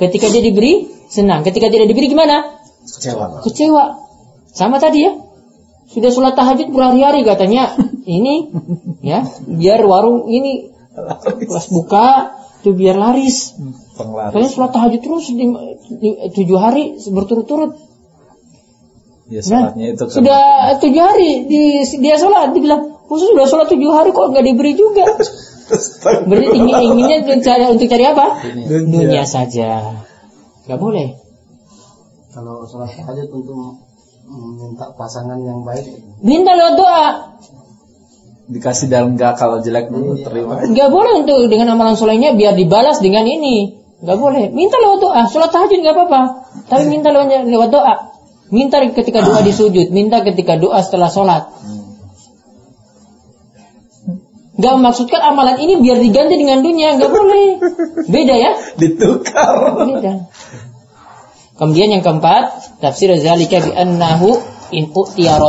Ketika 0.00 0.28
dia 0.32 0.40
diberi 0.44 0.99
senang, 1.10 1.42
ketika 1.42 1.66
tidak 1.68 1.90
diberi 1.90 2.06
gimana? 2.06 2.56
Kecewa. 2.86 3.42
Kecewa. 3.42 3.84
Sama 4.54 4.78
tadi 4.78 5.04
ya. 5.04 5.12
Sudah 5.90 6.10
sholat 6.14 6.38
tahajud 6.38 6.70
berhari-hari 6.70 7.26
katanya. 7.26 7.74
Ini 8.06 8.50
ya, 9.02 9.26
biar 9.46 9.82
warung 9.86 10.30
ini 10.30 10.70
pas 11.50 11.66
buka 11.70 12.06
itu 12.62 12.70
biar 12.74 12.94
laris. 12.94 13.58
Penglaris. 13.98 14.32
Kalian 14.34 14.50
sholat 14.50 14.70
tahajud 14.70 15.00
terus 15.02 15.24
di, 15.30 15.46
di- 15.98 16.18
tujuh 16.34 16.58
hari 16.58 16.94
berturut-turut. 17.10 17.74
Ya 19.30 19.42
Nah, 19.46 19.70
sholatnya 19.70 19.86
itu 19.94 20.02
kan 20.06 20.14
sudah 20.14 20.42
tujuh 20.82 21.02
hari 21.02 21.30
di, 21.46 21.62
dia 22.02 22.16
sholat, 22.18 22.50
dibilang, 22.50 22.98
khusus 23.06 23.30
sudah 23.30 23.46
sholat 23.46 23.66
tujuh 23.70 23.90
hari 23.94 24.10
kok 24.10 24.26
nggak 24.30 24.46
diberi 24.46 24.72
juga. 24.74 25.06
Berarti 26.28 26.48
ingin, 26.50 26.76
inginnya 26.82 27.16
untuk 27.22 27.38
cari, 27.46 27.64
untuk 27.70 27.86
cari 27.86 28.04
apa? 28.10 28.26
Dunia 28.66 29.22
saja. 29.22 30.02
Nggak 30.66 30.80
boleh. 30.80 31.08
Kalau 32.30 32.62
sholat 32.68 32.94
tahajud 32.94 33.28
untuk 33.32 33.58
minta 34.30 34.86
pasangan 34.94 35.42
yang 35.42 35.66
baik 35.66 35.82
Minta 36.22 36.54
lewat 36.54 36.74
doa. 36.78 37.06
dikasih 38.50 38.90
dalam 38.90 39.14
enggak 39.14 39.38
kalau 39.38 39.62
jelek 39.62 39.94
dulu 39.94 40.18
terima. 40.26 40.58
Nggak 40.58 40.90
boleh 40.90 41.22
untuk 41.22 41.46
dengan 41.46 41.78
amalan 41.78 41.94
solehnya 41.94 42.34
biar 42.34 42.58
dibalas 42.58 42.98
dengan 42.98 43.22
ini. 43.22 43.78
Nggak 44.02 44.18
boleh. 44.18 44.44
Minta 44.50 44.74
lewat 44.82 44.98
doa. 44.98 45.22
Sholat 45.30 45.54
tahajud 45.54 45.78
nggak 45.78 45.94
apa-apa. 45.94 46.20
Tapi 46.66 46.90
minta 46.90 47.14
lewat, 47.14 47.46
lewat 47.46 47.70
doa. 47.70 47.94
Minta 48.50 48.82
ketika 48.82 49.22
doa 49.22 49.38
di 49.46 49.54
sujud. 49.54 49.94
Minta 49.94 50.26
ketika 50.26 50.58
doa 50.58 50.82
setelah 50.82 51.06
sholat. 51.06 51.46
Nggak 54.60 54.74
maksudkan 54.76 55.20
amalan 55.24 55.56
ini 55.56 55.80
biar 55.80 55.96
diganti 55.96 56.36
dengan 56.36 56.60
dunia. 56.60 57.00
Nggak 57.00 57.08
boleh. 57.08 57.48
Beda 58.12 58.34
ya. 58.36 58.52
Ditukar. 58.76 59.48
Beda. 59.88 60.28
Kemudian 61.56 61.92
yang 61.92 62.04
keempat, 62.04 62.76
tafsir 62.80 63.12
zalika 63.16 63.60
bi 63.60 63.72
annahu 63.72 64.36
in 64.76 64.92
utiya. 64.92 65.40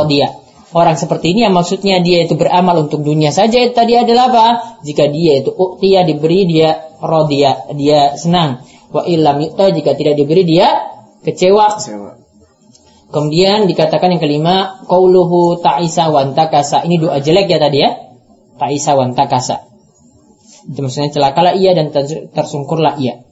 Orang 0.72 0.96
seperti 0.96 1.36
ini 1.36 1.44
yang 1.44 1.52
maksudnya 1.52 2.00
dia 2.00 2.24
itu 2.24 2.32
beramal 2.40 2.88
untuk 2.88 3.04
dunia 3.04 3.28
saja 3.28 3.60
itu 3.60 3.76
tadi 3.76 3.92
adalah 3.92 4.32
apa? 4.32 4.46
Jika 4.80 5.12
dia 5.12 5.44
itu 5.44 5.52
utiya 5.52 6.08
diberi 6.08 6.48
dia 6.48 6.80
radiya, 6.96 7.68
dia 7.76 8.16
senang. 8.16 8.64
Wa 8.88 9.04
illam 9.04 9.44
yu'ta 9.44 9.68
jika 9.68 9.92
tidak 9.92 10.16
diberi 10.16 10.48
dia 10.48 10.68
kecewa. 11.20 11.76
Kemudian 13.12 13.68
dikatakan 13.68 14.16
yang 14.16 14.22
kelima, 14.24 14.80
qauluhu 14.88 15.60
ta'isa 15.60 16.08
wa 16.08 16.24
antakasa. 16.24 16.88
Ini 16.88 16.96
doa 16.96 17.20
jelek 17.20 17.52
ya 17.52 17.60
tadi 17.60 17.78
ya. 17.84 18.11
Ta'isa 18.60 18.96
wa 18.98 19.08
antakasa. 19.08 19.68
Itu 20.68 20.78
maksudnya 20.82 21.10
celakalah 21.10 21.58
ia 21.58 21.74
dan 21.74 21.90
ter- 21.90 22.30
tersungkurlah 22.30 22.98
ia. 23.02 23.22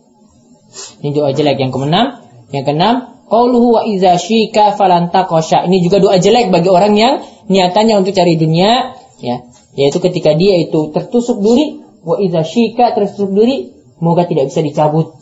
Ini 1.03 1.11
doa 1.14 1.31
jelek 1.35 1.59
yang 1.59 1.71
keenam. 1.71 2.23
Yang 2.51 2.64
keenam, 2.66 2.95
qauluhu 3.31 3.79
wa 3.79 3.83
idza 3.87 4.18
syika 4.18 4.75
falan 4.75 5.14
taqasha. 5.14 5.66
Ini 5.66 5.79
juga 5.83 6.03
doa 6.03 6.18
jelek 6.18 6.51
bagi 6.51 6.71
orang 6.71 6.95
yang 6.99 7.14
niatannya 7.47 7.95
untuk 8.03 8.14
cari 8.14 8.35
dunia, 8.35 8.99
ya. 9.23 9.47
Yaitu 9.79 10.03
ketika 10.03 10.35
dia 10.35 10.59
itu 10.59 10.91
tertusuk 10.91 11.39
duri, 11.39 11.79
wa 12.03 12.18
idza 12.18 12.43
syika 12.43 12.91
tertusuk 12.95 13.31
duri, 13.31 13.71
moga 14.03 14.27
tidak 14.27 14.51
bisa 14.51 14.61
dicabut. 14.66 15.14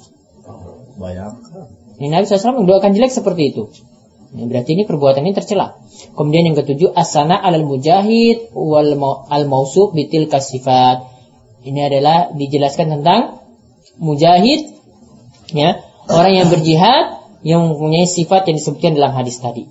Bayangkan. 0.97 1.69
Ini 1.99 2.15
Nabi 2.15 2.25
SAW 2.27 2.63
mendoakan 2.63 2.95
jelek 2.95 3.11
seperti 3.11 3.55
itu. 3.55 3.69
Berarti 4.29 4.77
ini 4.77 4.85
perbuatan 4.85 5.25
ini 5.25 5.33
tercela. 5.33 5.81
Kemudian 6.13 6.53
yang 6.53 6.57
ketujuh 6.59 6.93
asana 6.93 7.41
alal 7.41 7.65
mujahid 7.65 8.53
wal 8.53 8.93
al 9.33 9.45
mausuf 9.49 9.97
bitil 9.97 10.29
kasifat. 10.29 11.09
Ini 11.65 11.89
adalah 11.89 12.31
dijelaskan 12.37 13.01
tentang 13.01 13.41
mujahid 13.97 14.69
ya, 15.53 15.81
orang 16.13 16.33
yang 16.45 16.49
berjihad 16.53 17.19
yang 17.43 17.73
mempunyai 17.73 18.05
sifat 18.05 18.47
yang 18.51 18.57
disebutkan 18.61 19.01
dalam 19.01 19.17
hadis 19.17 19.41
tadi. 19.41 19.65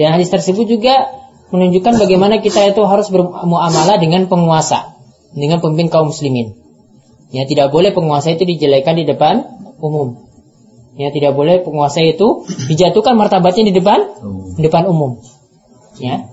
Dan 0.00 0.16
hadis 0.16 0.32
tersebut 0.32 0.64
juga 0.64 1.10
menunjukkan 1.50 1.98
bagaimana 1.98 2.38
kita 2.38 2.70
itu 2.70 2.82
harus 2.86 3.10
bermuamalah 3.10 3.98
dengan 3.98 4.30
penguasa, 4.30 4.96
dengan 5.34 5.58
pemimpin 5.58 5.90
kaum 5.90 6.14
muslimin. 6.14 6.56
Ya, 7.30 7.46
tidak 7.46 7.70
boleh 7.70 7.94
penguasa 7.94 8.34
itu 8.34 8.42
dijelekan 8.46 8.98
di 8.98 9.04
depan 9.06 9.46
umum. 9.78 10.29
Ya, 11.00 11.08
tidak 11.08 11.32
boleh 11.32 11.64
penguasa 11.64 12.04
itu 12.04 12.44
dijatuhkan 12.68 13.16
martabatnya 13.16 13.72
di 13.72 13.72
depan 13.72 14.04
di 14.52 14.60
depan 14.60 14.84
umum. 14.84 15.16
Ya. 15.96 16.28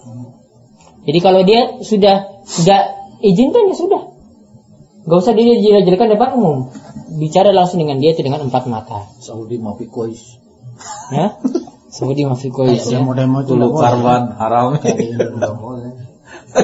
Jadi 1.08 1.20
kalau 1.24 1.48
dia 1.48 1.80
sudah 1.80 2.44
nggak 2.44 2.84
izinkan 3.24 3.72
ya 3.72 3.76
sudah. 3.80 4.02
Gak 5.08 5.20
usah 5.24 5.32
dia 5.40 5.56
di 5.56 5.88
depan 5.88 6.36
umum. 6.36 6.68
Bicara 7.16 7.56
langsung 7.56 7.80
dengan 7.80 8.04
dia 8.04 8.12
itu 8.12 8.28
dengan 8.28 8.44
empat 8.44 8.68
mata. 8.68 9.08
Saudi 9.24 9.56
mafi 9.56 9.88
kois. 9.88 10.36
Ya. 11.16 11.40
Saudi 11.88 12.28
mafikois 12.28 12.84
ya. 12.92 13.00
Nggak 13.00 13.72
boleh. 13.72 13.80
karban 13.80 14.24
haram. 14.36 14.76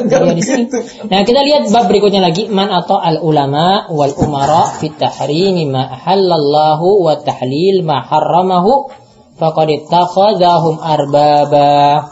Nggak 0.02 0.20
boleh 0.20 0.34
Ya, 0.34 0.40
di 0.40 0.44
sini. 0.44 0.64
Nah, 1.08 1.22
kita 1.22 1.42
lihat 1.46 1.70
bab 1.70 1.86
berikutnya 1.88 2.22
lagi 2.24 2.50
man 2.50 2.74
atau 2.74 2.98
al 2.98 3.22
ulama 3.22 3.86
wal 3.94 4.14
umara 4.18 4.74
fit 4.82 4.98
tahrimi 4.98 5.70
ma 5.70 5.86
halallahu 5.86 7.06
wa 7.06 7.20
tahlil 7.22 7.86
ma 7.86 8.02
harramahu 8.02 8.90
faqad 9.38 9.70
ittakhadhahum 9.70 10.82
arbaba. 10.82 12.10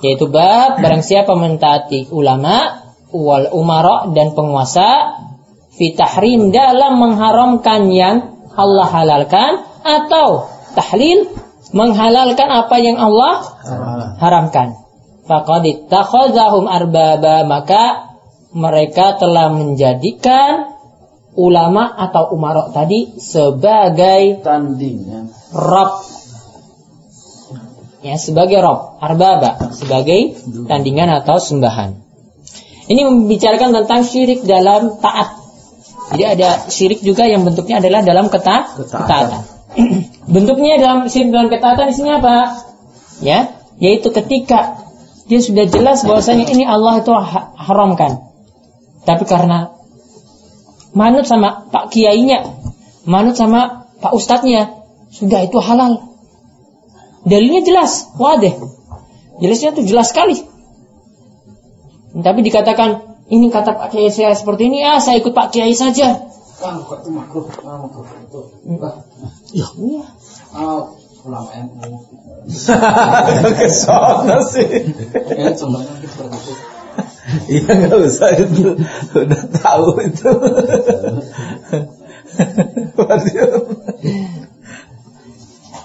Yaitu 0.00 0.26
bab 0.32 0.80
barang 0.80 1.04
siapa 1.04 1.36
mentaati 1.36 2.08
ulama 2.10 2.82
wal 3.12 3.50
umara 3.52 4.10
dan 4.10 4.32
penguasa 4.32 5.20
fit 5.74 5.94
tahrim 5.94 6.50
dalam 6.50 6.98
mengharamkan 6.98 7.90
yang 7.92 8.16
Allah 8.56 8.88
halalkan 8.90 9.52
atau 9.86 10.50
tahlil 10.74 11.30
menghalalkan 11.70 12.48
apa 12.50 12.76
yang 12.82 12.98
Allah 12.98 13.46
haramkan. 14.18 14.89
Faqad 15.30 15.64
arbaba 16.66 17.46
maka 17.46 18.10
mereka 18.50 19.14
telah 19.14 19.54
menjadikan 19.54 20.74
ulama 21.38 21.86
atau 21.86 22.34
umarok 22.34 22.74
tadi 22.74 23.14
sebagai 23.22 24.42
Tanding 24.42 24.98
ya. 25.06 25.20
rob. 25.54 26.02
Ya 28.02 28.18
sebagai 28.18 28.58
rob 28.58 28.98
arbaba 28.98 29.70
sebagai 29.70 30.34
tandingan 30.66 31.22
atau 31.22 31.38
sembahan. 31.38 31.94
Ini 32.90 33.06
membicarakan 33.06 33.70
tentang 33.70 34.02
syirik 34.02 34.42
dalam 34.42 34.98
taat. 34.98 35.38
Jadi 36.10 36.24
ada 36.26 36.66
syirik 36.66 37.06
juga 37.06 37.30
yang 37.30 37.46
bentuknya 37.46 37.78
adalah 37.78 38.02
dalam 38.02 38.26
keta 38.26 38.66
Ketaatan. 38.66 38.98
ketaatan. 39.06 39.42
Bentuknya 40.34 40.74
dalam 40.82 41.06
syirik 41.06 41.30
dalam 41.30 41.46
ketaatan 41.54 41.86
di 41.86 41.94
sini 41.94 42.10
apa? 42.18 42.66
Ya 43.22 43.60
yaitu 43.80 44.12
ketika 44.12 44.89
dia 45.30 45.38
sudah 45.38 45.64
jelas 45.70 46.02
bahwasanya 46.02 46.50
ini 46.50 46.66
Allah 46.66 46.98
itu 46.98 47.14
ha- 47.14 47.54
haramkan. 47.54 48.26
Tapi 49.06 49.24
karena 49.30 49.70
manut 50.90 51.24
sama 51.24 51.70
pak 51.70 51.94
kiainya 51.94 52.50
manut 53.06 53.38
sama 53.38 53.86
pak 54.02 54.10
ustadznya 54.10 54.74
sudah 55.14 55.46
itu 55.46 55.62
halal. 55.62 56.10
Dalilnya 57.22 57.62
jelas 57.62 58.10
wadah 58.18 58.58
jelasnya 59.38 59.78
itu 59.78 59.94
jelas 59.94 60.10
sekali. 60.10 60.42
Tapi 62.10 62.42
dikatakan 62.42 63.10
Ini 63.30 63.46
kata 63.46 63.78
Pak 63.78 63.94
Kiai 63.94 64.10
saya 64.10 64.34
seperti 64.34 64.66
ini, 64.66 64.82
ah 64.82 64.98
saya 64.98 65.22
ikut 65.22 65.30
Pak 65.30 65.54
Kiai 65.54 65.70
saja. 65.70 66.18
Kok 66.58 67.06
itu 67.06 67.10
makruh, 67.14 67.46
ah, 67.62 67.78
makruh. 67.78 68.02
Itu. 68.26 68.40
Wah, 68.74 69.06
Iya. 69.54 70.02
Ulama 71.24 71.50
NU. 71.56 71.96
Ke 73.58 73.68
sana 73.68 74.40
sih. 74.44 74.94
Ya, 75.36 75.52
contohnya 75.54 75.94
seperti 76.08 76.36
itu. 76.40 76.52
Iya 77.46 77.70
nggak 77.70 77.98
usah 78.02 78.30
itu. 78.42 78.74
Udah 79.14 79.42
tahu 79.54 79.88
itu. 80.02 80.30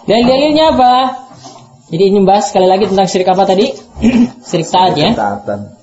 Dan 0.05 0.21
dalilnya 0.29 0.65
apa? 0.73 0.93
Jadi 1.89 2.03
ini 2.09 2.19
bahas 2.25 2.49
sekali 2.49 2.65
lagi 2.65 2.89
tentang 2.89 3.05
syirik 3.05 3.29
apa 3.29 3.45
tadi? 3.45 3.73
syirik 4.41 4.69
taat 4.69 4.97
ya. 4.97 5.13
Taatan. 5.13 5.77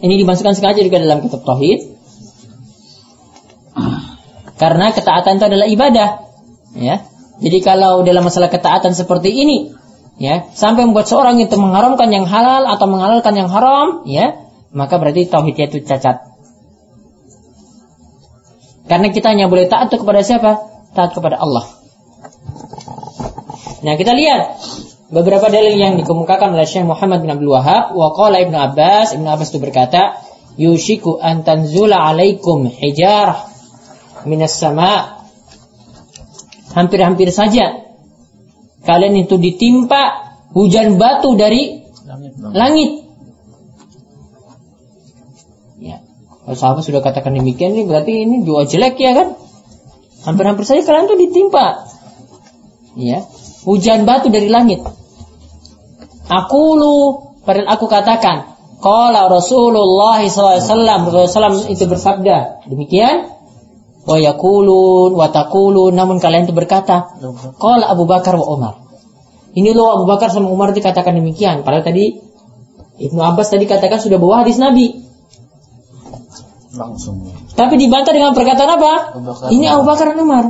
Ini 0.00 0.14
dimasukkan 0.24 0.54
sengaja 0.56 0.80
juga 0.80 1.02
dalam 1.02 1.20
kitab 1.20 1.44
Tauhid. 1.44 1.80
Karena 4.56 4.92
ketaatan 4.92 5.40
itu 5.40 5.46
adalah 5.48 5.66
ibadah, 5.68 6.08
ya. 6.76 7.09
Jadi 7.40 7.58
kalau 7.64 8.04
dalam 8.04 8.20
masalah 8.20 8.52
ketaatan 8.52 8.92
seperti 8.92 9.32
ini, 9.32 9.72
ya, 10.20 10.52
sampai 10.52 10.84
membuat 10.84 11.08
seorang 11.08 11.40
itu 11.40 11.56
mengharamkan 11.56 12.12
yang 12.12 12.28
halal 12.28 12.68
atau 12.68 12.86
menghalalkan 12.86 13.32
yang 13.32 13.48
haram, 13.48 14.04
ya, 14.04 14.44
maka 14.76 15.00
berarti 15.00 15.24
tauhidnya 15.26 15.72
itu 15.72 15.80
cacat. 15.82 16.30
Karena 18.86 19.08
kita 19.08 19.32
hanya 19.32 19.48
boleh 19.48 19.70
taat 19.72 19.88
kepada 19.88 20.20
siapa? 20.20 20.60
Taat 20.92 21.16
kepada 21.16 21.40
Allah. 21.40 21.64
Nah, 23.80 23.94
kita 23.96 24.12
lihat 24.12 24.60
beberapa 25.08 25.48
dalil 25.48 25.78
yang 25.78 25.96
dikemukakan 25.96 26.52
oleh 26.52 26.66
Syekh 26.68 26.84
Muhammad 26.84 27.24
bin 27.24 27.32
Abdul 27.32 27.56
Wahab 27.56 27.96
wa 27.96 28.12
qala 28.12 28.42
Ibnu 28.44 28.56
Abbas, 28.58 29.16
Ibnu 29.16 29.26
Abbas 29.30 29.48
itu 29.54 29.58
berkata, 29.62 30.20
"Yushiku 30.60 31.16
an 31.16 31.46
tanzula 31.46 31.96
'alaikum 32.02 32.68
hijarah 32.68 33.48
minas 34.28 34.58
sama." 34.58 35.19
Hampir-hampir 36.70 37.28
saja 37.34 37.90
kalian 38.86 39.26
itu 39.26 39.36
ditimpa 39.36 40.32
hujan 40.56 40.96
batu 40.96 41.36
dari 41.36 41.82
Langit. 42.06 42.32
langit. 42.42 42.90
Ya. 45.78 46.02
Kalau 46.42 46.56
sahabat 46.58 46.82
sudah 46.82 47.02
katakan 47.04 47.38
demikian 47.38 47.78
ini 47.78 47.86
berarti 47.86 48.26
ini 48.26 48.42
doa 48.42 48.66
jelek 48.66 48.98
ya 48.98 49.14
kan? 49.14 49.28
Hampir-hampir 50.26 50.66
saja 50.66 50.82
kalian 50.82 51.06
tuh 51.06 51.18
ditimpa. 51.18 51.66
Ya. 52.98 53.24
Hujan 53.62 54.08
batu 54.08 54.32
dari 54.32 54.50
langit. 54.50 54.82
Aku 56.30 56.62
lu 56.78 56.94
padahal 57.42 57.68
aku 57.74 57.86
katakan 57.90 58.50
Qala 58.80 59.28
Rasulullah 59.28 60.22
SAW 60.24 61.12
Rasulullah 61.12 61.68
itu 61.68 61.84
bersabda 61.84 62.64
Demikian 62.64 63.28
Wa 64.10 64.18
yakulun 64.18 65.14
wa 65.14 65.30
taqulun 65.30 65.94
Namun 65.94 66.18
kalian 66.18 66.50
itu 66.50 66.54
berkata 66.54 67.14
Qala 67.62 67.86
Abu 67.94 68.10
Bakar 68.10 68.34
wa 68.34 68.46
Umar 68.50 68.74
Ini 69.54 69.70
loh 69.70 70.02
Abu 70.02 70.10
Bakar 70.10 70.34
sama 70.34 70.50
Umar 70.50 70.74
dikatakan 70.74 71.14
demikian 71.14 71.62
Padahal 71.62 71.86
tadi 71.86 72.18
Ibnu 73.00 73.20
Abbas 73.22 73.54
tadi 73.54 73.70
katakan 73.70 74.02
sudah 74.02 74.18
bawa 74.18 74.42
hadis 74.42 74.58
Nabi 74.58 75.06
Langsung. 76.70 77.26
Tapi 77.58 77.74
dibantah 77.82 78.14
dengan 78.14 78.30
perkataan 78.30 78.70
apa? 78.78 78.92
Abu 79.18 79.26
Bakar. 79.26 79.48
Ini 79.50 79.66
Abu 79.74 79.82
Bakar 79.86 80.06
dan 80.14 80.18
Umar 80.22 80.44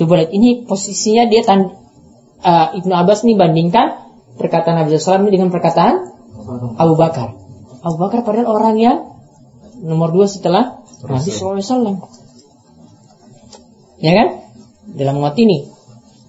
Coba 0.00 0.12
lihat 0.22 0.30
ini 0.30 0.64
posisinya 0.64 1.26
dia 1.26 1.42
tan 1.42 1.76
uh, 2.40 2.66
Ibnu 2.72 2.94
Abbas 2.94 3.26
ini 3.26 3.36
bandingkan 3.36 4.00
perkataan 4.40 4.80
Nabi 4.80 4.96
SAW 4.96 5.28
ini 5.28 5.36
dengan 5.36 5.50
perkataan 5.52 5.94
Abu 6.80 6.94
Bakar. 6.96 7.36
Abu 7.84 7.96
Bakar 8.00 8.24
padahal 8.24 8.48
orang 8.48 8.76
yang 8.80 8.98
nomor 9.82 10.08
dua 10.14 10.24
setelah 10.24 10.80
Nabi 11.04 11.28
SAW. 11.28 12.00
Ya 14.00 14.12
kan? 14.16 14.28
Dalam 14.96 15.20
umat 15.20 15.36
ini 15.36 15.70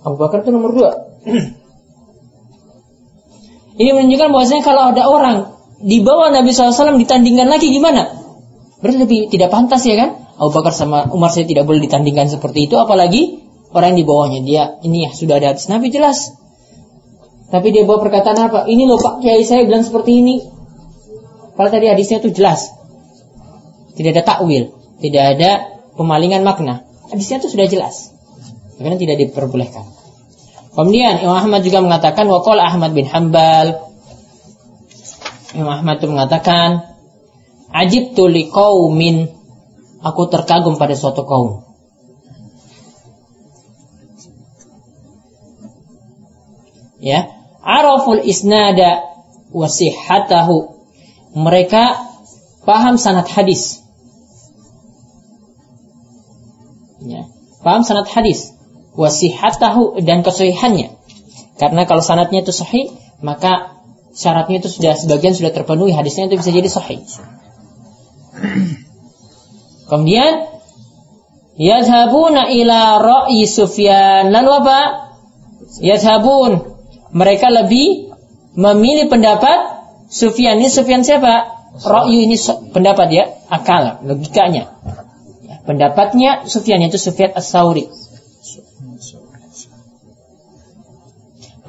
Abu 0.01 0.17
Bakar 0.17 0.41
itu 0.43 0.51
nomor 0.51 0.71
dua. 0.73 0.91
ini 3.81 3.89
menunjukkan 3.93 4.29
bahwasanya 4.33 4.63
kalau 4.65 4.91
ada 4.91 5.03
orang 5.07 5.37
di 5.81 6.01
bawah 6.01 6.29
Nabi 6.29 6.53
SAW 6.53 6.97
ditandingkan 6.97 7.47
lagi 7.49 7.69
gimana? 7.69 8.09
Berarti 8.81 8.97
lebih 8.97 9.19
tidak 9.29 9.53
pantas 9.53 9.85
ya 9.85 9.95
kan? 9.97 10.09
Abu 10.41 10.51
Bakar 10.57 10.73
sama 10.73 11.05
Umar 11.13 11.29
saya 11.29 11.45
tidak 11.45 11.69
boleh 11.69 11.85
ditandingkan 11.85 12.25
seperti 12.29 12.65
itu, 12.65 12.75
apalagi 12.81 13.45
orang 13.71 13.93
di 13.93 14.03
bawahnya 14.03 14.41
dia 14.41 14.63
ini 14.81 15.05
ya 15.05 15.09
sudah 15.13 15.37
ada 15.37 15.53
hadis 15.53 15.69
Nabi 15.69 15.93
jelas. 15.93 16.33
Tapi 17.51 17.67
dia 17.69 17.83
bawa 17.83 17.99
perkataan 18.01 18.39
apa? 18.47 18.59
Ini 18.65 18.87
loh 18.87 18.97
Pak 18.97 19.21
Kiai 19.21 19.43
saya 19.43 19.67
bilang 19.67 19.83
seperti 19.83 20.23
ini. 20.23 20.39
Kalau 21.53 21.69
tadi 21.69 21.91
hadisnya 21.91 22.23
itu 22.23 22.31
jelas. 22.31 22.71
Tidak 23.91 24.17
ada 24.17 24.23
takwil, 24.23 24.71
tidak 25.03 25.35
ada 25.35 25.51
pemalingan 25.99 26.47
makna. 26.47 26.87
Hadisnya 27.11 27.43
itu 27.43 27.51
sudah 27.51 27.67
jelas. 27.67 28.15
Karena 28.79 28.97
tidak 28.97 29.19
diperbolehkan. 29.19 29.83
Kemudian 30.71 31.19
Imam 31.19 31.35
Ahmad 31.35 31.61
juga 31.67 31.83
mengatakan 31.83 32.31
waqala 32.31 32.63
Ahmad 32.63 32.95
bin 32.95 33.03
Hambal 33.03 33.91
Imam 35.51 35.67
Ahmad 35.67 35.99
itu 35.99 36.07
mengatakan 36.07 36.87
Ajibtu 37.71 38.27
liqaumin. 38.27 39.31
Aku 40.01 40.27
terkagum 40.27 40.75
pada 40.81 40.97
suatu 40.97 41.23
kaum. 41.23 41.63
Ya. 46.97 47.31
Araful 47.61 48.25
isnada 48.25 49.05
wasihatahu 49.53 50.81
Mereka 51.37 52.01
paham 52.65 52.97
sanad 52.97 53.29
hadis 53.29 53.80
ya, 57.05 57.27
Paham 57.61 57.81
sanad 57.85 58.09
hadis? 58.09 58.53
Wasihatahu 58.97 60.03
dan 60.03 60.21
kesahihannya 60.25 60.93
Karena 61.57 61.81
kalau 61.85 62.03
sanadnya 62.03 62.43
itu 62.43 62.53
sahih 62.53 62.91
Maka 63.21 63.77
syaratnya 64.11 64.59
itu 64.59 64.69
sudah 64.69 64.97
sebagian 64.97 65.37
sudah 65.37 65.53
terpenuhi 65.53 65.95
Hadisnya 65.95 66.27
itu 66.27 66.41
bisa 66.41 66.51
jadi 66.51 66.69
sahih. 66.69 66.99
Kemudian 69.87 70.51
Yadhabuna 71.59 72.47
ila 72.47 72.79
ra'yi 72.99 73.45
Sufyan 73.45 74.31
Lalu 74.33 74.51
apa? 74.63 74.79
Yadhabun. 75.79 76.51
Mereka 77.11 77.47
lebih 77.51 78.11
memilih 78.55 79.07
pendapat 79.07 79.83
Sufyan. 80.11 80.59
Ini 80.59 80.67
Sufyan 80.67 81.03
siapa? 81.07 81.59
Ra'yu 81.71 82.27
ini 82.27 82.35
pendapat 82.75 83.07
ya 83.15 83.25
Akal, 83.47 84.03
logikanya. 84.03 84.63
Ya, 84.67 85.10
Pendapatnya 85.61 86.49
Sufyan 86.49 86.81
itu 86.81 86.97
Sufyan 86.97 87.37
As-Sauri 87.37 87.85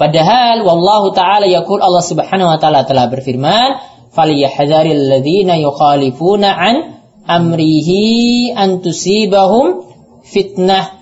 Padahal 0.03 0.67
wallahu 0.67 1.15
taala 1.15 1.47
yaqul 1.47 1.79
Allah 1.79 2.03
Subhanahu 2.03 2.51
wa 2.51 2.59
taala 2.59 2.83
telah 2.83 3.07
berfirman, 3.07 3.79
"Falyahdharil 4.11 4.99
ladzina 4.99 5.55
yukhalifuna 5.63 6.51
an 6.51 6.75
amrihi 7.23 8.51
an 8.51 8.83
tusibahum 8.83 9.87
fitnah." 10.27 10.99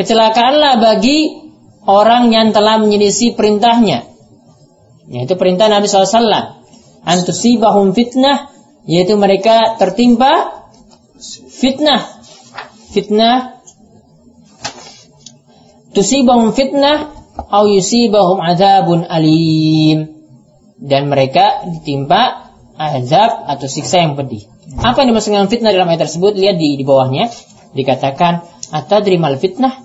Kecelakaanlah 0.00 0.80
bagi 0.80 1.44
orang 1.84 2.32
yang 2.32 2.56
telah 2.56 2.80
menyelisih 2.80 3.36
perintahnya. 3.36 4.08
Yaitu 5.12 5.36
perintah 5.36 5.68
Nabi 5.68 5.92
SAW. 5.92 6.56
An 7.04 7.18
tusibahum 7.20 7.92
fitnah. 7.92 8.48
Yaitu 8.88 9.16
mereka 9.16 9.76
tertimpa 9.76 10.64
fitnah. 11.50 12.00
Fitnah 12.90 13.60
tusibahum 15.94 16.54
fitnah 16.54 17.12
au 17.50 17.64
yusibahum 17.66 18.38
azabun 18.40 19.06
alim 19.06 20.20
dan 20.80 21.12
mereka 21.12 21.66
ditimpa 21.68 22.52
azab 22.80 23.44
atau 23.46 23.66
siksa 23.68 24.00
yang 24.00 24.16
pedih. 24.16 24.48
Apa 24.80 25.04
yang 25.04 25.12
dimaksud 25.12 25.30
dengan 25.34 25.50
fitnah 25.52 25.70
dalam 25.74 25.90
ayat 25.92 26.08
tersebut? 26.08 26.38
Lihat 26.38 26.56
di 26.56 26.80
di 26.80 26.84
bawahnya 26.86 27.28
dikatakan 27.76 28.46
atadri 28.72 29.20
mal 29.20 29.36
fitnah. 29.36 29.76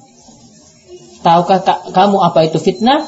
Tahukah 1.25 1.59
ka- 1.65 1.83
kamu 1.89 2.17
apa 2.21 2.39
itu 2.47 2.61
fitnah? 2.61 3.03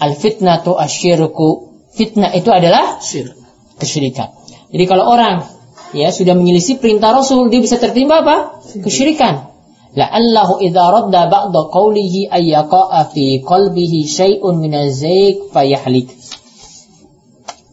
Al 0.00 0.16
fitnatu 0.16 0.74
asyirku. 0.74 1.76
Fitnah 1.92 2.32
itu 2.32 2.48
adalah 2.48 3.02
Syirik. 3.04 3.36
kesyirikan. 3.76 4.39
Jadi 4.70 4.84
kalau 4.86 5.06
orang 5.10 5.46
ya 5.90 6.14
sudah 6.14 6.38
menyelisih 6.38 6.78
perintah 6.78 7.10
Rasul, 7.10 7.50
dia 7.50 7.58
bisa 7.58 7.76
tertimpa 7.76 8.22
apa? 8.22 8.36
Kesyirikan. 8.82 9.50
La'allahu 9.90 10.62
idza 10.62 10.86
radda 10.86 11.26
ba'da 11.26 11.60
qawlihi 11.74 12.30
ay 12.30 12.54
yaqa'a 12.54 13.10
fi 13.10 13.42
qalbihi 13.42 14.06
syai'un 14.06 14.62
min 14.62 14.70
az-zayq 14.70 15.50
fayahlik. 15.50 16.14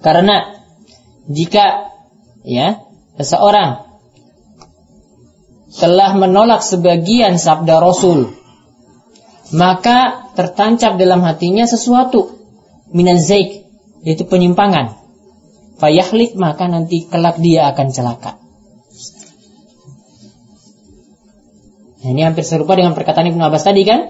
Karena 0.01 0.57
jika 1.29 1.93
ya 2.41 2.81
seseorang 3.21 3.85
telah 5.77 6.17
menolak 6.17 6.65
sebagian 6.65 7.37
sabda 7.37 7.77
Rasul 7.77 8.33
maka 9.53 10.27
tertancap 10.33 10.99
dalam 10.99 11.23
hatinya 11.23 11.63
sesuatu 11.63 12.35
minaz 12.91 13.27
zaik 13.27 13.67
yaitu 14.03 14.27
penyimpangan. 14.27 14.95
Fayahlik 15.77 16.33
maka 16.33 16.65
nanti 16.65 17.05
kelak 17.05 17.37
dia 17.37 17.69
akan 17.69 17.87
celaka. 17.93 18.41
Nah, 22.01 22.09
ini 22.15 22.21
hampir 22.23 22.45
serupa 22.47 22.77
dengan 22.77 22.95
perkataan 22.95 23.29
Ibnu 23.35 23.41
Abbas 23.41 23.67
tadi 23.67 23.83
kan? 23.83 24.09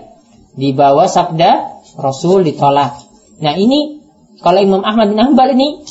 Di 0.53 0.72
bawah 0.76 1.09
sabda 1.09 1.82
Rasul 1.97 2.45
ditolak. 2.45 2.93
Nah 3.41 3.53
ini 3.57 4.01
kalau 4.41 4.61
Imam 4.61 4.86
Ahmad 4.86 5.09
bin 5.09 5.18
Hanbal 5.18 5.57
ini 5.57 5.82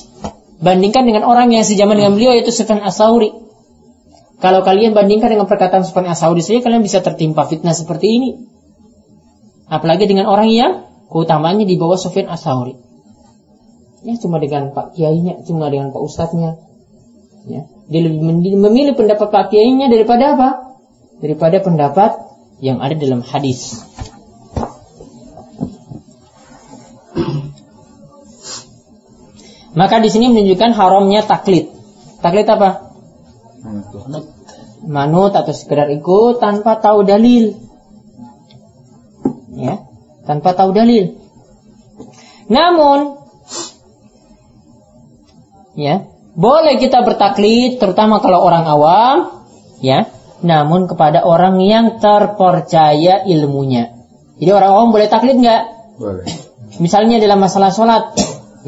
bandingkan 0.62 1.02
dengan 1.02 1.26
orang 1.26 1.50
yang 1.50 1.66
sejaman 1.66 1.98
dengan 1.98 2.14
beliau 2.14 2.34
yaitu 2.34 2.54
Sufyan 2.54 2.82
Asauri. 2.82 3.34
Kalau 4.38 4.62
kalian 4.62 4.94
bandingkan 4.94 5.34
dengan 5.34 5.50
perkataan 5.50 5.82
Sufyan 5.82 6.06
Asauri 6.06 6.46
saja 6.46 6.62
kalian 6.62 6.86
bisa 6.86 7.02
tertimpa 7.02 7.42
fitnah 7.48 7.74
seperti 7.74 8.06
ini. 8.06 8.30
Apalagi 9.66 10.06
dengan 10.06 10.30
orang 10.30 10.46
yang 10.46 10.72
keutamanya 11.10 11.66
di 11.66 11.74
bawah 11.74 11.98
Sufyan 11.98 12.30
Asauri. 12.30 12.85
Ya 14.06 14.14
cuma 14.22 14.38
dengan 14.38 14.70
Pak 14.70 14.94
Kiainya, 14.94 15.42
cuma 15.42 15.66
dengan 15.66 15.90
Pak 15.90 15.98
Ustadznya. 15.98 16.62
Ya, 17.50 17.66
dia 17.90 18.00
lebih 18.06 18.54
memilih 18.54 18.94
pendapat 18.94 19.34
Pak 19.34 19.50
Kiainya 19.50 19.90
daripada 19.90 20.38
apa? 20.38 20.48
Daripada 21.18 21.58
pendapat 21.58 22.14
yang 22.62 22.78
ada 22.78 22.94
dalam 22.94 23.26
hadis. 23.26 23.82
Maka 29.74 29.98
di 29.98 30.08
sini 30.08 30.30
menunjukkan 30.30 30.70
haramnya 30.70 31.26
taklid. 31.26 31.68
Taklid 32.22 32.46
apa? 32.46 32.94
Manut 34.86 35.34
atau 35.34 35.50
sekedar 35.50 35.90
ikut 35.90 36.38
tanpa 36.38 36.78
tahu 36.78 37.02
dalil. 37.02 37.58
Ya, 39.58 39.82
tanpa 40.22 40.54
tahu 40.54 40.70
dalil. 40.70 41.18
Namun 42.46 43.15
ya, 45.76 46.08
boleh 46.34 46.80
kita 46.80 47.04
bertaklid 47.06 47.78
terutama 47.78 48.18
kalau 48.18 48.42
orang 48.42 48.64
awam, 48.66 49.16
ya. 49.84 50.08
Namun 50.42 50.84
kepada 50.84 51.24
orang 51.24 51.56
yang 51.64 51.96
terpercaya 51.96 53.24
ilmunya. 53.24 53.96
Jadi 54.36 54.50
orang 54.52 54.70
awam 54.72 54.88
boleh 54.92 55.08
taklid 55.08 55.40
nggak? 55.40 55.62
Boleh. 55.96 56.28
Misalnya 56.76 57.16
dalam 57.16 57.40
masalah 57.40 57.72
sholat, 57.72 58.12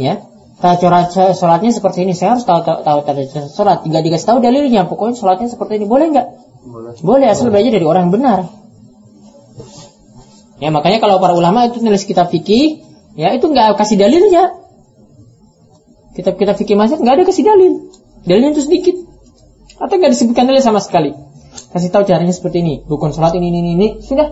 ya 0.00 0.28
cara 0.58 1.06
sholatnya 1.34 1.70
seperti 1.70 2.02
ini. 2.02 2.12
Saya 2.18 2.34
harus 2.34 2.44
tahu 2.44 2.66
tahu 2.66 2.82
tahu 2.82 2.98
tata 3.06 3.22
sholat. 3.46 3.86
Tiga 3.86 4.02
tiga 4.02 4.18
tahu 4.18 4.38
dalilnya. 4.42 4.90
Pokoknya 4.90 5.14
sholatnya 5.14 5.48
seperti 5.48 5.78
ini. 5.78 5.86
Boleh 5.86 6.10
nggak? 6.10 6.26
Boleh. 6.66 6.92
Boleh 6.98 7.26
asal 7.30 7.54
belajar 7.54 7.70
dari 7.70 7.86
orang 7.86 8.10
yang 8.10 8.14
benar. 8.14 8.38
Ya 10.58 10.74
makanya 10.74 10.98
kalau 10.98 11.22
para 11.22 11.38
ulama 11.38 11.70
itu 11.70 11.78
nulis 11.78 12.02
kitab 12.02 12.34
fikih, 12.34 12.82
ya 13.14 13.30
itu 13.30 13.46
nggak 13.46 13.78
kasih 13.78 13.94
dalilnya. 13.94 14.58
Kitab 16.18 16.34
kitab 16.34 16.58
fikih 16.58 16.74
masjid 16.74 16.98
nggak 16.98 17.14
ada 17.14 17.24
kasih 17.30 17.46
dalil. 17.46 17.94
Dalilnya 18.26 18.50
itu 18.58 18.66
sedikit. 18.66 18.98
Atau 19.78 20.02
nggak 20.02 20.18
disebutkan 20.18 20.50
dalil 20.50 20.58
sama 20.58 20.82
sekali. 20.82 21.14
Kasih 21.70 21.94
tahu 21.94 22.02
caranya 22.10 22.34
seperti 22.34 22.58
ini. 22.58 22.82
Rukun 22.90 23.14
sholat 23.14 23.38
ini 23.38 23.54
ini 23.54 23.78
ini 23.78 23.88
sudah. 24.02 24.26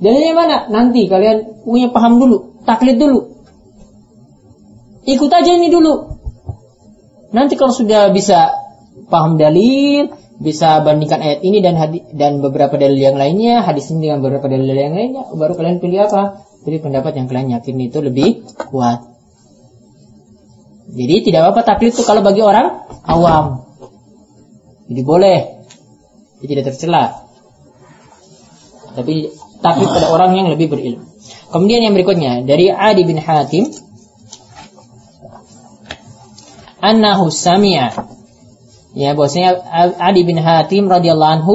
Dalilnya 0.00 0.32
mana? 0.32 0.56
Nanti 0.72 1.04
kalian 1.04 1.68
punya 1.68 1.92
paham 1.92 2.16
dulu, 2.16 2.64
taklid 2.64 2.96
dulu. 2.96 3.44
Ikut 5.04 5.28
aja 5.28 5.52
ini 5.52 5.68
dulu. 5.68 6.16
Nanti 7.36 7.60
kalau 7.60 7.76
sudah 7.76 8.08
bisa 8.16 8.56
paham 9.12 9.36
dalil, 9.36 10.16
bisa 10.40 10.80
bandingkan 10.80 11.20
ayat 11.20 11.40
ini 11.44 11.60
dan 11.60 11.76
hadis 11.76 12.08
dan 12.12 12.40
beberapa 12.40 12.76
dalil 12.76 12.96
yang 12.96 13.20
lainnya, 13.20 13.60
hadis 13.60 13.92
ini 13.92 14.08
dengan 14.08 14.24
beberapa 14.24 14.48
dalil 14.48 14.68
yang 14.68 14.96
lainnya, 14.96 15.28
baru 15.32 15.56
kalian 15.56 15.80
pilih 15.80 16.08
apa? 16.08 16.44
Pilih 16.64 16.80
pendapat 16.80 17.20
yang 17.20 17.28
kalian 17.28 17.52
yakin 17.56 17.76
itu 17.84 18.00
lebih 18.00 18.44
kuat. 18.72 19.15
Jadi 20.86 21.14
tidak 21.26 21.50
apa-apa 21.50 21.66
taklid 21.66 21.92
itu 21.94 22.02
kalau 22.06 22.22
bagi 22.22 22.42
orang 22.46 22.86
awam. 23.02 23.66
Jadi 24.86 25.02
boleh. 25.02 25.40
Jadi 26.38 26.48
tidak 26.54 26.64
tercela. 26.70 27.26
Tapi 28.94 29.34
taklid 29.58 29.88
pada 29.90 30.08
orang 30.14 30.38
yang 30.38 30.46
lebih 30.52 30.70
berilmu. 30.70 31.04
Kemudian 31.50 31.82
yang 31.82 31.94
berikutnya 31.94 32.46
dari 32.46 32.70
Adi 32.70 33.02
bin 33.02 33.18
Hatim 33.18 33.70
annahu 36.82 37.30
sami'a 37.34 37.90
ya 38.96 39.12
bahwasanya 39.12 39.50
Adi 40.00 40.22
bin 40.22 40.38
Hatim 40.38 40.86
radhiyallahu 40.86 41.34
anhu 41.42 41.54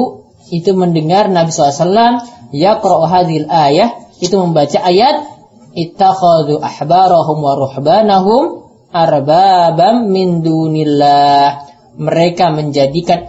itu 0.52 0.76
mendengar 0.76 1.32
Nabi 1.32 1.50
SAW 1.50 2.22
yaqra'u 2.52 3.04
hadhil 3.08 3.48
ayah 3.48 3.96
itu 4.20 4.36
membaca 4.36 4.78
ayat 4.78 5.24
ittakhadhu 5.72 6.60
ahbarahum 6.60 7.38
wa 7.40 7.52
ruhbanahum 7.56 8.61
arbabam 8.92 10.12
min 10.12 10.44
dunillah. 10.44 11.72
Mereka 11.96 12.52
menjadikan 12.52 13.28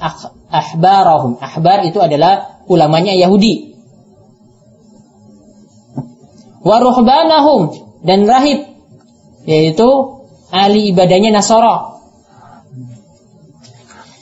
ahbarahum. 0.51 1.39
Ahbar 1.39 1.88
itu 1.88 1.99
adalah 1.99 2.64
ulamanya 2.68 3.16
Yahudi. 3.16 3.76
Wa 6.64 6.80
ruhbanahum 6.80 7.76
dan 8.07 8.24
rahib 8.24 8.72
yaitu 9.43 9.89
ahli 10.47 10.95
ibadahnya 10.95 11.36
Nasara. 11.36 11.99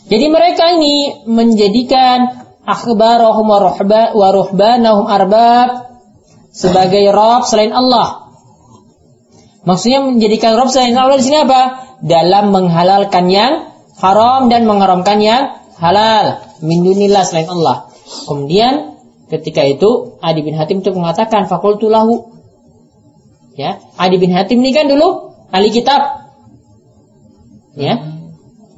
Jadi 0.10 0.26
mereka 0.28 0.76
ini 0.76 1.24
menjadikan 1.30 2.50
akhbarahum 2.66 3.48
wa 3.48 4.30
ruhbanahum 4.34 5.06
arbab 5.08 5.70
sebagai 6.52 7.10
Rob 7.16 7.48
selain 7.48 7.72
Allah. 7.72 8.21
Maksudnya 9.62 10.02
menjadikan 10.02 10.58
Rob 10.58 10.74
selain 10.74 10.98
Allah 10.98 11.22
di 11.22 11.26
sini 11.26 11.46
apa? 11.46 11.86
Dalam 12.02 12.50
menghalalkan 12.50 13.30
yang 13.30 13.70
haram 14.02 14.50
dan 14.50 14.66
mengharamkan 14.66 15.22
yang 15.22 15.62
halal. 15.78 16.42
Min 16.66 16.82
dunillah 16.82 17.22
selain 17.26 17.50
Allah. 17.50 17.90
Kemudian 18.26 18.98
ketika 19.30 19.62
itu 19.66 20.18
Adi 20.20 20.42
bin 20.42 20.58
Hatim 20.58 20.82
itu 20.82 20.90
mengatakan 20.94 21.46
fakultulahu. 21.46 22.34
Ya, 23.54 23.78
Adi 24.02 24.18
bin 24.18 24.34
Hatim 24.34 24.66
ini 24.66 24.74
kan 24.74 24.90
dulu 24.90 25.38
ahli 25.54 25.70
kitab. 25.70 26.26
Ya, 27.78 28.02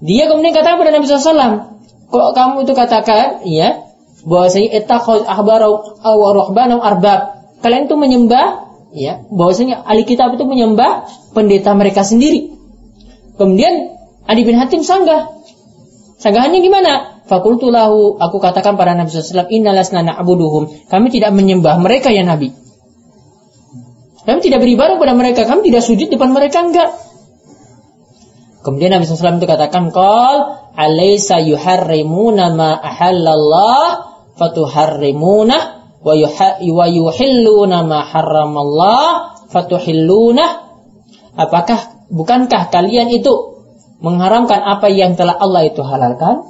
dia 0.03 0.27
kemudian 0.27 0.51
katakan 0.51 0.83
kepada 0.83 0.91
Nabi 0.99 1.05
SAW, 1.07 1.79
kok 2.11 2.27
kamu 2.35 2.67
itu 2.67 2.73
katakan, 2.75 3.41
ya, 3.47 3.87
bahwasanya 4.27 4.83
etakhod 4.83 5.23
ahbarau 5.23 5.97
awarohbanau 6.03 6.83
arbab. 6.83 7.39
Kalian 7.63 7.87
itu 7.87 7.95
menyembah, 7.95 8.72
ya, 8.93 9.25
bahwasanya 9.27 9.83
ahli 9.83 10.05
kitab 10.05 10.37
itu 10.37 10.45
menyembah 10.45 11.09
pendeta 11.33 11.73
mereka 11.73 12.05
sendiri. 12.05 12.53
Kemudian 13.35 13.97
Adi 14.29 14.41
bin 14.45 14.55
Hatim 14.55 14.85
sanggah. 14.85 15.33
Sanggahannya 16.21 16.63
gimana? 16.63 16.93
Fakultulahu, 17.27 18.19
aku 18.21 18.37
katakan 18.39 18.79
pada 18.79 18.95
Nabi 18.95 19.11
SAW, 19.11 19.51
innalasna 19.51 20.05
na'buduhum. 20.05 20.87
Kami 20.87 21.07
tidak 21.11 21.35
menyembah 21.35 21.79
mereka 21.81 22.13
ya 22.13 22.23
Nabi. 22.23 22.51
Kami 24.23 24.39
tidak 24.39 24.63
beribadah 24.63 24.95
kepada 24.95 25.15
mereka, 25.19 25.43
kami 25.43 25.67
tidak 25.67 25.83
sujud 25.83 26.07
depan 26.07 26.31
mereka 26.31 26.63
enggak. 26.63 26.95
Kemudian 28.63 28.95
Nabi 28.95 29.03
SAW 29.03 29.43
itu 29.43 29.47
katakan, 29.49 29.91
Qal 29.91 30.63
alaysa 30.79 31.43
yuharrimuna 31.43 32.55
ma 32.55 32.79
ahallallah 32.79 33.87
fatuharrimuna 34.39 35.72
wa 36.03 36.85
yuhilluna 36.87 37.87
ma 37.87 37.99
harramallah 38.03 39.39
fatuhilluna. 39.47 40.45
Apakah 41.33 42.07
bukankah 42.11 42.69
kalian 42.69 43.09
itu 43.09 43.31
mengharamkan 44.03 44.59
apa 44.61 44.91
yang 44.91 45.15
telah 45.15 45.39
Allah 45.39 45.63
itu 45.65 45.81
halalkan? 45.81 46.43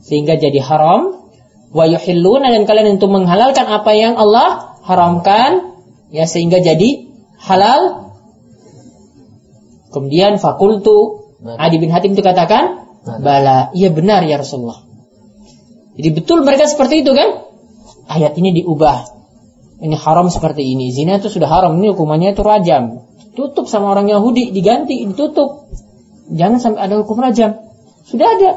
Sehingga 0.00 0.40
jadi 0.40 0.58
haram. 0.64 1.28
Wa 1.74 1.84
yuhilluna 1.90 2.54
dan 2.54 2.64
kalian 2.64 2.96
itu 2.96 3.06
menghalalkan 3.10 3.66
apa 3.68 3.92
yang 3.92 4.14
Allah 4.16 4.78
haramkan 4.86 5.76
ya 6.08 6.24
sehingga 6.24 6.62
jadi 6.64 7.10
halal. 7.38 8.08
Kemudian 9.92 10.42
fakultu 10.42 11.24
Adi 11.44 11.76
bin 11.76 11.92
Hatim 11.92 12.16
itu 12.16 12.24
katakan, 12.24 12.88
bala, 13.04 13.68
iya 13.76 13.92
benar 13.92 14.24
ya 14.24 14.40
Rasulullah. 14.40 14.80
Jadi 15.94 16.08
betul 16.10 16.40
mereka 16.42 16.64
seperti 16.66 17.04
itu 17.04 17.12
kan? 17.12 17.43
Ayat 18.08 18.36
ini 18.36 18.62
diubah. 18.62 19.14
Ini 19.84 19.96
haram 19.98 20.30
seperti 20.30 20.64
ini. 20.64 20.92
Zina 20.94 21.18
itu 21.18 21.28
sudah 21.28 21.48
haram. 21.50 21.76
Ini 21.80 21.92
hukumannya 21.92 22.32
itu 22.36 22.42
rajam. 22.44 23.04
Tutup 23.34 23.66
sama 23.66 23.90
orang 23.90 24.06
Yahudi, 24.06 24.54
diganti, 24.54 25.02
ditutup. 25.04 25.66
Jangan 26.30 26.58
sampai 26.62 26.80
ada 26.88 26.94
hukum 27.02 27.18
rajam. 27.20 27.58
Sudah 28.06 28.28
ada. 28.28 28.50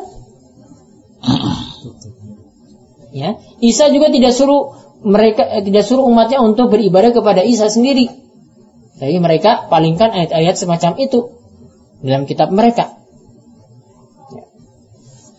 Ya, 3.08 3.40
Isa 3.64 3.90
juga 3.90 4.14
tidak 4.14 4.36
suruh 4.36 4.78
mereka 5.02 5.42
eh, 5.42 5.64
tidak 5.66 5.90
suruh 5.90 6.06
umatnya 6.06 6.38
untuk 6.44 6.70
beribadah 6.70 7.16
kepada 7.16 7.42
Isa 7.42 7.66
sendiri. 7.66 8.12
Jadi 9.00 9.18
mereka 9.18 9.66
palingkan 9.72 10.10
ayat-ayat 10.14 10.54
semacam 10.54 10.98
itu 11.02 11.34
dalam 12.02 12.30
kitab 12.30 12.54
mereka. 12.54 12.98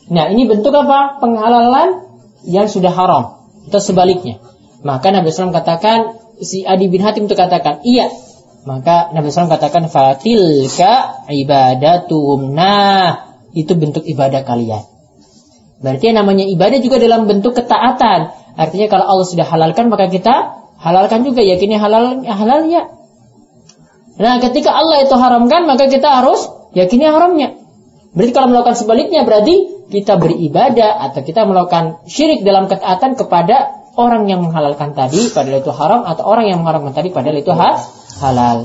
Nah 0.08 0.26
ini 0.32 0.48
bentuk 0.48 0.72
apa? 0.74 1.20
Penghalalan 1.22 2.08
yang 2.48 2.66
sudah 2.66 2.90
haram. 2.90 3.37
Atau 3.68 3.80
sebaliknya. 3.84 4.40
Maka 4.80 5.12
Nabi 5.12 5.28
SAW 5.28 5.52
katakan, 5.52 6.16
si 6.40 6.64
Adi 6.64 6.88
bin 6.88 7.04
Hatim 7.04 7.28
itu 7.28 7.36
katakan, 7.36 7.84
iya, 7.84 8.08
Maka 8.68 9.16
Nabi 9.16 9.32
SAW 9.32 9.48
katakan 9.48 9.88
fatilka 9.88 11.24
ibadatum. 11.32 12.52
Nah, 12.52 13.32
itu 13.56 13.72
bentuk 13.72 14.04
ibadah 14.04 14.44
kalian. 14.44 14.84
Berarti 15.80 16.12
yang 16.12 16.20
namanya 16.20 16.44
ibadah 16.44 16.76
juga 16.84 17.00
dalam 17.00 17.24
bentuk 17.24 17.56
ketaatan. 17.56 18.34
Artinya 18.58 18.92
kalau 18.92 19.08
Allah 19.08 19.24
sudah 19.24 19.46
halalkan 19.48 19.88
maka 19.88 20.12
kita 20.12 20.58
halalkan 20.82 21.24
juga 21.24 21.40
yakini 21.40 21.80
halal 21.80 22.26
halal 22.26 22.66
ya. 22.68 22.92
Nah, 24.18 24.42
ketika 24.42 24.74
Allah 24.74 25.06
itu 25.06 25.14
haramkan 25.16 25.64
maka 25.64 25.88
kita 25.88 26.20
harus 26.20 26.50
yakini 26.74 27.08
haramnya. 27.08 27.56
Berarti 28.12 28.32
kalau 28.34 28.50
melakukan 28.52 28.76
sebaliknya 28.76 29.24
berarti 29.24 29.77
kita 29.88 30.20
beribadah 30.20 31.00
atau 31.08 31.20
kita 31.24 31.48
melakukan 31.48 32.04
syirik 32.04 32.44
dalam 32.44 32.68
ketaatan 32.68 33.16
kepada 33.16 33.72
orang 33.96 34.28
yang 34.28 34.44
menghalalkan 34.44 34.92
tadi 34.92 35.32
padahal 35.32 35.64
itu 35.64 35.72
haram 35.72 36.04
atau 36.04 36.22
orang 36.28 36.46
yang 36.46 36.60
mengharamkan 36.62 36.92
tadi 36.92 37.08
padahal 37.10 37.40
itu 37.40 37.52
ha 37.56 37.70
halal. 38.20 38.58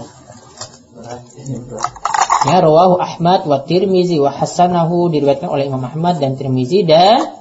Ya 2.44 2.60
rawahu 2.60 3.00
Ahmad 3.00 3.48
wa 3.48 3.64
Tirmizi 3.64 4.20
wa 4.20 4.28
hasanahu 4.28 5.08
diriwayatkan 5.16 5.48
oleh 5.48 5.72
Imam 5.72 5.80
Ahmad 5.80 6.20
dan 6.20 6.36
Tirmizi 6.36 6.84
dan 6.84 7.40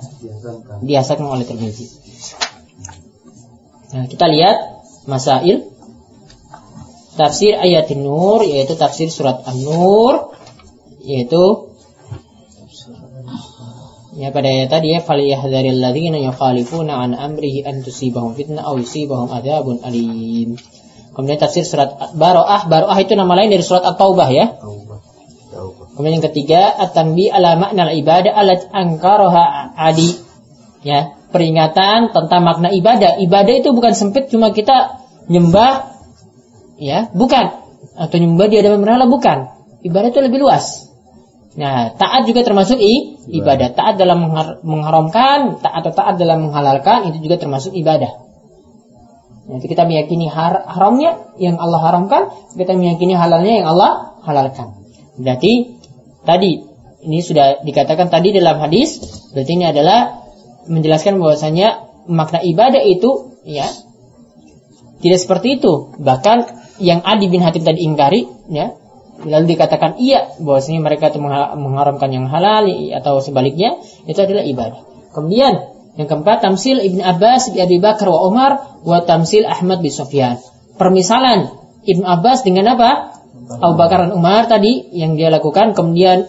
dihasankan 0.87 1.27
oleh 1.27 1.43
Tirmizi. 1.43 1.91
Nah, 3.93 4.07
kita 4.09 4.31
lihat 4.31 4.57
masail 5.11 5.69
tafsir 7.19 7.59
ayat 7.59 7.93
Nur 7.99 8.41
yaitu 8.47 8.73
tafsir 8.79 9.13
surat 9.13 9.45
An-Nur 9.45 10.33
yaitu 11.03 11.72
ya 14.13 14.29
pada 14.29 14.49
ayat 14.49 14.69
tadi 14.69 14.93
ya 14.93 15.01
falyahdharil 15.01 15.81
ladzina 15.81 16.21
yukhalifuna 16.21 17.01
an 17.01 17.17
amrihi 17.17 17.65
an 17.65 17.81
tusibahum 17.81 18.37
fitnah 18.37 18.65
aw 18.65 18.77
yusibahum 18.77 19.33
adzabun 19.33 19.81
alim. 19.81 20.61
Kemudian 21.13 21.37
tafsir 21.37 21.65
surat 21.69 22.17
Baroah, 22.17 22.69
Baroah 22.69 22.97
itu 22.97 23.13
nama 23.13 23.37
lain 23.37 23.53
dari 23.53 23.61
surat 23.61 23.85
At-Taubah 23.85 24.29
ya. 24.33 24.57
Kemudian 25.93 26.21
yang 26.21 26.25
ketiga, 26.33 26.73
at-tanbi 26.73 27.29
ala 27.29 27.61
makna 27.61 27.93
ibadah 27.93 28.33
alat 28.33 28.65
angkaroha 28.73 29.77
adi. 29.77 30.17
Ya, 30.81 31.13
peringatan 31.29 32.17
tentang 32.17 32.43
makna 32.43 32.73
ibadah. 32.73 33.21
Ibadah 33.21 33.55
itu 33.61 33.77
bukan 33.77 33.93
sempit 33.93 34.33
cuma 34.33 34.57
kita 34.57 35.05
nyembah 35.29 35.93
ya, 36.81 37.13
bukan. 37.13 37.61
Atau 37.93 38.17
nyembah 38.17 38.49
di 38.49 38.57
hadapan 38.65 38.81
berhala 38.81 39.05
bukan. 39.05 39.53
Ibadah 39.85 40.09
itu 40.17 40.21
lebih 40.25 40.41
luas. 40.41 40.92
Nah, 41.53 41.93
taat 42.01 42.25
juga 42.25 42.41
termasuk 42.49 42.81
i, 42.81 43.21
ibadah. 43.29 43.77
Taat 43.77 44.01
dalam 44.01 44.33
mengharamkan, 44.65 45.61
taat 45.61 45.85
atau 45.85 45.93
taat 45.93 46.15
dalam 46.17 46.49
menghalalkan 46.49 47.13
itu 47.13 47.29
juga 47.29 47.37
termasuk 47.37 47.77
ibadah. 47.77 48.09
Nanti 49.53 49.69
kita 49.69 49.85
meyakini 49.85 50.33
har 50.33 50.65
haramnya 50.65 51.37
yang 51.37 51.61
Allah 51.61 51.81
haramkan, 51.83 52.33
kita 52.57 52.73
meyakini 52.73 53.13
halalnya 53.13 53.61
yang 53.61 53.67
Allah 53.69 54.17
halalkan. 54.25 54.81
Berarti 55.21 55.77
tadi 56.25 56.63
ini 57.05 57.19
sudah 57.21 57.61
dikatakan 57.61 58.09
tadi 58.09 58.33
dalam 58.33 58.57
hadis, 58.63 59.03
berarti 59.37 59.53
ini 59.53 59.69
adalah 59.69 60.25
menjelaskan 60.71 61.21
bahwasanya 61.21 61.85
makna 62.09 62.41
ibadah 62.41 62.81
itu 62.81 63.37
ya 63.45 63.67
tidak 65.05 65.19
seperti 65.21 65.61
itu. 65.61 66.01
Bahkan 66.01 66.39
yang 66.81 67.05
Adi 67.05 67.27
bin 67.29 67.43
Hatim 67.45 67.67
tadi 67.67 67.83
ingkari 67.85 68.25
ya 68.49 68.79
lalu 69.23 69.55
dikatakan 69.55 69.99
iya 70.03 70.35
bahwasanya 70.43 70.81
mereka 70.83 71.15
itu 71.15 71.19
mengharamkan 71.59 72.11
yang 72.11 72.27
halal 72.27 72.67
atau 72.69 73.23
sebaliknya 73.23 73.79
itu 74.07 74.19
adalah 74.19 74.43
ibadah. 74.43 74.83
Kemudian 75.13 75.73
yang 75.93 76.09
keempat, 76.09 76.41
tamsil 76.41 76.81
Ibn 76.81 77.01
Abbas 77.05 77.53
bi 77.53 77.61
Abi 77.61 77.77
Bakar 77.77 78.09
wa 78.09 78.25
Umar 78.25 78.81
wa 78.81 78.99
tamsil 79.05 79.45
Ahmad 79.45 79.85
bin 79.85 79.93
Sufyan. 79.93 80.41
Permisalan 80.81 81.53
Ibn 81.85 82.05
Abbas 82.09 82.49
dengan 82.49 82.73
apa? 82.73 83.13
Abu 83.61 83.77
Bakar 83.77 84.09
dan 84.09 84.17
Umar 84.17 84.49
tadi 84.49 84.89
yang 84.97 85.21
dia 85.21 85.29
lakukan, 85.29 85.77
kemudian 85.77 86.25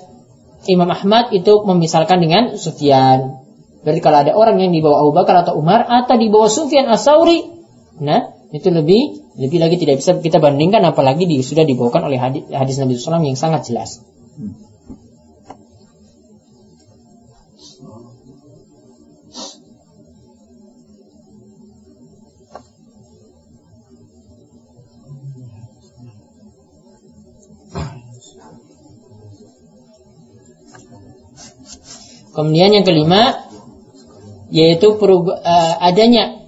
Imam 0.68 0.92
Ahmad 0.92 1.32
itu 1.32 1.64
memisalkan 1.64 2.20
dengan 2.20 2.60
Sufyan. 2.60 3.40
Berarti 3.84 4.02
kalau 4.04 4.18
ada 4.24 4.32
orang 4.36 4.60
yang 4.60 4.76
dibawa 4.76 5.04
Abu 5.08 5.12
Bakar 5.16 5.48
atau 5.48 5.56
Umar 5.56 5.88
atau 5.88 6.16
dibawa 6.20 6.52
Sufyan 6.52 6.88
As-Sauri, 6.92 7.48
nah 8.04 8.36
itu 8.52 8.68
lebih 8.68 9.23
lebih 9.34 9.58
lagi 9.58 9.82
tidak 9.82 9.98
bisa 9.98 10.22
kita 10.22 10.38
bandingkan 10.38 10.86
apalagi 10.86 11.26
di, 11.26 11.42
sudah 11.42 11.66
dibawakan 11.66 12.06
oleh 12.06 12.22
hadis, 12.22 12.46
hadis 12.54 12.78
Nabi 12.78 12.94
SAW 12.98 13.26
yang 13.26 13.40
sangat 13.40 13.66
jelas. 13.66 14.06
Kemudian 32.34 32.74
yang 32.74 32.82
kelima 32.82 33.46
yaitu 34.54 34.98
uh, 34.98 35.74
adanya 35.82 36.43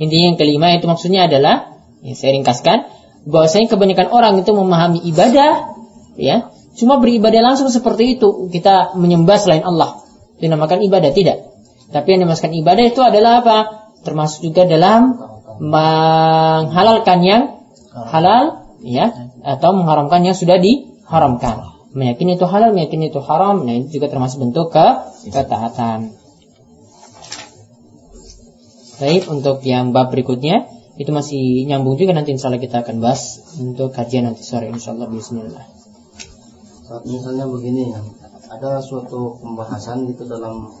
intinya 0.00 0.34
yang 0.34 0.38
kelima 0.40 0.72
itu 0.72 0.88
maksudnya 0.88 1.28
adalah 1.28 1.76
yang 2.00 2.16
saya 2.16 2.34
ringkaskan 2.40 2.88
bahwasanya 3.28 3.68
kebanyakan 3.68 4.08
orang 4.08 4.40
itu 4.40 4.50
memahami 4.56 5.04
ibadah 5.12 5.76
ya 6.16 6.48
cuma 6.80 6.96
beribadah 6.96 7.44
langsung 7.44 7.68
seperti 7.68 8.16
itu 8.16 8.48
kita 8.48 8.96
menyembah 8.96 9.36
selain 9.36 9.62
Allah 9.62 10.00
dinamakan 10.40 10.80
ibadah 10.88 11.12
tidak 11.12 11.52
tapi 11.92 12.16
yang 12.16 12.24
dimaksudkan 12.24 12.56
ibadah 12.56 12.84
itu 12.88 13.00
adalah 13.04 13.44
apa 13.44 13.56
termasuk 14.00 14.40
juga 14.40 14.64
dalam 14.64 15.20
menghalalkan 15.60 17.18
yang 17.20 17.42
halal 17.92 18.64
ya 18.80 19.12
atau 19.44 19.76
mengharamkan 19.76 20.24
yang 20.24 20.36
sudah 20.36 20.56
di 20.56 20.88
haramkan. 21.04 21.68
Meyakini 21.90 22.38
itu 22.38 22.46
halal, 22.46 22.70
meyakini 22.70 23.10
itu 23.10 23.18
haram, 23.18 23.66
nah 23.66 23.74
itu 23.74 23.98
juga 23.98 24.14
termasuk 24.14 24.38
bentuk 24.38 24.70
ke 24.70 24.86
ketaatan. 25.26 26.14
Baik, 29.00 29.32
untuk 29.32 29.64
yang 29.64 29.96
bab 29.96 30.12
berikutnya 30.12 30.68
itu 31.00 31.08
masih 31.08 31.64
nyambung 31.64 31.96
juga 31.96 32.12
nanti 32.12 32.36
insya 32.36 32.52
Allah 32.52 32.60
kita 32.60 32.84
akan 32.84 33.00
bahas 33.00 33.40
untuk 33.56 33.96
kajian 33.96 34.28
nanti 34.28 34.44
sore 34.44 34.68
insya 34.68 34.92
Allah 34.92 35.08
Bismillah. 35.08 35.64
Saat 36.84 37.08
misalnya 37.08 37.48
begini 37.48 37.96
ya, 37.96 38.00
ada 38.52 38.84
suatu 38.84 39.40
pembahasan 39.40 40.04
gitu 40.12 40.28
dalam 40.28 40.76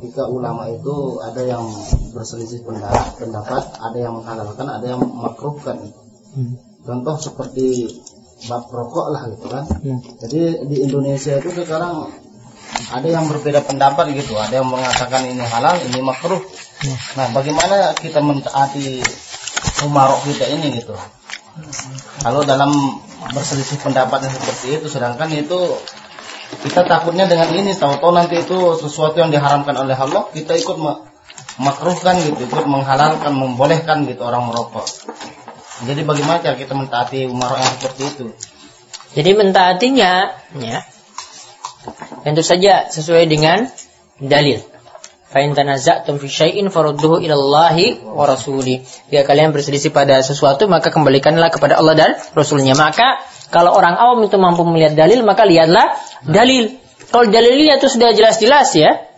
ketika 0.00 0.24
ulama 0.24 0.72
itu 0.72 1.20
ada 1.20 1.44
yang 1.44 1.68
berselisih 2.16 2.64
pendapat, 2.64 3.64
ada 3.76 3.98
yang 4.00 4.16
menghalalkan, 4.16 4.66
ada 4.72 4.86
yang 4.96 5.04
memakruhkan. 5.04 5.92
Hmm. 6.32 6.56
Contoh 6.80 7.20
seperti 7.20 7.92
bab 8.48 8.72
rokok 8.72 9.12
lah 9.12 9.28
gitu 9.28 9.52
kan. 9.52 9.68
Hmm. 9.68 10.00
Jadi 10.24 10.64
di 10.72 10.76
Indonesia 10.88 11.36
itu 11.36 11.52
sekarang 11.52 12.08
ada 12.88 13.08
yang 13.08 13.28
berbeda 13.28 13.60
pendapat 13.62 14.16
gitu, 14.16 14.34
ada 14.40 14.64
yang 14.64 14.68
mengatakan 14.72 15.28
ini 15.28 15.44
halal, 15.44 15.76
ini 15.84 16.00
makruh. 16.00 16.40
Nah, 17.14 17.30
bagaimana 17.30 17.94
kita 17.94 18.18
mentaati 18.18 18.98
umarok 19.86 20.26
kita 20.26 20.50
ini 20.50 20.82
gitu? 20.82 20.98
Kalau 22.24 22.42
dalam 22.42 22.72
berselisih 23.30 23.78
pendapatnya 23.78 24.32
seperti 24.34 24.82
itu, 24.82 24.86
sedangkan 24.90 25.30
itu 25.30 25.78
kita 26.66 26.82
takutnya 26.84 27.30
dengan 27.30 27.54
ini, 27.54 27.72
tahu-tahu 27.76 28.12
nanti 28.12 28.42
itu 28.42 28.56
sesuatu 28.82 29.14
yang 29.22 29.30
diharamkan 29.30 29.78
oleh 29.78 29.94
Allah, 29.94 30.26
kita 30.34 30.58
ikut 30.58 30.76
makruhkan 31.62 32.18
gitu, 32.18 32.50
ikut 32.50 32.66
menghalalkan, 32.66 33.30
membolehkan 33.30 34.08
gitu 34.10 34.26
orang 34.26 34.50
merokok. 34.50 34.84
Jadi 35.86 36.02
bagaimana 36.02 36.42
cara 36.42 36.56
kita 36.58 36.74
mentaati 36.74 37.30
umar 37.30 37.58
yang 37.58 37.72
seperti 37.78 38.02
itu? 38.10 38.26
Jadi 39.12 39.30
mentaatinya, 39.36 40.12
ya, 40.56 40.78
tentu 42.24 42.42
saja 42.42 42.88
sesuai 42.88 43.28
dengan 43.28 43.68
dalil. 44.18 44.71
Fa'in 45.32 45.56
tanaza'tum 45.56 46.20
fi 46.20 46.28
syai'in 46.28 46.68
farudduhu 46.68 47.24
ila 47.24 47.32
Allahi 47.32 48.04
wa 48.04 48.28
rasuli. 48.28 48.84
Jika 49.08 49.24
kalian 49.24 49.56
berselisih 49.56 49.88
pada 49.88 50.20
sesuatu, 50.20 50.68
maka 50.68 50.92
kembalikanlah 50.92 51.48
kepada 51.48 51.80
Allah 51.80 51.96
dan 51.96 52.10
Rasulnya. 52.36 52.76
Maka 52.76 53.24
kalau 53.48 53.72
orang 53.72 53.96
awam 53.96 54.28
itu 54.28 54.36
mampu 54.36 54.60
melihat 54.68 54.92
dalil, 54.92 55.24
maka 55.24 55.48
lihatlah 55.48 55.96
dalil. 56.28 56.76
Kalau 57.08 57.32
dalilnya 57.32 57.80
itu 57.80 57.88
sudah 57.88 58.12
jelas-jelas 58.12 58.76
ya, 58.76 59.08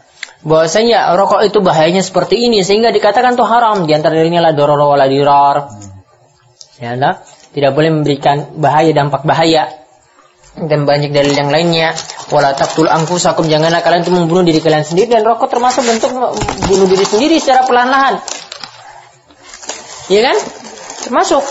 bahwasanya 0.46 1.18
rokok 1.18 1.50
itu 1.50 1.58
bahayanya 1.58 2.06
seperti 2.06 2.46
ini 2.46 2.62
sehingga 2.62 2.94
dikatakan 2.94 3.34
itu 3.34 3.42
haram. 3.42 3.82
Di 3.90 3.98
antara 3.98 4.14
dirinya 4.14 4.38
lah 4.38 4.54
doror 4.54 4.78
wala 4.78 5.10
dirar 5.10 5.66
Ya, 6.74 6.98
nah, 6.98 7.22
tidak 7.54 7.74
boleh 7.78 7.90
memberikan 7.94 8.58
bahaya 8.58 8.90
dampak 8.90 9.22
bahaya 9.22 9.83
dan 10.54 10.86
banyak 10.86 11.10
dalil 11.10 11.34
yang 11.34 11.50
lainnya. 11.50 11.92
Wala 12.30 12.54
taqtul 12.54 12.86
anfusakum 12.86 13.50
janganlah 13.50 13.82
kalian 13.82 14.06
itu 14.06 14.12
membunuh 14.14 14.46
diri 14.46 14.62
kalian 14.62 14.86
sendiri. 14.86 15.10
Dan 15.10 15.26
rokok 15.26 15.50
termasuk 15.50 15.82
bentuk 15.82 16.10
bunuh 16.70 16.86
diri 16.86 17.02
sendiri 17.02 17.36
secara 17.42 17.66
perlahan-lahan. 17.66 18.22
Iya 20.08 20.20
kan? 20.30 20.36
Termasuk. 21.10 21.42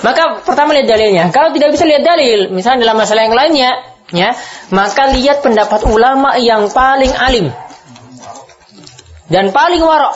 Maka 0.00 0.40
pertama 0.42 0.72
lihat 0.72 0.88
dalilnya. 0.88 1.28
Kalau 1.28 1.52
tidak 1.52 1.76
bisa 1.76 1.84
lihat 1.84 2.02
dalil 2.02 2.48
misalnya 2.50 2.88
dalam 2.88 2.96
masalah 2.98 3.22
yang 3.28 3.36
lainnya 3.36 3.70
ya 4.12 4.36
maka 4.68 5.08
lihat 5.08 5.40
pendapat 5.40 5.84
ulama 5.88 6.36
yang 6.40 6.72
paling 6.72 7.12
alim. 7.12 7.52
Dan 9.28 9.52
paling 9.52 9.80
warok. 9.80 10.12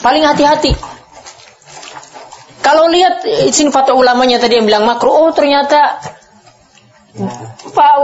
Paling 0.00 0.24
hati-hati. 0.24 0.72
Kalau 2.60 2.88
lihat 2.92 3.24
eh, 3.24 3.48
sini 3.52 3.72
fatwa 3.72 3.96
ulamanya 3.96 4.40
tadi 4.40 4.60
yang 4.60 4.68
bilang 4.68 4.84
makruh, 4.84 5.12
oh 5.12 5.32
ternyata 5.32 6.00
Pak 7.74 7.94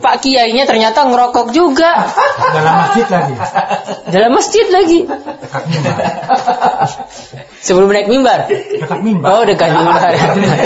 Pak 0.00 0.14
Kiainya 0.24 0.64
ternyata 0.64 1.04
ngerokok 1.04 1.52
juga 1.52 2.08
Dalam 2.56 2.74
masjid 2.80 3.06
lagi. 3.12 3.34
dalam 4.08 4.30
masjid 4.32 4.66
lagi. 4.72 4.98
Dekat 5.04 5.64
mimbar. 5.68 5.96
Sebelum 7.60 7.88
naik 7.92 8.08
mimbar. 8.08 8.48
Dekat 8.48 9.00
mimbar. 9.04 9.28
Oh 9.36 9.42
dekat 9.44 9.68
mimbar. 9.68 10.10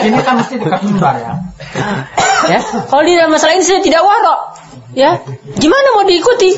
Ini 0.06 0.18
kan 0.22 0.34
mesti 0.38 0.54
dekat 0.62 0.80
mimbar 0.86 1.14
ya. 1.18 1.32
ya. 2.46 2.60
Kalau 2.86 3.02
di 3.02 3.18
dalam 3.18 3.34
masalah 3.34 3.58
ini 3.58 3.66
saya 3.66 3.82
tidak 3.82 4.06
warok. 4.06 4.40
Ya, 4.96 5.20
gimana 5.58 5.86
mau 5.94 6.06
diikuti? 6.08 6.54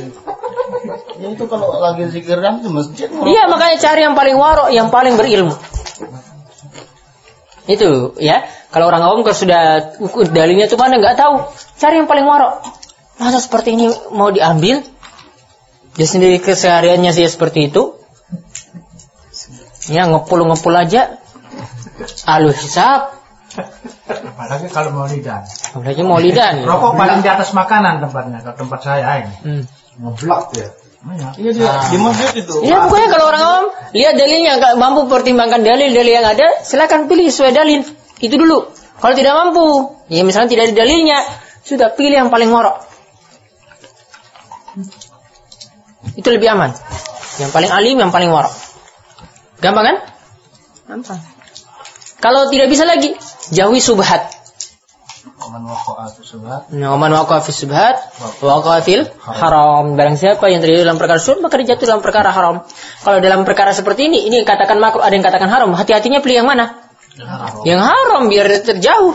Ya 1.18 1.28
itu 1.34 1.44
kalau 1.50 1.82
lagi 1.82 2.08
zikir 2.14 2.38
kan 2.38 2.62
di 2.62 2.70
masjid. 2.70 3.10
Iya, 3.10 3.50
makanya 3.50 3.76
cari 3.80 4.00
yang 4.06 4.14
paling 4.14 4.36
warok, 4.38 4.68
yang 4.70 4.88
paling 4.92 5.18
berilmu. 5.18 5.56
Itu 7.66 8.14
ya. 8.22 8.44
Kalau 8.70 8.86
orang 8.86 9.02
awam 9.02 9.20
kalau 9.26 9.34
sudah 9.34 9.94
ukur 9.98 10.30
dalilnya 10.30 10.70
itu 10.70 10.78
mana 10.78 11.02
nggak 11.02 11.18
tahu. 11.18 11.42
Cari 11.78 11.98
yang 11.98 12.06
paling 12.06 12.22
warok. 12.22 12.62
Masa 13.18 13.42
seperti 13.42 13.74
ini 13.74 13.90
mau 14.14 14.30
diambil? 14.30 14.86
Dia 15.98 16.06
sendiri 16.06 16.38
kesehariannya 16.38 17.10
sih 17.10 17.26
seperti 17.26 17.68
itu. 17.68 17.98
Ya 19.90 20.06
ngepul-ngepul 20.06 20.70
aja. 20.70 21.18
Alu 22.30 22.54
hisap. 22.54 23.18
Apalagi 24.06 24.70
kalau 24.70 24.94
mau 24.94 25.06
lidah. 25.10 25.42
Apalagi 25.74 26.02
mau 26.06 26.22
lidan. 26.22 26.62
Rokok 26.62 26.94
paling 26.94 27.26
di 27.26 27.28
atas 27.28 27.50
makanan 27.50 27.98
tempatnya. 28.06 28.38
Kalau 28.46 28.56
tempat 28.56 28.80
saya 28.86 29.26
ini. 29.26 29.36
Hmm. 29.42 29.62
Ngeblok 29.98 30.54
ya. 30.54 30.70
Iya. 31.00 31.28
Iya 31.40 31.50
dia 31.56 31.72
di 31.90 31.96
masjid 31.96 32.44
itu. 32.44 32.54
Ya 32.62 32.84
pokoknya 32.84 33.08
kalau 33.08 33.32
orang 33.32 33.42
awam 33.42 33.66
lihat 33.96 34.14
dalilnya 34.20 34.60
nggak 34.60 34.74
mampu 34.76 35.08
pertimbangkan 35.08 35.64
dalil-dalil 35.64 36.12
yang 36.12 36.28
ada, 36.28 36.60
silakan 36.60 37.08
pilih 37.08 37.32
sesuai 37.32 37.56
dalil. 37.56 37.80
Itu 38.20 38.36
dulu. 38.36 38.68
Kalau 39.00 39.14
tidak 39.16 39.32
mampu, 39.32 39.96
ya 40.12 40.20
misalnya 40.28 40.52
tidak 40.52 40.62
ada 40.70 40.74
dalilnya, 40.84 41.18
sudah 41.64 41.88
pilih 41.96 42.20
yang 42.20 42.28
paling 42.28 42.52
ngorok. 42.52 42.84
Itu 46.20 46.28
lebih 46.28 46.52
aman. 46.52 46.76
Yang 47.40 47.50
paling 47.56 47.70
alim, 47.72 47.96
yang 47.96 48.12
paling 48.12 48.28
ngorok. 48.28 48.52
Gampang 49.64 49.84
kan? 49.88 49.96
Gampang. 50.84 51.20
Kalau 52.20 52.52
tidak 52.52 52.68
bisa 52.68 52.84
lagi, 52.84 53.16
jauhi 53.56 53.80
subhat. 53.80 54.36
Man 55.50 55.64
waqa'a 55.64 56.12
fi 56.12 56.22
subhat. 56.22 56.70
Nah, 56.76 56.94
waqa'a 56.96 58.80
fil 58.84 59.02
haram. 59.24 59.96
Barang 59.96 60.16
siapa 60.20 60.46
yang 60.52 60.60
terjadi 60.60 60.84
dalam 60.84 61.00
perkara 61.00 61.20
syubhat, 61.20 61.40
maka 61.48 61.54
dia 61.60 61.74
jatuh 61.74 61.88
dalam 61.88 62.02
perkara 62.04 62.28
haram. 62.32 62.64
Kalau 63.00 63.18
dalam 63.24 63.48
perkara 63.48 63.72
seperti 63.72 64.12
ini, 64.12 64.28
ini 64.28 64.44
katakan 64.44 64.76
makruh, 64.76 65.00
ada 65.00 65.12
yang 65.16 65.24
katakan 65.24 65.48
haram. 65.48 65.72
Hati-hatinya 65.72 66.20
pilih 66.20 66.44
yang 66.44 66.48
mana? 66.48 66.79
Yang 67.68 67.80
haram 67.80 68.22
biar 68.28 68.46
terjauh. 68.64 69.14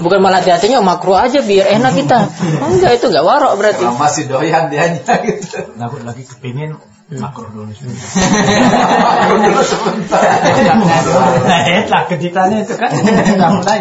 Bukan 0.00 0.18
malah 0.18 0.42
hati-hatinya 0.42 0.82
makruh 0.82 1.16
aja 1.16 1.40
biar 1.40 1.70
enak 1.78 1.92
kita. 1.94 2.18
Enggak 2.74 3.00
itu 3.00 3.06
enggak 3.06 3.24
warok 3.24 3.52
berarti. 3.54 3.84
Kalau 3.86 4.00
masih 4.00 4.24
doyan 4.26 4.66
dia 4.66 4.90
gitu. 4.98 5.06
Lagi, 5.78 5.98
lagi 6.02 6.22
kepingin 6.26 6.74
makruh 7.10 7.50
dulu 7.50 7.70
sebentar. 7.74 8.06
Dulu 9.34 9.62
sebentar. 9.66 10.22
Nah, 11.42 11.60
itulah 11.82 12.02
kejutannya 12.06 12.58
itu 12.62 12.74
kan. 12.78 12.90
Sudah 12.94 13.50
mulai. 13.58 13.78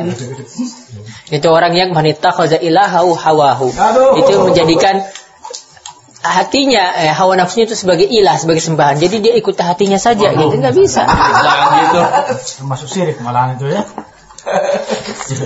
Itu 1.30 1.48
orang 1.54 1.74
yang 1.78 1.90
wanita 1.94 2.34
khaza 2.34 2.58
ilahahu 2.58 3.14
hawahu. 3.14 3.70
Itu 4.18 4.34
menjadikan 4.50 5.06
hatinya 6.20 6.84
eh, 7.00 7.12
hawa 7.16 7.40
nafsunya 7.40 7.66
itu 7.70 7.76
sebagai 7.80 8.08
ilah, 8.08 8.36
sebagai 8.36 8.60
sembahan. 8.60 9.00
Jadi 9.00 9.24
dia 9.24 9.34
ikut 9.40 9.56
hatinya 9.56 9.96
saja 9.96 10.36
gitu, 10.36 10.56
enggak 10.56 10.76
bisa. 10.76 11.08
Gitu. 11.08 12.02
Termasuk 12.60 12.88
sirik 12.92 13.18
malahan 13.24 13.56
itu 13.56 13.72
ya. 13.72 13.84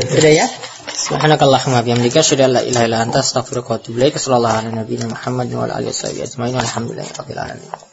Sudah 0.09 0.33
ya? 0.33 0.47
Subhanakallahumma 0.93 1.81
bihamdika 1.81 2.21
asyhadu 2.21 2.45
an 2.47 2.51
la 2.57 2.61
ilaha 2.61 2.85
illa 2.85 2.99
anta 3.01 3.19
astaghfiruka 3.25 3.69
wa 3.69 3.77
atubu 3.81 3.97
ilaik. 3.97 4.17
Sallallahu 4.17 4.53
alaihi 4.53 4.77
wa 4.77 4.85
sallam 4.85 5.11
Muhammad 5.13 5.47
wa 5.53 5.63
alihi 5.69 5.89
wa 5.89 5.97
sahbihi 5.97 6.23
ajmain. 6.25 6.55
Alhamdulillahirabbil 6.55 7.39
alamin. 7.39 7.92